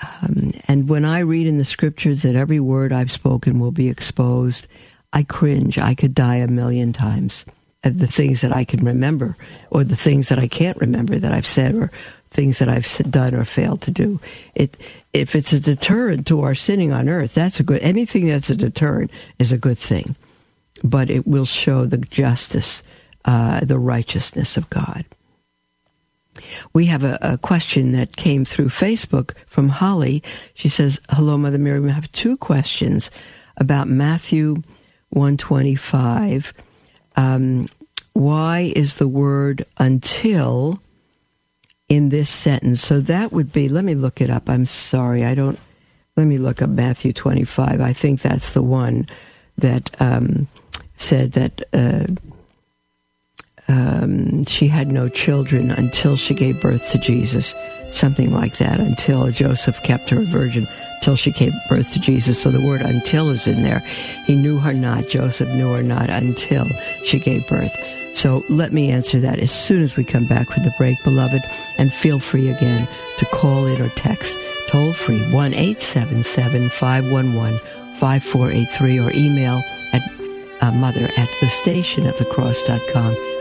Um, 0.02 0.54
and 0.68 0.90
when 0.90 1.06
I 1.06 1.20
read 1.20 1.48
in 1.48 1.58
the 1.58 1.66
scriptures 1.66 2.24
that 2.24 2.36
every 2.36 2.60
word 2.60 2.92
I've 2.92 3.12
spoken 3.12 3.60
will 3.60 3.72
be 3.72 3.88
exposed, 3.88 4.68
I 5.14 5.24
cringe. 5.24 5.78
I 5.78 5.96
could 5.96 6.14
die 6.14 6.36
a 6.36 6.48
million 6.48 6.92
times 6.92 7.46
at 7.84 7.98
the 8.00 8.08
things 8.08 8.42
that 8.42 8.54
I 8.54 8.66
can 8.66 8.84
remember, 8.84 9.38
or 9.70 9.84
the 9.84 9.96
things 9.96 10.28
that 10.30 10.40
I 10.40 10.48
can't 10.48 10.78
remember 10.78 11.20
that 11.20 11.32
I've 11.32 11.48
said, 11.48 11.76
or 11.76 11.92
things 12.32 12.58
that 12.60 12.68
I've 12.68 12.88
done 13.10 13.34
or 13.36 13.46
failed 13.46 13.82
to 13.84 13.92
do. 13.92 14.20
It, 14.56 14.76
if 15.14 15.36
it's 15.36 15.54
a 15.54 15.60
deterrent 15.60 16.28
to 16.28 16.42
our 16.42 16.56
sinning 16.56 16.92
on 16.92 17.08
earth, 17.08 17.36
that's 17.36 17.60
a 17.60 17.64
good. 17.64 17.82
Anything 17.82 18.28
that's 18.28 18.50
a 18.50 18.56
deterrent 18.56 19.12
is 19.40 19.52
a 19.52 19.58
good 19.58 19.78
thing, 19.78 20.16
but 20.84 21.10
it 21.10 21.26
will 21.26 21.46
show 21.46 21.86
the 21.86 21.98
justice, 21.98 22.84
uh, 23.26 23.62
the 23.62 23.80
righteousness 23.80 24.58
of 24.58 24.70
God. 24.70 25.06
We 26.74 26.88
have 26.88 27.04
a, 27.04 27.18
a, 27.22 27.38
question 27.38 27.94
that 27.94 28.18
came 28.18 28.44
through 28.44 28.68
Facebook 28.68 29.32
from 29.48 29.70
Holly. 29.70 30.22
She 30.54 30.68
says, 30.68 31.00
"Hello, 31.10 31.38
Mother 31.38 31.58
Mary. 31.58 31.80
We 31.80 31.92
have 31.92 32.12
two 32.12 32.36
questions 32.38 33.10
about 33.58 33.88
Matthew 33.88 34.64
125. 35.10 36.54
Um, 37.16 37.70
why 38.14 38.72
is 38.76 38.98
the 38.98 39.08
word 39.08 39.66
until 39.78 40.82
in 41.88 42.10
this 42.10 42.30
sentence? 42.30 42.82
So 42.82 43.00
that 43.02 43.32
would 43.32 43.52
be, 43.52 43.70
let 43.70 43.86
me 43.86 43.96
look 43.96 44.22
it 44.22 44.30
up. 44.30 44.50
I'm 44.50 44.66
sorry. 44.66 45.24
I 45.24 45.36
don't, 45.36 45.60
let 46.18 46.26
me 46.26 46.38
look 46.38 46.62
up 46.62 46.70
Matthew 46.70 47.14
25. 47.14 47.82
I 47.82 47.94
think 47.94 48.22
that's 48.22 48.54
the 48.54 48.62
one 48.62 49.08
that 49.58 49.90
um, 50.00 50.48
said 50.98 51.34
that 51.34 51.62
uh, 51.74 52.08
um, 53.68 54.46
she 54.46 54.68
had 54.68 54.92
no 54.92 55.10
children 55.10 55.72
until 55.72 56.16
she 56.16 56.34
gave 56.34 56.62
birth 56.62 56.92
to 56.92 56.98
Jesus. 56.98 57.56
Something 57.92 58.32
like 58.32 58.58
that, 58.58 58.80
until 58.80 59.32
Joseph 59.32 59.82
kept 59.82 60.10
her 60.10 60.20
a 60.22 60.26
virgin 60.26 60.68
till 61.02 61.16
she 61.16 61.32
gave 61.32 61.54
birth 61.70 61.94
to 61.94 62.00
Jesus. 62.00 62.42
So 62.42 62.52
the 62.52 62.60
word 62.60 62.82
until 62.82 63.30
is 63.30 63.48
in 63.48 63.62
there. 63.62 63.80
He 64.26 64.36
knew 64.36 64.60
her 64.60 64.74
not. 64.74 65.08
Joseph 65.08 65.50
knew 65.50 65.72
her 65.72 65.84
not 65.84 66.10
until 66.10 66.68
she 67.06 67.20
gave 67.20 67.48
birth. 67.48 67.76
So 68.14 68.44
let 68.50 68.74
me 68.74 68.92
answer 68.92 69.20
that 69.22 69.40
as 69.40 69.52
soon 69.52 69.82
as 69.82 69.96
we 69.96 70.04
come 70.04 70.26
back 70.28 70.48
from 70.48 70.64
the 70.64 70.74
break, 70.78 70.98
beloved. 71.04 71.42
And 71.78 71.92
feel 71.92 72.20
free 72.20 72.50
again 72.50 72.88
to 73.18 73.26
call 73.28 73.66
in 73.66 73.82
or 73.82 73.90
text 73.90 74.38
toll 74.68 74.94
free 74.94 75.22
1 75.32 75.54
877 75.54 76.70
511 76.70 77.60
5483 78.00 79.00
or 79.00 79.12
email 79.14 79.62
at 79.94 80.02
uh, 80.62 80.72
mother 80.72 81.10
at 81.18 81.30
the 81.40 81.48
station 81.48 82.08
of 82.08 82.18
the 82.18 82.26
cross.com. 82.26 83.35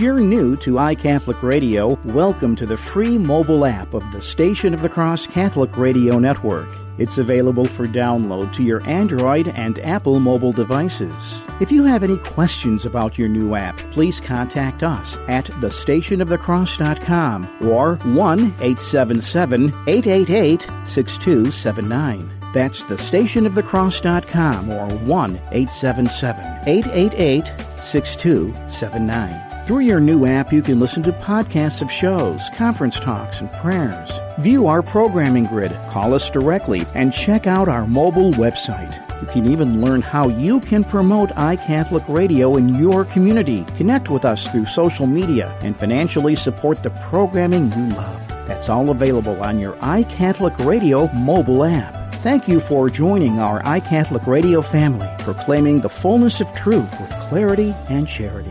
If 0.00 0.04
you're 0.04 0.18
new 0.18 0.56
to 0.56 0.76
iCatholic 0.76 1.42
Radio, 1.42 1.98
welcome 2.06 2.56
to 2.56 2.64
the 2.64 2.78
free 2.78 3.18
mobile 3.18 3.66
app 3.66 3.92
of 3.92 4.02
the 4.12 4.22
Station 4.22 4.72
of 4.72 4.80
the 4.80 4.88
Cross 4.88 5.26
Catholic 5.26 5.76
Radio 5.76 6.18
Network. 6.18 6.70
It's 6.96 7.18
available 7.18 7.66
for 7.66 7.86
download 7.86 8.50
to 8.54 8.62
your 8.62 8.82
Android 8.88 9.48
and 9.48 9.78
Apple 9.80 10.18
mobile 10.18 10.52
devices. 10.52 11.42
If 11.60 11.70
you 11.70 11.84
have 11.84 12.02
any 12.02 12.16
questions 12.16 12.86
about 12.86 13.18
your 13.18 13.28
new 13.28 13.54
app, 13.54 13.76
please 13.90 14.20
contact 14.20 14.82
us 14.82 15.18
at 15.28 15.44
thestationofthecross.com 15.44 17.68
or 17.68 17.96
1 17.96 18.40
877 18.40 19.68
888 19.86 20.62
6279. 20.88 22.32
That's 22.54 22.84
thestationofthecross.com 22.84 24.70
or 24.70 24.88
1 24.96 25.36
877 25.52 26.44
888 26.66 27.52
6279. 27.82 29.49
Through 29.70 29.86
your 29.86 30.00
new 30.00 30.26
app, 30.26 30.52
you 30.52 30.62
can 30.62 30.80
listen 30.80 31.00
to 31.04 31.12
podcasts 31.12 31.80
of 31.80 31.92
shows, 31.92 32.50
conference 32.56 32.98
talks, 32.98 33.40
and 33.40 33.52
prayers. 33.52 34.10
View 34.40 34.66
our 34.66 34.82
programming 34.82 35.44
grid, 35.44 35.70
call 35.90 36.12
us 36.12 36.28
directly, 36.28 36.84
and 36.96 37.12
check 37.12 37.46
out 37.46 37.68
our 37.68 37.86
mobile 37.86 38.32
website. 38.32 38.92
You 39.20 39.28
can 39.28 39.48
even 39.48 39.80
learn 39.80 40.02
how 40.02 40.28
you 40.28 40.58
can 40.58 40.82
promote 40.82 41.30
iCatholic 41.36 42.12
Radio 42.12 42.56
in 42.56 42.80
your 42.80 43.04
community. 43.04 43.64
Connect 43.76 44.10
with 44.10 44.24
us 44.24 44.48
through 44.48 44.66
social 44.66 45.06
media 45.06 45.56
and 45.62 45.78
financially 45.78 46.34
support 46.34 46.82
the 46.82 46.90
programming 47.08 47.70
you 47.70 47.94
love. 47.94 48.26
That's 48.48 48.68
all 48.68 48.90
available 48.90 49.40
on 49.40 49.60
your 49.60 49.74
iCatholic 49.74 50.66
Radio 50.66 51.06
mobile 51.12 51.62
app. 51.62 52.12
Thank 52.14 52.48
you 52.48 52.58
for 52.58 52.90
joining 52.90 53.38
our 53.38 53.62
iCatholic 53.62 54.26
Radio 54.26 54.62
family, 54.62 55.08
proclaiming 55.20 55.80
the 55.80 55.88
fullness 55.88 56.40
of 56.40 56.52
truth 56.54 56.90
with 57.00 57.10
clarity 57.28 57.72
and 57.88 58.08
charity. 58.08 58.50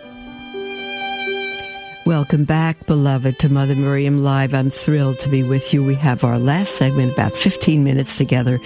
Welcome 2.03 2.45
back, 2.45 2.87
beloved, 2.87 3.37
to 3.39 3.49
Mother 3.49 3.75
Miriam 3.75 4.23
Live. 4.23 4.55
I'm 4.55 4.71
thrilled 4.71 5.19
to 5.19 5.29
be 5.29 5.43
with 5.43 5.71
you. 5.71 5.83
We 5.83 5.93
have 5.95 6.23
our 6.23 6.39
last 6.39 6.75
segment, 6.75 7.13
about 7.13 7.33
15 7.33 7.83
minutes 7.83 8.17
together, 8.17 8.59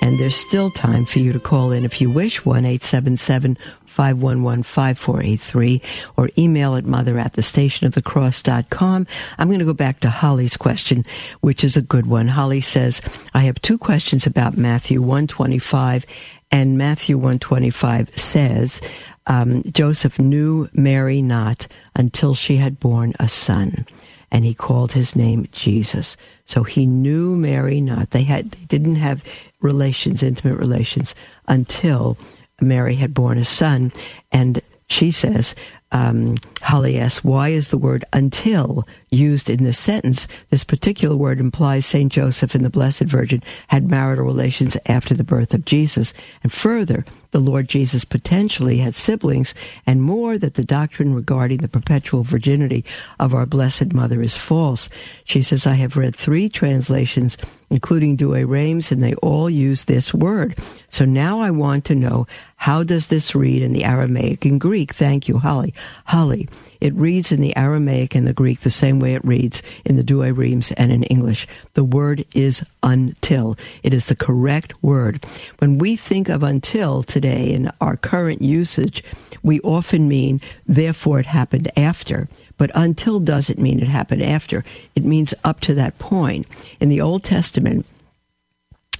and 0.00 0.20
there's 0.20 0.36
still 0.36 0.70
time 0.70 1.04
for 1.04 1.18
you 1.18 1.32
to 1.32 1.40
call 1.40 1.72
in 1.72 1.84
if 1.84 2.00
you 2.00 2.08
wish, 2.08 2.44
1 2.46 2.64
877 2.64 3.58
511 3.86 4.62
5483, 4.62 5.82
or 6.16 6.30
email 6.38 6.76
at 6.76 6.84
mother 6.84 7.18
at 7.18 7.32
the 7.32 7.42
station 7.42 7.88
of 7.88 7.94
the 7.94 8.02
cross.com. 8.02 9.08
I'm 9.36 9.48
going 9.48 9.58
to 9.58 9.64
go 9.64 9.74
back 9.74 9.98
to 10.00 10.08
Holly's 10.08 10.56
question, 10.56 11.02
which 11.40 11.64
is 11.64 11.76
a 11.76 11.82
good 11.82 12.06
one. 12.06 12.28
Holly 12.28 12.60
says, 12.60 13.00
I 13.34 13.40
have 13.40 13.60
two 13.62 13.78
questions 13.78 14.26
about 14.26 14.56
Matthew 14.56 15.02
125 15.02 16.06
and 16.52 16.78
Matthew 16.78 17.16
125 17.16 18.16
says, 18.16 18.80
um, 19.26 19.62
Joseph 19.64 20.18
knew 20.18 20.68
Mary 20.72 21.22
not 21.22 21.66
until 21.94 22.34
she 22.34 22.56
had 22.56 22.80
borne 22.80 23.12
a 23.18 23.28
son, 23.28 23.86
and 24.30 24.44
he 24.44 24.54
called 24.54 24.92
his 24.92 25.16
name 25.16 25.48
Jesus. 25.52 26.16
So 26.44 26.62
he 26.62 26.86
knew 26.86 27.36
Mary 27.36 27.80
not. 27.80 28.10
They 28.10 28.22
had 28.22 28.52
they 28.52 28.64
didn't 28.66 28.96
have 28.96 29.24
relations, 29.60 30.22
intimate 30.22 30.58
relations, 30.58 31.14
until 31.48 32.16
Mary 32.60 32.94
had 32.94 33.14
borne 33.14 33.38
a 33.38 33.44
son, 33.44 33.92
and 34.32 34.60
she 34.88 35.10
says 35.10 35.54
um, 35.92 36.36
Holly 36.62 36.98
asks, 36.98 37.24
why 37.24 37.50
is 37.50 37.68
the 37.68 37.78
word 37.78 38.04
until 38.12 38.86
used 39.10 39.48
in 39.48 39.62
this 39.62 39.78
sentence? 39.78 40.26
This 40.50 40.64
particular 40.64 41.16
word 41.16 41.40
implies 41.40 41.86
St. 41.86 42.12
Joseph 42.12 42.54
and 42.54 42.64
the 42.64 42.70
Blessed 42.70 43.04
Virgin 43.04 43.42
had 43.68 43.90
marital 43.90 44.24
relations 44.24 44.76
after 44.86 45.14
the 45.14 45.24
birth 45.24 45.54
of 45.54 45.64
Jesus. 45.64 46.12
And 46.42 46.52
further, 46.52 47.04
the 47.36 47.40
Lord 47.40 47.68
Jesus 47.68 48.06
potentially 48.06 48.78
had 48.78 48.94
siblings, 48.94 49.52
and 49.86 50.02
more 50.02 50.38
that 50.38 50.54
the 50.54 50.64
doctrine 50.64 51.12
regarding 51.12 51.58
the 51.58 51.68
perpetual 51.68 52.22
virginity 52.22 52.82
of 53.20 53.34
our 53.34 53.44
Blessed 53.44 53.92
Mother 53.92 54.22
is 54.22 54.34
false. 54.34 54.88
She 55.26 55.42
says, 55.42 55.66
I 55.66 55.74
have 55.74 55.98
read 55.98 56.16
three 56.16 56.48
translations, 56.48 57.36
including 57.70 58.16
Douay-Rheims, 58.16 58.92
and 58.92 59.02
they 59.02 59.14
all 59.16 59.50
use 59.50 59.84
this 59.84 60.14
word. 60.14 60.58
So 60.88 61.04
now 61.04 61.40
I 61.40 61.50
want 61.50 61.84
to 61.86 61.94
know, 61.94 62.26
how 62.56 62.82
does 62.82 63.08
this 63.08 63.34
read 63.34 63.62
in 63.62 63.72
the 63.72 63.84
Aramaic 63.84 64.44
and 64.44 64.60
Greek? 64.60 64.94
Thank 64.94 65.28
you, 65.28 65.38
Holly. 65.38 65.74
Holly, 66.04 66.48
it 66.80 66.94
reads 66.94 67.32
in 67.32 67.40
the 67.40 67.56
Aramaic 67.56 68.14
and 68.14 68.26
the 68.26 68.32
Greek 68.32 68.60
the 68.60 68.70
same 68.70 69.00
way 69.00 69.14
it 69.14 69.24
reads 69.24 69.62
in 69.84 69.96
the 69.96 70.04
Douay-Rheims 70.04 70.72
and 70.72 70.92
in 70.92 71.02
English. 71.04 71.46
The 71.74 71.84
word 71.84 72.24
is 72.34 72.64
until. 72.82 73.56
It 73.82 73.92
is 73.92 74.06
the 74.06 74.16
correct 74.16 74.82
word. 74.82 75.24
When 75.58 75.78
we 75.78 75.96
think 75.96 76.28
of 76.28 76.42
until 76.42 77.02
today 77.02 77.52
in 77.52 77.70
our 77.80 77.96
current 77.96 78.42
usage, 78.42 79.02
we 79.42 79.60
often 79.60 80.08
mean 80.08 80.40
therefore 80.66 81.20
it 81.20 81.26
happened 81.26 81.70
after. 81.76 82.28
But 82.58 82.70
until 82.74 83.20
doesn't 83.20 83.58
mean 83.58 83.80
it 83.80 83.88
happened 83.88 84.22
after. 84.22 84.64
It 84.94 85.04
means 85.04 85.34
up 85.44 85.60
to 85.60 85.74
that 85.74 85.98
point. 85.98 86.46
In 86.80 86.88
the 86.88 87.00
Old 87.00 87.22
Testament, 87.24 87.86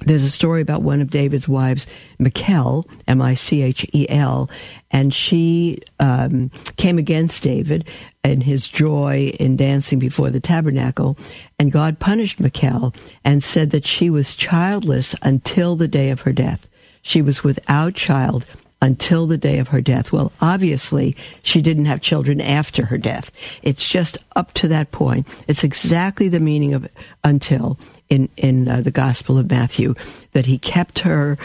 there's 0.04 0.24
a 0.24 0.30
story 0.30 0.60
about 0.60 0.82
one 0.82 1.00
of 1.00 1.10
David's 1.10 1.48
wives, 1.48 1.86
Michal, 2.18 2.86
M 3.08 3.22
I 3.22 3.34
C 3.34 3.62
H 3.62 3.86
E 3.94 4.06
L, 4.10 4.50
and 4.90 5.14
she 5.14 5.78
um, 5.98 6.50
came 6.76 6.98
against 6.98 7.42
David 7.42 7.88
in 8.22 8.42
his 8.42 8.68
joy 8.68 9.32
in 9.40 9.56
dancing 9.56 9.98
before 9.98 10.28
the 10.28 10.40
tabernacle. 10.40 11.16
And 11.58 11.72
God 11.72 11.98
punished 11.98 12.40
Michal 12.40 12.94
and 13.24 13.42
said 13.42 13.70
that 13.70 13.86
she 13.86 14.10
was 14.10 14.34
childless 14.34 15.14
until 15.22 15.76
the 15.76 15.88
day 15.88 16.10
of 16.10 16.22
her 16.22 16.32
death. 16.32 16.66
She 17.00 17.22
was 17.22 17.42
without 17.42 17.94
child 17.94 18.44
until 18.82 19.26
the 19.26 19.38
day 19.38 19.58
of 19.58 19.68
her 19.68 19.80
death. 19.80 20.12
Well, 20.12 20.32
obviously, 20.40 21.16
she 21.42 21.62
didn't 21.62 21.86
have 21.86 22.00
children 22.00 22.40
after 22.40 22.86
her 22.86 22.98
death. 22.98 23.30
It's 23.62 23.88
just 23.88 24.18
up 24.34 24.52
to 24.54 24.68
that 24.68 24.92
point. 24.92 25.26
It's 25.48 25.64
exactly 25.64 26.28
the 26.28 26.40
meaning 26.40 26.74
of 26.74 26.88
until 27.24 27.78
in 28.08 28.28
in 28.36 28.68
uh, 28.68 28.80
the 28.82 28.90
Gospel 28.90 29.38
of 29.38 29.50
Matthew 29.50 29.94
that 30.32 30.46
he 30.46 30.58
kept 30.58 31.00
her. 31.00 31.38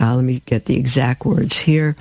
Uh, 0.00 0.14
let 0.14 0.24
me 0.24 0.42
get 0.46 0.66
the 0.66 0.76
exact 0.76 1.24
words 1.24 1.58
here. 1.58 1.96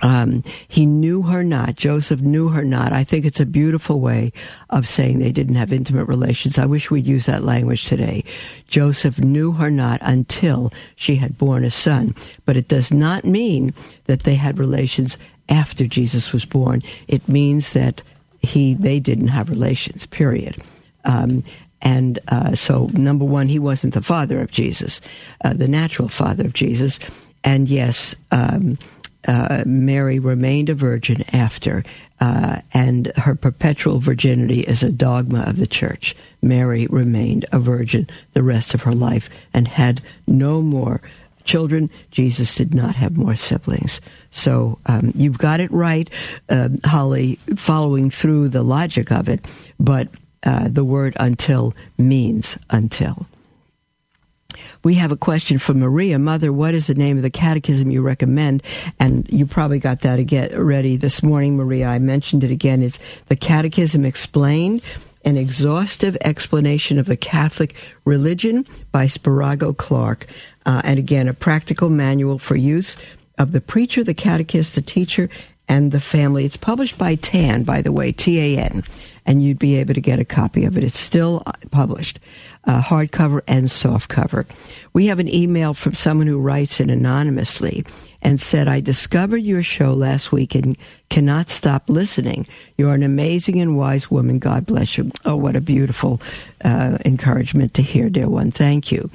Um, 0.00 0.42
he 0.68 0.86
knew 0.86 1.22
her 1.22 1.44
not. 1.44 1.76
Joseph 1.76 2.20
knew 2.20 2.48
her 2.48 2.64
not. 2.64 2.92
I 2.92 3.04
think 3.04 3.24
it's 3.24 3.40
a 3.40 3.46
beautiful 3.46 4.00
way 4.00 4.32
of 4.70 4.88
saying 4.88 5.18
they 5.18 5.32
didn't 5.32 5.56
have 5.56 5.72
intimate 5.72 6.06
relations. 6.06 6.58
I 6.58 6.66
wish 6.66 6.90
we'd 6.90 7.06
use 7.06 7.26
that 7.26 7.44
language 7.44 7.84
today. 7.84 8.24
Joseph 8.68 9.20
knew 9.20 9.52
her 9.52 9.70
not 9.70 10.00
until 10.02 10.72
she 10.96 11.16
had 11.16 11.36
born 11.36 11.64
a 11.64 11.70
son. 11.70 12.14
But 12.46 12.56
it 12.56 12.68
does 12.68 12.92
not 12.92 13.24
mean 13.24 13.74
that 14.04 14.22
they 14.22 14.34
had 14.34 14.58
relations 14.58 15.18
after 15.48 15.86
Jesus 15.86 16.32
was 16.32 16.46
born. 16.46 16.80
It 17.06 17.28
means 17.28 17.74
that 17.74 18.02
he 18.40 18.74
they 18.74 18.98
didn't 18.98 19.28
have 19.28 19.50
relations. 19.50 20.06
Period. 20.06 20.56
Um, 21.04 21.44
and 21.82 22.18
uh, 22.28 22.54
so, 22.54 22.86
number 22.92 23.24
one, 23.24 23.48
he 23.48 23.58
wasn't 23.58 23.94
the 23.94 24.02
father 24.02 24.40
of 24.40 24.50
Jesus, 24.50 25.00
uh, 25.44 25.52
the 25.52 25.68
natural 25.68 26.08
father 26.08 26.44
of 26.44 26.52
Jesus. 26.52 27.00
And 27.44 27.68
yes, 27.68 28.14
um, 28.30 28.78
uh, 29.26 29.62
Mary 29.66 30.18
remained 30.18 30.68
a 30.68 30.74
virgin 30.74 31.24
after, 31.34 31.84
uh, 32.20 32.60
and 32.72 33.06
her 33.16 33.34
perpetual 33.34 34.00
virginity 34.00 34.60
is 34.60 34.82
a 34.82 34.90
dogma 34.92 35.42
of 35.42 35.56
the 35.56 35.66
church. 35.66 36.14
Mary 36.40 36.86
remained 36.88 37.46
a 37.52 37.58
virgin 37.58 38.08
the 38.32 38.42
rest 38.42 38.74
of 38.74 38.82
her 38.82 38.92
life 38.92 39.28
and 39.54 39.68
had 39.68 40.00
no 40.26 40.60
more 40.60 41.00
children. 41.44 41.90
Jesus 42.10 42.54
did 42.54 42.74
not 42.74 42.94
have 42.96 43.16
more 43.16 43.34
siblings. 43.34 44.00
So 44.30 44.78
um, 44.86 45.12
you've 45.14 45.38
got 45.38 45.60
it 45.60 45.70
right, 45.72 46.08
uh, 46.48 46.70
Holly, 46.84 47.36
following 47.56 48.10
through 48.10 48.48
the 48.48 48.62
logic 48.62 49.10
of 49.10 49.28
it. 49.28 49.46
But 49.78 50.08
uh, 50.44 50.68
the 50.68 50.84
word 50.84 51.16
until 51.18 51.74
means 51.98 52.58
until. 52.70 53.26
We 54.82 54.94
have 54.94 55.12
a 55.12 55.16
question 55.16 55.58
from 55.58 55.78
Maria. 55.78 56.18
Mother, 56.18 56.52
what 56.52 56.74
is 56.74 56.86
the 56.86 56.94
name 56.94 57.16
of 57.16 57.22
the 57.22 57.30
catechism 57.30 57.90
you 57.90 58.02
recommend? 58.02 58.62
And 58.98 59.28
you 59.30 59.46
probably 59.46 59.78
got 59.78 60.00
that 60.02 60.18
again 60.18 60.50
ready 60.56 60.96
this 60.96 61.22
morning, 61.22 61.56
Maria. 61.56 61.88
I 61.88 61.98
mentioned 61.98 62.44
it 62.44 62.50
again. 62.50 62.82
It's 62.82 62.98
the 63.26 63.36
Catechism 63.36 64.04
Explained, 64.04 64.82
an 65.24 65.36
exhaustive 65.36 66.16
explanation 66.22 66.98
of 66.98 67.06
the 67.06 67.16
Catholic 67.16 67.74
religion 68.04 68.66
by 68.90 69.06
Spirago 69.06 69.76
Clarke. 69.76 70.26
Uh, 70.66 70.82
and 70.84 70.98
again, 70.98 71.28
a 71.28 71.34
practical 71.34 71.90
manual 71.90 72.38
for 72.38 72.56
use 72.56 72.96
of 73.38 73.52
the 73.52 73.60
preacher, 73.60 74.04
the 74.04 74.14
catechist, 74.14 74.74
the 74.74 74.82
teacher, 74.82 75.28
and 75.68 75.92
the 75.92 76.00
family. 76.00 76.44
It's 76.44 76.56
published 76.56 76.98
by 76.98 77.14
TAN, 77.14 77.62
by 77.62 77.82
the 77.82 77.92
way, 77.92 78.12
T 78.12 78.56
A 78.56 78.60
N 78.60 78.82
and 79.24 79.42
you'd 79.42 79.58
be 79.58 79.76
able 79.76 79.94
to 79.94 80.00
get 80.00 80.18
a 80.18 80.24
copy 80.24 80.64
of 80.64 80.76
it. 80.76 80.84
It's 80.84 80.98
still 80.98 81.44
published, 81.70 82.18
uh, 82.64 82.82
hardcover 82.82 83.40
and 83.46 83.66
softcover. 83.66 84.46
We 84.92 85.06
have 85.06 85.20
an 85.20 85.32
email 85.32 85.74
from 85.74 85.94
someone 85.94 86.26
who 86.26 86.40
writes 86.40 86.80
in 86.80 86.90
anonymously 86.90 87.84
and 88.20 88.40
said, 88.40 88.68
I 88.68 88.80
discovered 88.80 89.38
your 89.38 89.62
show 89.62 89.94
last 89.94 90.32
week 90.32 90.54
and 90.54 90.76
cannot 91.08 91.50
stop 91.50 91.88
listening. 91.88 92.46
You're 92.76 92.94
an 92.94 93.02
amazing 93.02 93.60
and 93.60 93.76
wise 93.76 94.10
woman. 94.10 94.38
God 94.38 94.66
bless 94.66 94.98
you. 94.98 95.12
Oh, 95.24 95.36
what 95.36 95.56
a 95.56 95.60
beautiful 95.60 96.20
uh, 96.64 96.98
encouragement 97.04 97.74
to 97.74 97.82
hear, 97.82 98.10
dear 98.10 98.28
one. 98.28 98.50
Thank 98.50 98.90
you. 98.90 99.08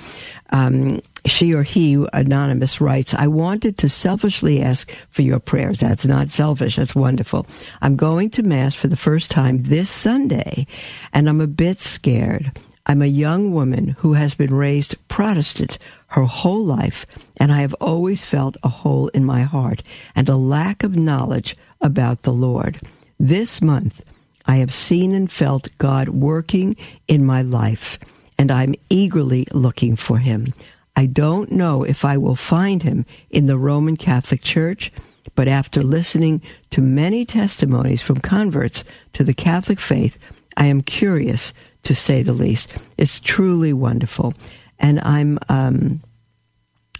Um, 0.52 1.02
she 1.28 1.54
or 1.54 1.64
he, 1.64 2.06
anonymous, 2.14 2.82
writes, 2.82 3.14
I 3.14 3.28
wanted 3.28 3.78
to 3.80 3.90
selfishly 3.90 4.62
ask 4.62 4.92
for 5.10 5.22
your 5.22 5.40
prayers. 5.40 5.80
That's 5.80 6.06
not 6.06 6.30
selfish. 6.30 6.76
That's 6.76 6.96
wonderful. 6.96 7.46
I'm 7.82 7.96
going 7.96 8.30
to 8.32 8.44
Mass 8.44 8.76
for 8.76 8.88
the 8.88 8.96
first 8.96 9.30
time 9.30 9.60
this 9.60 9.90
Sunday, 9.90 10.68
and 11.14 11.30
I'm 11.30 11.42
a 11.42 11.48
bit 11.48 11.82
scared. 11.82 12.52
I'm 12.86 13.02
a 13.02 13.08
young 13.08 13.52
woman 13.52 13.90
who 14.00 14.14
has 14.14 14.34
been 14.34 14.54
raised 14.54 14.96
Protestant 15.10 15.78
her 16.08 16.24
whole 16.24 16.64
life, 16.64 17.06
and 17.36 17.52
I 17.52 17.62
have 17.62 17.74
always 17.76 18.24
felt 18.24 18.56
a 18.64 18.70
hole 18.70 19.10
in 19.10 19.26
my 19.26 19.42
heart 19.42 19.84
and 20.16 20.30
a 20.30 20.38
lack 20.38 20.84
of 20.84 20.96
knowledge 20.96 21.58
about 21.82 22.24
the 22.24 22.32
Lord. 22.32 22.80
This 23.20 23.62
month, 23.62 24.02
I 24.46 24.58
have 24.58 24.74
seen 24.74 25.14
and 25.14 25.30
felt 25.30 25.68
God 25.78 26.10
working 26.10 26.78
in 27.10 27.26
my 27.26 27.42
life, 27.42 28.00
and 28.38 28.50
I'm 28.50 28.76
eagerly 28.90 29.48
looking 29.52 29.98
for 29.98 30.20
Him. 30.20 30.54
I 30.98 31.06
don't 31.06 31.52
know 31.52 31.84
if 31.84 32.04
I 32.04 32.18
will 32.18 32.36
find 32.36 32.82
Him 32.82 33.06
in 33.30 33.46
the 33.46 33.58
Roman 33.58 33.96
Catholic 33.96 34.42
Church, 34.42 34.92
but 35.36 35.48
after 35.48 35.84
listening 35.84 36.42
to 36.72 36.82
many 36.82 37.24
testimonies 37.24 38.02
from 38.02 38.20
converts 38.20 38.84
to 39.14 39.24
the 39.24 39.36
Catholic 39.36 39.80
faith, 39.80 40.18
I 40.58 40.66
am 40.66 40.82
curious 40.82 41.54
to 41.84 41.94
say 41.94 42.24
the 42.24 42.34
least. 42.34 42.74
It's 42.98 43.20
truly 43.20 43.74
wonderful. 43.74 44.34
And 44.80 45.00
I'm, 45.02 45.38
um, 45.50 46.02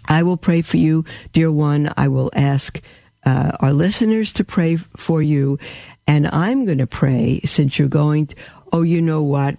I 0.06 0.22
will 0.22 0.36
pray 0.36 0.62
for 0.62 0.76
you, 0.76 1.04
dear 1.32 1.50
one. 1.50 1.92
I 1.96 2.06
will 2.06 2.30
ask 2.34 2.80
uh, 3.26 3.50
our 3.58 3.72
listeners 3.72 4.32
to 4.34 4.44
pray 4.44 4.76
for 4.76 5.20
you. 5.20 5.58
And 6.06 6.28
I'm 6.28 6.64
going 6.64 6.78
to 6.78 6.86
pray 6.86 7.40
since 7.44 7.80
you're 7.80 7.88
going, 7.88 8.28
to, 8.28 8.36
oh, 8.72 8.82
you 8.82 9.02
know 9.02 9.22
what? 9.22 9.56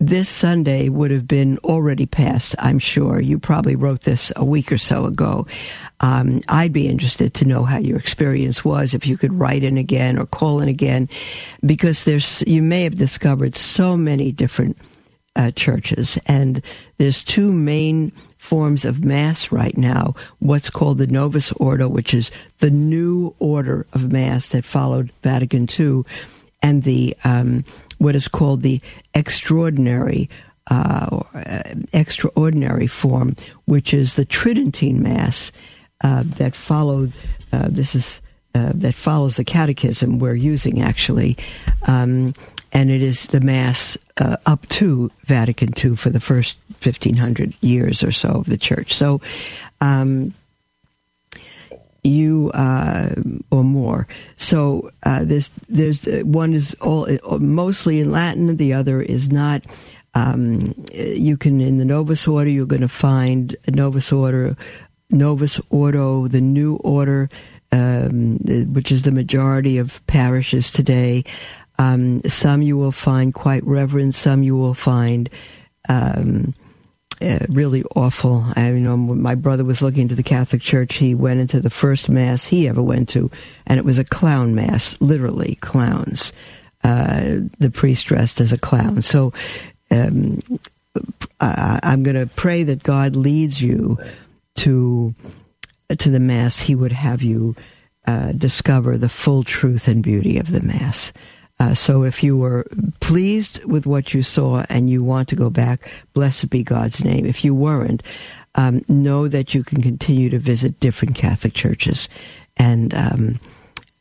This 0.00 0.28
Sunday 0.28 0.88
would 0.88 1.10
have 1.10 1.26
been 1.26 1.58
already 1.58 2.06
passed, 2.06 2.54
I'm 2.58 2.78
sure. 2.78 3.20
You 3.20 3.38
probably 3.38 3.76
wrote 3.76 4.02
this 4.02 4.32
a 4.36 4.44
week 4.44 4.72
or 4.72 4.78
so 4.78 5.04
ago. 5.04 5.46
Um, 6.00 6.42
I'd 6.48 6.72
be 6.72 6.88
interested 6.88 7.34
to 7.34 7.44
know 7.44 7.64
how 7.64 7.78
your 7.78 7.98
experience 7.98 8.64
was, 8.64 8.94
if 8.94 9.06
you 9.06 9.16
could 9.16 9.32
write 9.32 9.62
in 9.62 9.78
again 9.78 10.18
or 10.18 10.26
call 10.26 10.60
in 10.60 10.68
again, 10.68 11.08
because 11.64 12.04
there's 12.04 12.42
you 12.46 12.62
may 12.62 12.82
have 12.82 12.96
discovered 12.96 13.56
so 13.56 13.96
many 13.96 14.32
different 14.32 14.76
uh, 15.36 15.50
churches, 15.52 16.18
and 16.26 16.62
there's 16.98 17.22
two 17.22 17.52
main 17.52 18.12
forms 18.38 18.84
of 18.84 19.04
mass 19.04 19.52
right 19.52 19.76
now. 19.78 20.14
What's 20.40 20.70
called 20.70 20.98
the 20.98 21.06
Novus 21.06 21.52
Ordo, 21.52 21.88
which 21.88 22.12
is 22.12 22.32
the 22.58 22.70
new 22.70 23.34
order 23.38 23.86
of 23.92 24.12
mass 24.12 24.48
that 24.48 24.64
followed 24.64 25.12
Vatican 25.22 25.68
II, 25.78 26.02
and 26.60 26.82
the 26.82 27.16
um, 27.24 27.64
what 28.02 28.16
is 28.16 28.28
called 28.28 28.62
the 28.62 28.80
extraordinary 29.14 30.28
uh, 30.70 31.22
uh, 31.34 31.62
extraordinary 31.92 32.86
form, 32.86 33.34
which 33.64 33.92
is 33.92 34.14
the 34.14 34.24
Tridentine 34.24 35.02
Mass 35.02 35.50
uh, 36.02 36.22
that 36.24 36.54
followed. 36.54 37.12
Uh, 37.52 37.68
this 37.68 37.94
is 37.94 38.20
uh, 38.54 38.72
that 38.74 38.94
follows 38.94 39.36
the 39.36 39.44
Catechism 39.44 40.18
we're 40.18 40.34
using 40.34 40.82
actually, 40.82 41.36
um, 41.86 42.34
and 42.72 42.90
it 42.90 43.02
is 43.02 43.26
the 43.26 43.40
Mass 43.40 43.98
uh, 44.18 44.36
up 44.46 44.68
to 44.68 45.10
Vatican 45.24 45.70
II 45.82 45.96
for 45.96 46.10
the 46.10 46.20
first 46.20 46.56
fifteen 46.78 47.16
hundred 47.16 47.54
years 47.60 48.02
or 48.02 48.12
so 48.12 48.28
of 48.28 48.46
the 48.46 48.58
Church. 48.58 48.94
So. 48.94 49.20
Um, 49.80 50.34
you 52.04 52.50
uh, 52.54 53.14
or 53.50 53.64
more. 53.64 54.06
So 54.36 54.90
uh, 55.04 55.24
there's 55.24 55.50
there's 55.68 56.04
one 56.22 56.54
is 56.54 56.74
all 56.80 57.08
mostly 57.38 58.00
in 58.00 58.10
Latin. 58.10 58.56
The 58.56 58.72
other 58.72 59.00
is 59.00 59.30
not. 59.30 59.62
Um, 60.14 60.74
you 60.92 61.38
can 61.38 61.60
in 61.60 61.78
the 61.78 61.86
Novus 61.86 62.28
Order 62.28 62.50
you're 62.50 62.66
going 62.66 62.82
to 62.82 62.88
find 62.88 63.56
Novus 63.68 64.12
Order, 64.12 64.56
Novus 65.08 65.58
Ordo, 65.70 66.28
the 66.28 66.40
new 66.40 66.76
order, 66.76 67.30
um, 67.70 68.36
which 68.72 68.92
is 68.92 69.04
the 69.04 69.12
majority 69.12 69.78
of 69.78 70.06
parishes 70.06 70.70
today. 70.70 71.24
Um, 71.78 72.20
some 72.24 72.60
you 72.60 72.76
will 72.76 72.92
find 72.92 73.32
quite 73.32 73.64
reverent. 73.64 74.14
Some 74.14 74.42
you 74.42 74.56
will 74.56 74.74
find. 74.74 75.30
Um, 75.88 76.54
uh, 77.22 77.46
really 77.48 77.84
awful. 77.96 78.44
I 78.56 78.68
you 78.70 78.80
know 78.80 78.96
my 78.96 79.34
brother 79.34 79.64
was 79.64 79.82
looking 79.82 80.02
into 80.02 80.14
the 80.14 80.22
Catholic 80.22 80.62
Church, 80.62 80.96
he 80.96 81.14
went 81.14 81.40
into 81.40 81.60
the 81.60 81.70
first 81.70 82.08
mass 82.08 82.46
he 82.46 82.68
ever 82.68 82.82
went 82.82 83.08
to, 83.10 83.30
and 83.66 83.78
it 83.78 83.84
was 83.84 83.98
a 83.98 84.04
clown 84.04 84.54
mass, 84.54 84.96
literally 85.00 85.56
clowns. 85.56 86.32
Uh, 86.84 87.42
the 87.60 87.70
priest 87.70 88.06
dressed 88.06 88.40
as 88.40 88.52
a 88.52 88.58
clown. 88.58 89.00
So 89.02 89.32
um, 89.92 90.42
I, 91.40 91.78
I'm 91.82 92.02
going 92.02 92.18
to 92.18 92.26
pray 92.26 92.64
that 92.64 92.82
God 92.82 93.14
leads 93.14 93.62
you 93.62 93.98
to 94.56 95.14
to 95.96 96.10
the 96.10 96.20
mass. 96.20 96.58
He 96.58 96.74
would 96.74 96.92
have 96.92 97.22
you 97.22 97.54
uh, 98.06 98.32
discover 98.32 98.98
the 98.98 99.08
full 99.08 99.44
truth 99.44 99.86
and 99.86 100.02
beauty 100.02 100.38
of 100.38 100.50
the 100.50 100.60
mass. 100.60 101.12
Uh, 101.62 101.74
so 101.74 102.02
if 102.02 102.24
you 102.24 102.36
were 102.36 102.66
pleased 102.98 103.64
with 103.66 103.86
what 103.86 104.12
you 104.12 104.20
saw 104.20 104.64
and 104.68 104.90
you 104.90 105.00
want 105.00 105.28
to 105.28 105.36
go 105.36 105.48
back, 105.48 105.92
blessed 106.12 106.50
be 106.50 106.64
God's 106.64 107.04
name. 107.04 107.24
If 107.24 107.44
you 107.44 107.54
weren't, 107.54 108.02
um, 108.56 108.82
know 108.88 109.28
that 109.28 109.54
you 109.54 109.62
can 109.62 109.80
continue 109.80 110.28
to 110.30 110.40
visit 110.40 110.80
different 110.80 111.14
Catholic 111.14 111.54
churches. 111.54 112.08
And 112.56 112.92
um, 112.94 113.40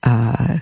uh, 0.02 0.58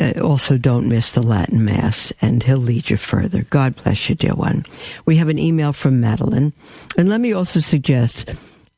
uh 0.00 0.20
also 0.20 0.58
don't 0.58 0.88
miss 0.88 1.12
the 1.12 1.22
Latin 1.22 1.64
Mass, 1.64 2.12
and 2.20 2.42
he'll 2.42 2.58
lead 2.58 2.90
you 2.90 2.96
further. 2.96 3.44
God 3.44 3.76
bless 3.76 4.08
you, 4.08 4.16
dear 4.16 4.34
one. 4.34 4.66
We 5.06 5.14
have 5.14 5.28
an 5.28 5.38
email 5.38 5.72
from 5.72 6.00
Madeline. 6.00 6.52
And 6.98 7.08
let 7.08 7.20
me 7.20 7.32
also 7.32 7.60
suggest 7.60 8.34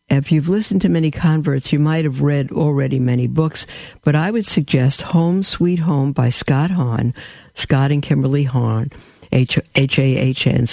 if 0.09 0.31
you've 0.31 0.49
listened 0.49 0.83
to 0.83 0.89
many 0.89 1.11
converts, 1.11 1.73
you 1.73 1.79
might 1.79 2.05
have 2.05 2.21
read 2.21 2.53
already 2.53 2.99
many 2.99 3.27
books, 3.27 3.67
but 4.03 4.15
I 4.15 4.31
would 4.31 4.47
suggest 4.47 5.03
Home 5.03 5.43
Sweet 5.43 5.79
Home 5.79 6.13
by 6.13 6.31
Scott 6.31 6.71
Hahn, 6.71 7.15
Scott 7.55 7.91
and 7.91 8.03
Kimberly 8.03 8.45
Hahn, 8.45 8.91
H 9.33 9.59
A 9.75 9.99
H 9.99 10.47
N, 10.47 10.67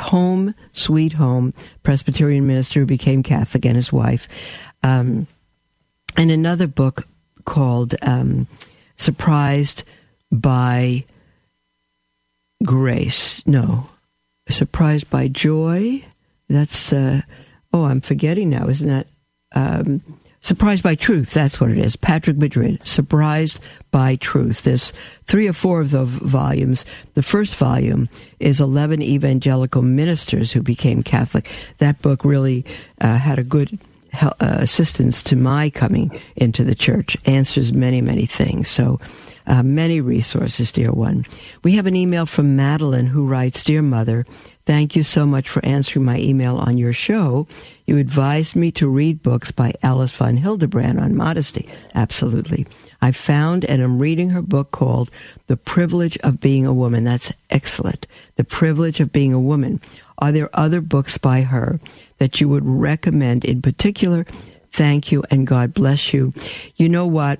Home 0.00 0.54
Sweet 0.72 1.12
Home, 1.12 1.52
Presbyterian 1.82 2.46
minister 2.46 2.80
who 2.80 2.86
became 2.86 3.22
Catholic 3.22 3.66
and 3.66 3.76
his 3.76 3.92
wife. 3.92 4.28
Um, 4.82 5.26
and 6.16 6.30
another 6.30 6.66
book 6.66 7.06
called 7.44 7.94
um, 8.00 8.46
Surprised 8.96 9.84
by 10.32 11.04
Grace. 12.64 13.46
No, 13.46 13.90
Surprised 14.48 15.10
by 15.10 15.28
Joy. 15.28 16.04
That's. 16.48 16.92
Uh, 16.92 17.22
oh, 17.72 17.84
I'm 17.84 18.00
forgetting 18.00 18.50
now, 18.50 18.68
isn't 18.68 18.88
that? 18.88 19.06
Um, 19.54 20.02
Surprised 20.46 20.84
by 20.84 20.94
Truth, 20.94 21.32
that's 21.32 21.60
what 21.60 21.72
it 21.72 21.78
is. 21.78 21.96
Patrick 21.96 22.36
Madrid, 22.36 22.80
Surprised 22.84 23.58
by 23.90 24.14
Truth. 24.14 24.62
There's 24.62 24.92
three 25.24 25.48
or 25.48 25.52
four 25.52 25.80
of 25.80 25.90
the 25.90 26.04
volumes. 26.04 26.84
The 27.14 27.22
first 27.24 27.56
volume 27.56 28.08
is 28.38 28.60
11 28.60 29.02
evangelical 29.02 29.82
ministers 29.82 30.52
who 30.52 30.62
became 30.62 31.02
Catholic. 31.02 31.50
That 31.78 32.00
book 32.00 32.24
really 32.24 32.64
uh, 33.00 33.18
had 33.18 33.40
a 33.40 33.42
good 33.42 33.76
uh, 34.20 34.30
assistance 34.38 35.20
to 35.24 35.34
my 35.34 35.68
coming 35.68 36.16
into 36.36 36.62
the 36.62 36.76
church, 36.76 37.16
answers 37.24 37.72
many, 37.72 38.00
many 38.00 38.26
things. 38.26 38.68
So, 38.68 39.00
uh, 39.48 39.62
many 39.62 40.00
resources, 40.00 40.70
dear 40.70 40.92
one. 40.92 41.24
We 41.62 41.72
have 41.72 41.86
an 41.86 41.96
email 41.96 42.26
from 42.26 42.56
Madeline 42.56 43.06
who 43.06 43.26
writes 43.26 43.64
Dear 43.64 43.82
Mother, 43.82 44.26
Thank 44.66 44.96
you 44.96 45.04
so 45.04 45.24
much 45.26 45.48
for 45.48 45.64
answering 45.64 46.04
my 46.04 46.18
email 46.18 46.56
on 46.56 46.76
your 46.76 46.92
show. 46.92 47.46
You 47.86 47.98
advised 47.98 48.56
me 48.56 48.72
to 48.72 48.88
read 48.88 49.22
books 49.22 49.52
by 49.52 49.72
Alice 49.80 50.10
von 50.10 50.36
Hildebrand 50.36 50.98
on 50.98 51.14
modesty. 51.14 51.68
Absolutely. 51.94 52.66
I 53.00 53.12
found 53.12 53.64
and 53.64 53.80
am 53.80 54.00
reading 54.00 54.30
her 54.30 54.42
book 54.42 54.72
called 54.72 55.08
The 55.46 55.56
Privilege 55.56 56.18
of 56.18 56.40
Being 56.40 56.66
a 56.66 56.74
Woman. 56.74 57.04
That's 57.04 57.32
excellent. 57.48 58.08
The 58.34 58.42
Privilege 58.42 58.98
of 58.98 59.12
Being 59.12 59.32
a 59.32 59.38
Woman. 59.38 59.80
Are 60.18 60.32
there 60.32 60.50
other 60.52 60.80
books 60.80 61.16
by 61.16 61.42
her 61.42 61.78
that 62.18 62.40
you 62.40 62.48
would 62.48 62.66
recommend 62.66 63.44
in 63.44 63.62
particular? 63.62 64.26
Thank 64.72 65.12
you 65.12 65.22
and 65.30 65.46
God 65.46 65.74
bless 65.74 66.12
you. 66.12 66.34
You 66.74 66.88
know 66.88 67.06
what? 67.06 67.38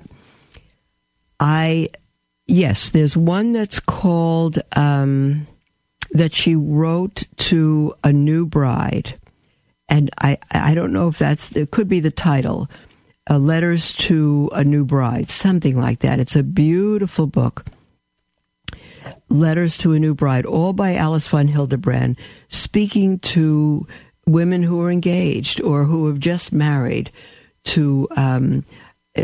I, 1.40 1.88
yes, 2.46 2.90
there's 2.90 3.16
one 3.16 3.50
that's 3.50 3.80
called, 3.80 4.60
um, 4.76 5.48
that 6.16 6.34
she 6.34 6.54
wrote 6.54 7.24
to 7.36 7.94
a 8.02 8.12
new 8.12 8.46
bride, 8.46 9.18
and 9.88 10.10
I 10.18 10.38
I 10.50 10.74
don't 10.74 10.92
know 10.92 11.08
if 11.08 11.18
that's 11.18 11.52
it 11.52 11.70
could 11.70 11.88
be 11.88 12.00
the 12.00 12.10
title, 12.10 12.68
uh, 13.28 13.38
letters 13.38 13.92
to 13.92 14.50
a 14.52 14.64
new 14.64 14.84
bride, 14.84 15.30
something 15.30 15.78
like 15.78 16.00
that. 16.00 16.20
It's 16.20 16.36
a 16.36 16.42
beautiful 16.42 17.26
book. 17.26 17.66
Letters 19.28 19.76
to 19.78 19.92
a 19.92 19.98
New 19.98 20.14
Bride, 20.14 20.46
all 20.46 20.72
by 20.72 20.94
Alice 20.94 21.26
von 21.26 21.48
Hildebrand, 21.48 22.16
speaking 22.48 23.18
to 23.20 23.86
women 24.24 24.62
who 24.62 24.80
are 24.80 24.90
engaged 24.90 25.60
or 25.60 25.84
who 25.84 26.06
have 26.06 26.20
just 26.20 26.52
married 26.52 27.10
to 27.64 28.08
um, 28.16 28.64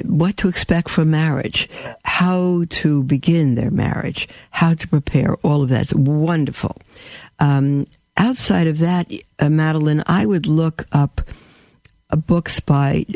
what 0.04 0.36
to 0.38 0.48
expect 0.48 0.90
from 0.90 1.10
marriage, 1.10 1.68
how 2.04 2.64
to 2.70 3.02
begin 3.02 3.54
their 3.54 3.70
marriage, 3.70 4.28
how 4.50 4.74
to 4.74 4.88
prepare, 4.88 5.36
all 5.42 5.62
of 5.62 5.68
that's 5.68 5.94
wonderful. 5.94 6.76
Um, 7.38 7.86
outside 8.16 8.66
of 8.66 8.78
that, 8.78 9.10
uh, 9.38 9.48
Madeline, 9.48 10.02
I 10.06 10.26
would 10.26 10.46
look 10.46 10.86
up 10.92 11.20
uh, 12.10 12.16
books 12.16 12.60
by, 12.60 13.06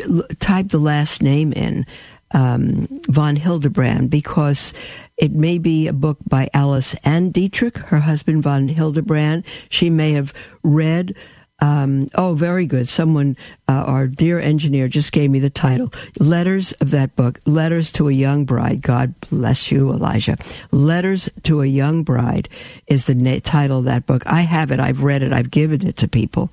type 0.41 0.69
the 0.69 0.79
last 0.79 1.23
name 1.23 1.53
in, 1.53 1.87
um, 2.33 2.89
von 3.09 3.37
Hildebrand, 3.37 4.11
because 4.11 4.73
it 5.17 5.33
may 5.33 5.59
be 5.59 5.87
a 5.87 5.93
book 5.93 6.19
by 6.29 6.49
Alice 6.53 6.95
and 7.05 7.33
Dietrich, 7.33 7.79
her 7.79 8.01
husband 8.01 8.43
von 8.43 8.69
Hildebrand. 8.69 9.45
She 9.71 9.91
may 9.91 10.13
have 10.13 10.35
read 10.63 11.15
um, 11.59 12.07
oh, 12.15 12.35
very 12.35 12.67
good. 12.67 12.87
Someone, 12.87 13.37
uh, 13.69 13.73
our 13.73 14.07
dear 14.07 14.39
engineer, 14.39 14.89
just 14.89 15.13
gave 15.13 15.31
me 15.31 15.39
the 15.39 15.51
title. 15.51 15.91
Letters 16.21 16.73
of 16.73 16.91
that 16.91 17.17
book, 17.17 17.41
Letters 17.47 17.91
to 17.93 18.09
a 18.09 18.13
Young 18.13 18.45
Bride. 18.45 18.83
God 18.83 19.15
bless 19.31 19.73
you, 19.73 19.91
Elijah. 19.91 20.37
Letters 20.71 21.31
to 21.45 21.63
a 21.63 21.67
Young 21.67 22.03
Bride 22.03 22.49
is 22.87 23.07
the 23.07 23.15
na- 23.15 23.39
title 23.43 23.79
of 23.79 23.85
that 23.87 24.07
book. 24.07 24.23
I 24.27 24.43
have 24.43 24.71
it. 24.71 24.81
I've 24.81 25.03
read 25.03 25.23
it. 25.23 25.33
I've 25.33 25.51
given 25.51 25.87
it 25.87 25.97
to 25.97 26.09
people. 26.09 26.51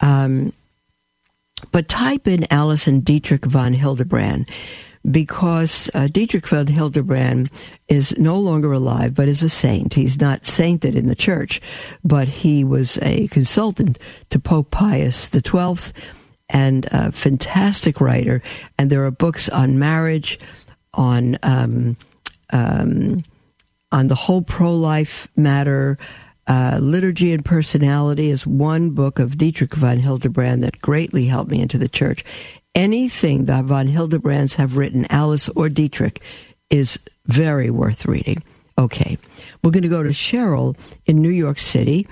Um, 0.00 0.54
but 1.72 1.88
type 1.88 2.26
in 2.26 2.50
Alice 2.50 2.86
and 2.86 3.04
Dietrich 3.04 3.44
von 3.44 3.74
Hildebrand 3.74 4.48
because 5.08 5.88
uh, 5.94 6.08
Dietrich 6.08 6.46
von 6.46 6.66
Hildebrand 6.66 7.50
is 7.88 8.16
no 8.18 8.38
longer 8.38 8.72
alive, 8.72 9.14
but 9.14 9.28
is 9.28 9.42
a 9.42 9.48
saint. 9.48 9.94
He's 9.94 10.20
not 10.20 10.46
sainted 10.46 10.94
in 10.94 11.08
the 11.08 11.14
church, 11.14 11.60
but 12.04 12.28
he 12.28 12.64
was 12.64 12.98
a 13.02 13.28
consultant 13.28 13.98
to 14.30 14.38
Pope 14.38 14.70
Pius 14.70 15.30
XII 15.30 15.92
and 16.50 16.86
a 16.90 17.12
fantastic 17.12 18.00
writer. 18.00 18.42
And 18.78 18.90
there 18.90 19.04
are 19.04 19.10
books 19.10 19.48
on 19.48 19.78
marriage, 19.78 20.38
on 20.92 21.38
um, 21.42 21.96
um, 22.52 23.18
on 23.92 24.06
the 24.08 24.14
whole 24.14 24.42
pro 24.42 24.74
life 24.74 25.28
matter. 25.36 25.98
uh, 26.46 26.78
Liturgy 26.80 27.32
and 27.32 27.44
Personality 27.44 28.28
is 28.30 28.46
one 28.46 28.90
book 28.90 29.18
of 29.18 29.38
Dietrich 29.38 29.74
von 29.74 30.00
Hildebrand 30.00 30.62
that 30.64 30.80
greatly 30.80 31.26
helped 31.26 31.50
me 31.50 31.60
into 31.60 31.78
the 31.78 31.88
church. 31.88 32.24
Anything 32.74 33.46
that 33.46 33.64
von 33.64 33.88
Hildebrands 33.88 34.54
have 34.54 34.76
written, 34.76 35.04
Alice 35.10 35.48
or 35.50 35.68
Dietrich, 35.68 36.22
is 36.70 36.98
very 37.26 37.68
worth 37.68 38.06
reading. 38.06 38.42
Okay, 38.78 39.18
we're 39.62 39.72
going 39.72 39.82
to 39.82 39.88
go 39.88 40.02
to 40.02 40.10
Cheryl 40.10 40.76
in 41.04 41.20
New 41.20 41.30
York 41.30 41.58
City. 41.58 42.06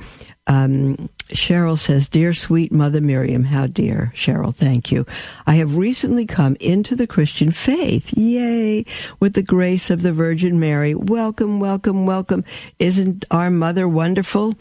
Um, 0.49 1.09
Cheryl 1.29 1.79
says, 1.79 2.09
Dear 2.09 2.33
sweet 2.33 2.73
Mother 2.73 3.01
Miriam, 3.01 3.45
how 3.45 3.67
dear. 3.67 4.13
Cheryl, 4.17 4.55
thank 4.55 4.91
you. 4.91 5.07
I 5.47 5.55
have 5.55 5.77
recently 5.77 6.27
come 6.27 6.57
into 6.59 6.97
the 6.97 7.07
Christian 7.07 7.53
faith. 7.53 8.17
Yay! 8.17 8.85
With 9.21 9.35
the 9.35 9.43
grace 9.43 9.91
of 9.91 10.03
the 10.03 10.13
Virgin 10.13 10.59
Mary. 10.59 10.95
Welcome, 10.95 11.61
welcome, 11.61 12.07
welcome. 12.07 12.45
Isn't 12.79 13.27
our 13.31 13.51
mother 13.51 13.87
wonderful? 13.87 14.55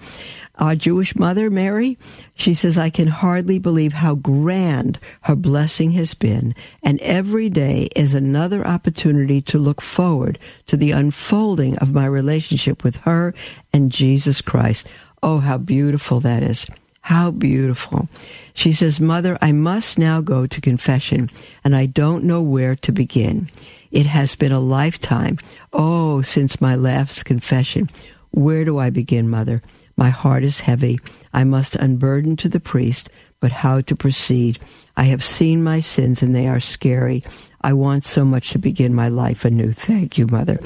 Our 0.58 0.76
Jewish 0.76 1.16
mother, 1.16 1.50
Mary? 1.50 1.98
She 2.36 2.54
says, 2.54 2.78
I 2.78 2.90
can 2.90 3.08
hardly 3.08 3.60
believe 3.60 3.94
how 3.94 4.16
grand 4.16 4.98
her 5.22 5.36
blessing 5.36 5.92
has 5.92 6.14
been. 6.14 6.56
And 6.82 7.00
every 7.02 7.50
day 7.50 7.90
is 7.96 8.14
another 8.14 8.66
opportunity 8.66 9.42
to 9.42 9.60
look 9.60 9.82
forward 9.82 10.40
to 10.66 10.76
the 10.76 10.92
unfolding 10.92 11.78
of 11.78 11.94
my 11.94 12.06
relationship 12.06 12.84
with 12.84 12.98
her 12.98 13.34
and 13.72 13.92
Jesus 13.92 14.42
Christ. 14.42 14.88
Oh, 15.22 15.40
how 15.40 15.58
beautiful 15.58 16.20
that 16.22 16.42
is. 16.42 16.66
How 17.02 17.32
beautiful. 17.32 18.10
She 18.54 18.74
says, 18.74 19.00
Mother, 19.00 19.38
I 19.42 19.54
must 19.54 19.98
now 19.98 20.20
go 20.20 20.46
to 20.46 20.60
confession, 20.60 21.30
and 21.64 21.76
I 21.76 21.86
don't 21.86 22.26
know 22.26 22.42
where 22.42 22.76
to 22.76 22.92
begin. 22.92 23.50
It 23.92 24.08
has 24.08 24.36
been 24.36 24.52
a 24.52 24.60
lifetime. 24.60 25.38
Oh, 25.72 26.22
since 26.22 26.60
my 26.60 26.76
last 26.76 27.24
confession. 27.24 27.90
Where 28.32 28.66
do 28.66 28.78
I 28.78 28.90
begin, 28.90 29.30
Mother? 29.30 29.62
My 29.98 30.10
heart 30.10 30.44
is 30.44 30.62
heavy. 30.62 31.00
I 31.34 31.44
must 31.44 31.76
unburden 31.76 32.36
to 32.38 32.50
the 32.50 32.60
priest, 32.60 33.10
but 33.40 33.52
how 33.52 33.82
to 33.82 33.96
proceed? 33.96 34.60
I 34.96 35.04
have 35.06 35.24
seen 35.24 35.64
my 35.64 35.80
sins, 35.80 36.22
and 36.22 36.36
they 36.36 36.48
are 36.48 36.60
scary. 36.60 37.24
I 37.62 37.74
want 37.74 38.06
so 38.06 38.24
much 38.24 38.52
to 38.52 38.60
begin 38.60 38.94
my 38.94 39.10
life 39.10 39.44
anew. 39.44 39.74
Thank 39.74 40.18
you, 40.18 40.28
Mother. 40.28 40.60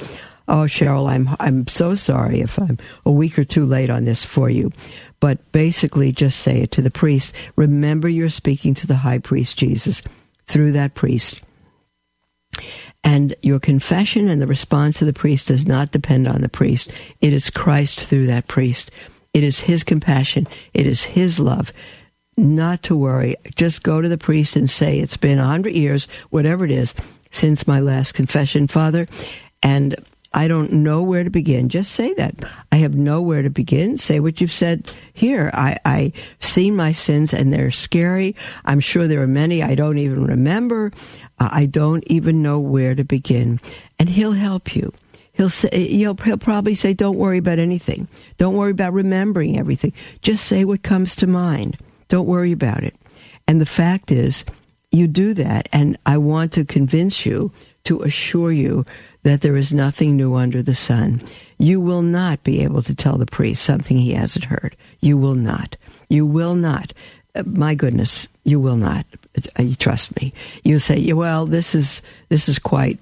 Oh, 0.47 0.65
Cheryl, 0.65 1.09
I'm 1.09 1.29
I'm 1.39 1.67
so 1.67 1.95
sorry 1.95 2.41
if 2.41 2.59
I'm 2.59 2.77
a 3.05 3.11
week 3.11 3.39
or 3.39 3.45
two 3.45 3.65
late 3.65 3.89
on 3.89 4.05
this 4.05 4.25
for 4.25 4.49
you. 4.49 4.71
But 5.21 5.51
basically 5.51 6.11
just 6.11 6.39
say 6.39 6.61
it 6.61 6.71
to 6.71 6.81
the 6.81 6.91
priest. 6.91 7.33
Remember 7.55 8.09
you're 8.09 8.29
speaking 8.29 8.73
to 8.75 8.87
the 8.87 8.95
high 8.95 9.19
priest 9.19 9.57
Jesus 9.57 10.01
through 10.47 10.73
that 10.73 10.93
priest. 10.93 11.41
And 13.03 13.35
your 13.41 13.59
confession 13.59 14.27
and 14.27 14.41
the 14.41 14.47
response 14.47 15.01
of 15.01 15.07
the 15.07 15.13
priest 15.13 15.47
does 15.47 15.65
not 15.65 15.91
depend 15.91 16.27
on 16.27 16.41
the 16.41 16.49
priest. 16.49 16.91
It 17.21 17.33
is 17.33 17.49
Christ 17.49 18.05
through 18.05 18.27
that 18.27 18.47
priest. 18.47 18.91
It 19.33 19.43
is 19.43 19.61
his 19.61 19.83
compassion. 19.83 20.47
It 20.73 20.85
is 20.85 21.03
his 21.03 21.39
love. 21.39 21.71
Not 22.37 22.83
to 22.83 22.97
worry. 22.97 23.35
Just 23.55 23.83
go 23.83 24.01
to 24.01 24.09
the 24.09 24.17
priest 24.17 24.55
and 24.55 24.69
say, 24.69 24.99
It's 24.99 25.17
been 25.17 25.39
a 25.39 25.45
hundred 25.45 25.73
years, 25.73 26.07
whatever 26.29 26.65
it 26.65 26.71
is, 26.71 26.93
since 27.29 27.67
my 27.67 27.79
last 27.79 28.13
confession, 28.13 28.67
Father. 28.67 29.07
And 29.61 29.95
I 30.33 30.47
don't 30.47 30.71
know 30.71 31.01
where 31.01 31.23
to 31.25 31.29
begin. 31.29 31.67
Just 31.67 31.91
say 31.91 32.13
that. 32.13 32.35
I 32.71 32.77
have 32.77 32.95
nowhere 32.95 33.41
to 33.41 33.49
begin. 33.49 33.97
Say 33.97 34.21
what 34.21 34.39
you've 34.39 34.51
said 34.51 34.89
here. 35.13 35.51
I, 35.53 35.77
I 35.83 36.13
seen 36.39 36.75
my 36.75 36.93
sins 36.93 37.33
and 37.33 37.51
they're 37.51 37.71
scary. 37.71 38.35
I'm 38.63 38.79
sure 38.79 39.07
there 39.07 39.21
are 39.21 39.27
many 39.27 39.61
I 39.61 39.75
don't 39.75 39.97
even 39.97 40.25
remember. 40.25 40.93
Uh, 41.37 41.49
I 41.51 41.65
don't 41.65 42.03
even 42.07 42.41
know 42.41 42.59
where 42.59 42.95
to 42.95 43.03
begin. 43.03 43.59
And 43.99 44.09
he'll 44.09 44.31
help 44.31 44.73
you. 44.73 44.93
He'll 45.33 45.49
say, 45.49 45.69
he'll, 45.87 46.15
he'll 46.15 46.37
probably 46.37 46.75
say, 46.75 46.93
don't 46.93 47.17
worry 47.17 47.37
about 47.37 47.59
anything. 47.59 48.07
Don't 48.37 48.55
worry 48.55 48.71
about 48.71 48.93
remembering 48.93 49.57
everything. 49.57 49.93
Just 50.21 50.45
say 50.45 50.65
what 50.65 50.83
comes 50.83 51.15
to 51.17 51.27
mind. 51.27 51.77
Don't 52.09 52.27
worry 52.27 52.51
about 52.51 52.83
it. 52.83 52.95
And 53.47 53.59
the 53.61 53.65
fact 53.65 54.11
is, 54.11 54.45
you 54.91 55.07
do 55.07 55.33
that. 55.35 55.69
And 55.71 55.97
I 56.05 56.17
want 56.17 56.51
to 56.53 56.65
convince 56.65 57.25
you, 57.25 57.51
to 57.85 58.01
assure 58.01 58.51
you 58.51 58.85
that 59.23 59.41
there 59.41 59.55
is 59.55 59.73
nothing 59.73 60.15
new 60.15 60.35
under 60.35 60.61
the 60.61 60.75
sun. 60.75 61.21
You 61.57 61.79
will 61.79 62.01
not 62.01 62.43
be 62.43 62.61
able 62.61 62.81
to 62.83 62.95
tell 62.95 63.17
the 63.17 63.25
priest 63.25 63.63
something 63.63 63.97
he 63.97 64.13
hasn't 64.13 64.45
heard. 64.45 64.75
You 64.99 65.17
will 65.17 65.35
not. 65.35 65.77
You 66.09 66.25
will 66.25 66.55
not. 66.55 66.93
Uh, 67.35 67.43
my 67.45 67.75
goodness, 67.75 68.27
you 68.43 68.59
will 68.59 68.75
not. 68.75 69.05
Uh, 69.57 69.65
trust 69.79 70.15
me. 70.19 70.33
You 70.63 70.79
say, 70.79 71.11
well, 71.13 71.45
this 71.45 71.75
is 71.75 72.01
this 72.29 72.49
is 72.49 72.59
quite 72.59 72.99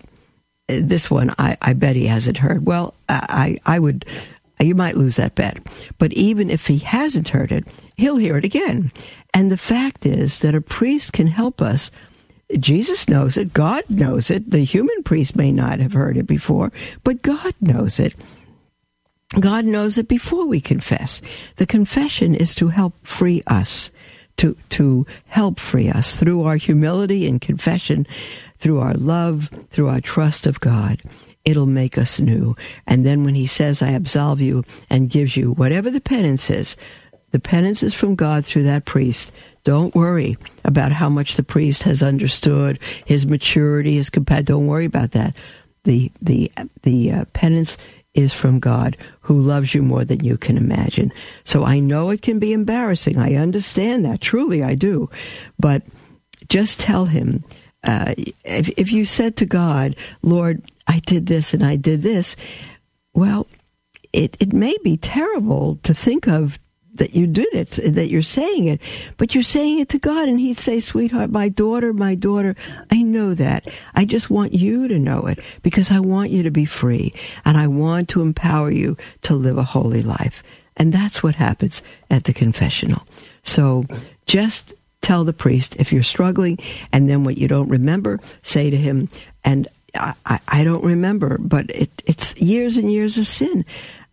this 0.70 1.09
one. 1.09 1.34
I, 1.38 1.57
I 1.61 1.74
bet 1.74 1.95
he 1.95 2.07
hasn't 2.07 2.38
heard. 2.38 2.65
Well, 2.65 2.93
I 3.07 3.59
I 3.65 3.80
would. 3.80 4.05
You 4.61 4.76
might 4.76 4.97
lose 4.97 5.15
that 5.15 5.36
bet. 5.36 5.57
But 5.97 6.11
even 6.13 6.49
if 6.49 6.67
he 6.67 6.80
hasn't 6.80 7.30
heard 7.30 7.51
it, 7.51 7.65
he'll 7.95 8.17
hear 8.17 8.38
it 8.38 8.43
again. 8.43 8.91
And 9.34 9.49
the 9.49 9.57
fact 9.57 10.05
is 10.05 10.39
that 10.39 10.53
a 10.53 10.59
priest 10.59 11.13
can 11.13 11.28
help 11.28 11.61
us 11.61 11.91
Jesus 12.57 13.07
knows 13.07 13.38
it. 13.38 13.53
God 13.53 13.84
knows 13.89 14.32
it. 14.32 14.49
The 14.49 14.63
human 14.63 15.03
priest 15.03 15.36
may 15.36 15.51
not 15.51 15.80
have 15.80 15.93
heard 15.93 16.17
it 16.17 16.26
before, 16.26 16.72
but 17.03 17.22
God 17.22 17.53
knows 17.61 17.99
it. 17.99 18.15
God 19.39 19.65
knows 19.65 19.99
it 19.99 20.07
before 20.07 20.47
we 20.47 20.59
confess. 20.59 21.22
The 21.57 21.67
confession 21.67 22.34
is 22.34 22.55
to 22.55 22.70
help 22.70 22.95
free 23.05 23.43
us, 23.45 23.91
to, 24.40 24.56
to 24.72 25.06
help 25.28 25.60
free 25.60 25.90
us 25.90 26.16
through 26.16 26.44
our 26.44 26.58
humility 26.58 27.28
and 27.28 27.40
confession, 27.40 28.06
through 28.58 28.80
our 28.80 28.94
love, 28.94 29.50
through 29.72 29.90
our 29.90 30.02
trust 30.02 30.48
of 30.48 30.60
God. 30.60 31.02
It'll 31.46 31.66
make 31.66 31.98
us 31.98 32.20
new. 32.20 32.56
And 32.86 33.06
then 33.06 33.24
when 33.24 33.36
he 33.36 33.48
says, 33.48 33.82
I 33.82 33.92
absolve 33.92 34.42
you 34.42 34.64
and 34.90 35.10
gives 35.10 35.38
you 35.38 35.54
whatever 35.54 35.90
the 35.90 36.02
penance 36.02 36.50
is, 36.50 36.76
the 37.32 37.40
penance 37.40 37.84
is 37.84 37.94
from 37.94 38.16
God 38.16 38.46
through 38.46 38.64
that 38.64 38.86
priest 38.86 39.32
don't 39.64 39.94
worry 39.94 40.38
about 40.64 40.92
how 40.92 41.10
much 41.10 41.36
the 41.36 41.44
priest 41.44 41.84
has 41.84 42.02
understood, 42.02 42.80
his 43.06 43.26
maturity, 43.26 43.96
his 43.96 44.10
compassion. 44.10 44.46
Don't 44.46 44.68
worry 44.68 44.86
about 44.86 45.12
that. 45.12 45.36
The 45.84 46.12
the 46.22 46.52
the 46.84 47.12
uh, 47.12 47.26
penance 47.34 47.78
is 48.14 48.34
from 48.34 48.60
God 48.60 48.97
who 49.22 49.39
loves 49.39 49.74
you 49.74 49.82
more 49.82 50.03
than 50.03 50.24
you 50.24 50.38
can 50.38 50.57
imagine. 50.57 51.14
So 51.43 51.64
I 51.64 51.80
know 51.80 52.10
it 52.10 52.22
can 52.22 52.39
be 52.39 52.53
embarrassing. 52.53 53.18
I 53.18 53.36
understand 53.36 54.05
that. 54.05 54.22
Truly, 54.22 54.64
I 54.64 54.76
do. 54.76 55.10
But 55.57 55.84
just 56.47 56.80
tell 56.80 57.05
him. 57.05 57.43
Uh, 57.84 58.14
if, 58.43 58.70
if 58.78 58.91
you 58.91 59.05
said 59.05 59.38
to 59.38 59.45
God, 59.45 59.95
Lord, 60.22 60.64
I 60.88 60.99
did 61.05 61.28
this 61.28 61.53
and 61.53 61.64
I 61.64 61.76
did 61.76 62.01
this, 62.01 62.36
well, 63.14 63.47
it, 64.12 64.36
it 64.39 64.53
may 64.53 64.76
be 64.84 64.97
terrible 64.97 65.78
to 65.84 65.93
think 65.93 66.28
of 66.28 66.60
that 67.00 67.16
you 67.16 67.28
did 67.28 67.54
it, 67.54 67.72
that 67.95 68.10
you're 68.10 68.22
saying 68.22 68.68
it, 68.68 68.80
but 69.18 69.34
you're 69.34 69.43
saying 69.43 69.80
it 69.80 69.89
to 69.89 70.00
God, 70.00 70.30
and 70.30 70.39
He'd 70.39 70.60
say, 70.60 70.80
Sweetheart, 70.80 71.32
my 71.32 71.50
daughter, 71.50 71.91
my 71.91 72.16
daughter, 72.16 72.56
I 72.91 73.02
know 73.02 73.34
that. 73.34 73.68
I 73.95 74.06
just 74.06 74.30
want 74.30 74.54
you 74.54 74.88
to 74.88 75.00
know 75.00 75.26
it 75.26 75.39
because 75.64 75.91
I 75.91 76.00
want 76.00 76.30
you 76.30 76.43
to 76.43 76.52
be 76.52 76.66
free, 76.66 77.14
and 77.43 77.58
I 77.58 77.68
want 77.68 78.10
to 78.10 78.22
empower 78.22 78.72
you 78.72 78.95
to 79.24 79.34
live 79.34 79.58
a 79.58 79.64
holy 79.64 80.04
life. 80.04 80.43
And 80.78 80.93
that's 80.93 81.22
what 81.22 81.36
happens 81.36 81.82
at 82.10 82.24
the 82.24 82.34
confessional. 82.34 83.06
So 83.43 83.84
just 84.26 84.74
tell 85.02 85.24
the 85.24 85.34
priest 85.34 85.76
if 85.78 85.91
you're 85.91 86.04
struggling, 86.04 86.60
and 86.93 87.10
then 87.10 87.24
what 87.24 87.38
you 87.38 87.47
don't 87.47 87.70
remember, 87.70 88.20
say 88.43 88.70
to 88.70 88.78
him, 88.78 89.10
and 89.43 89.68
I, 89.95 90.39
I, 90.47 90.64
don't 90.64 90.84
remember, 90.84 91.38
but 91.39 91.70
it, 91.72 91.89
it's 92.06 92.36
years 92.38 92.78
and 92.78 92.91
years 92.91 93.18
of 93.18 93.28
sin 93.28 93.66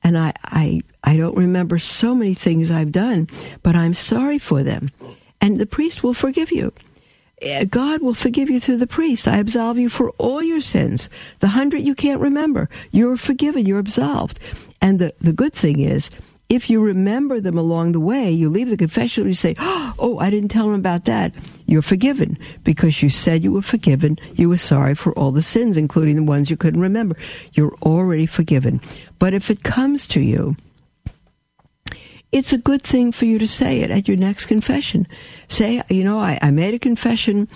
and 0.06 0.16
I, 0.16 0.32
I, 0.44 0.82
I 1.02 1.16
don't 1.16 1.36
remember 1.36 1.80
so 1.80 2.14
many 2.14 2.32
things 2.32 2.70
I've 2.70 2.92
done, 2.92 3.28
but 3.64 3.74
I'm 3.74 3.92
sorry 3.92 4.38
for 4.38 4.62
them. 4.62 4.92
And 5.40 5.58
the 5.58 5.66
priest 5.66 6.04
will 6.04 6.14
forgive 6.14 6.52
you. 6.52 6.72
Eh, 7.42 7.64
God 7.64 8.02
will 8.02 8.14
forgive 8.14 8.48
you 8.48 8.60
through 8.60 8.76
the 8.76 8.86
priest. 8.86 9.26
I 9.26 9.38
absolve 9.38 9.78
you 9.78 9.88
for 9.88 10.10
all 10.10 10.40
your 10.40 10.60
sins. 10.60 11.10
The 11.40 11.48
hundred 11.48 11.80
you 11.80 11.96
can't 11.96 12.20
remember. 12.20 12.68
You're 12.92 13.16
forgiven. 13.16 13.66
You're 13.66 13.80
absolved. 13.80 14.38
And 14.80 15.00
the, 15.00 15.12
the 15.20 15.32
good 15.32 15.52
thing 15.52 15.80
is, 15.80 16.08
if 16.48 16.70
you 16.70 16.80
remember 16.80 17.40
them 17.40 17.58
along 17.58 17.90
the 17.90 17.98
way, 17.98 18.30
you 18.30 18.48
leave 18.48 18.70
the 18.70 18.76
confession 18.76 19.24
and 19.24 19.30
you 19.32 19.34
say, 19.34 19.56
Oh, 19.98 20.18
I 20.20 20.30
didn't 20.30 20.50
tell 20.50 20.68
him 20.68 20.74
about 20.74 21.06
that. 21.06 21.34
You're 21.66 21.82
forgiven 21.82 22.38
because 22.64 23.02
you 23.02 23.10
said 23.10 23.42
you 23.42 23.52
were 23.52 23.62
forgiven. 23.62 24.18
You 24.34 24.48
were 24.48 24.56
sorry 24.56 24.94
for 24.94 25.12
all 25.12 25.32
the 25.32 25.42
sins, 25.42 25.76
including 25.76 26.16
the 26.16 26.22
ones 26.22 26.50
you 26.50 26.56
couldn't 26.56 26.80
remember. 26.80 27.16
You're 27.52 27.74
already 27.82 28.26
forgiven. 28.26 28.80
But 29.18 29.34
if 29.34 29.50
it 29.50 29.62
comes 29.62 30.06
to 30.08 30.20
you, 30.20 30.56
it's 32.32 32.52
a 32.52 32.58
good 32.58 32.82
thing 32.82 33.12
for 33.12 33.24
you 33.24 33.38
to 33.38 33.48
say 33.48 33.80
it 33.80 33.90
at 33.90 34.08
your 34.08 34.16
next 34.16 34.46
confession. 34.46 35.06
Say, 35.48 35.82
you 35.88 36.04
know, 36.04 36.18
I, 36.18 36.38
I 36.42 36.50
made 36.50 36.74
a 36.74 36.78
confession. 36.78 37.48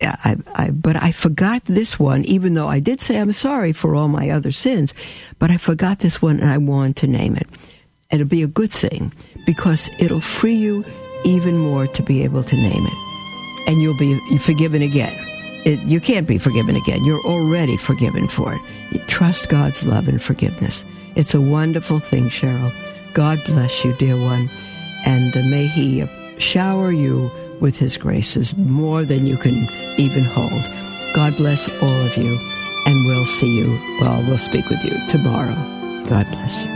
I, 0.00 0.36
I, 0.54 0.70
but 0.70 0.96
I 0.96 1.10
forgot 1.10 1.64
this 1.64 1.98
one, 1.98 2.24
even 2.26 2.54
though 2.54 2.68
I 2.68 2.80
did 2.80 3.00
say 3.00 3.18
I'm 3.18 3.32
sorry 3.32 3.72
for 3.72 3.94
all 3.94 4.08
my 4.08 4.28
other 4.30 4.52
sins, 4.52 4.92
but 5.38 5.50
I 5.50 5.56
forgot 5.56 6.00
this 6.00 6.20
one 6.20 6.38
and 6.40 6.50
I 6.50 6.58
want 6.58 6.96
to 6.98 7.06
name 7.06 7.36
it 7.36 7.48
it'll 8.10 8.26
be 8.26 8.42
a 8.42 8.48
good 8.48 8.70
thing 8.70 9.12
because 9.44 9.88
it'll 9.98 10.20
free 10.20 10.54
you 10.54 10.84
even 11.24 11.56
more 11.56 11.86
to 11.86 12.02
be 12.02 12.22
able 12.22 12.42
to 12.44 12.56
name 12.56 12.86
it. 12.86 13.05
And 13.66 13.80
you'll 13.80 13.98
be 13.98 14.18
forgiven 14.38 14.82
again. 14.82 15.14
It, 15.64 15.80
you 15.80 16.00
can't 16.00 16.28
be 16.28 16.38
forgiven 16.38 16.76
again. 16.76 17.04
You're 17.04 17.24
already 17.24 17.76
forgiven 17.76 18.28
for 18.28 18.54
it. 18.54 18.60
You 18.92 19.00
trust 19.08 19.48
God's 19.48 19.84
love 19.84 20.06
and 20.06 20.22
forgiveness. 20.22 20.84
It's 21.16 21.34
a 21.34 21.40
wonderful 21.40 21.98
thing, 21.98 22.28
Cheryl. 22.28 22.72
God 23.14 23.42
bless 23.44 23.84
you, 23.84 23.92
dear 23.94 24.16
one, 24.16 24.48
and 25.04 25.36
uh, 25.36 25.40
may 25.50 25.66
He 25.66 26.02
uh, 26.02 26.06
shower 26.38 26.92
you 26.92 27.30
with 27.58 27.78
His 27.78 27.96
graces 27.96 28.56
more 28.56 29.04
than 29.04 29.26
you 29.26 29.36
can 29.38 29.66
even 29.98 30.22
hold. 30.22 30.62
God 31.14 31.34
bless 31.36 31.68
all 31.82 32.00
of 32.02 32.16
you, 32.16 32.38
and 32.86 33.06
we'll 33.06 33.26
see 33.26 33.58
you, 33.58 33.78
well, 34.00 34.22
we'll 34.28 34.38
speak 34.38 34.68
with 34.68 34.84
you 34.84 34.94
tomorrow. 35.08 35.54
God 36.06 36.30
bless 36.30 36.62
you. 36.62 36.75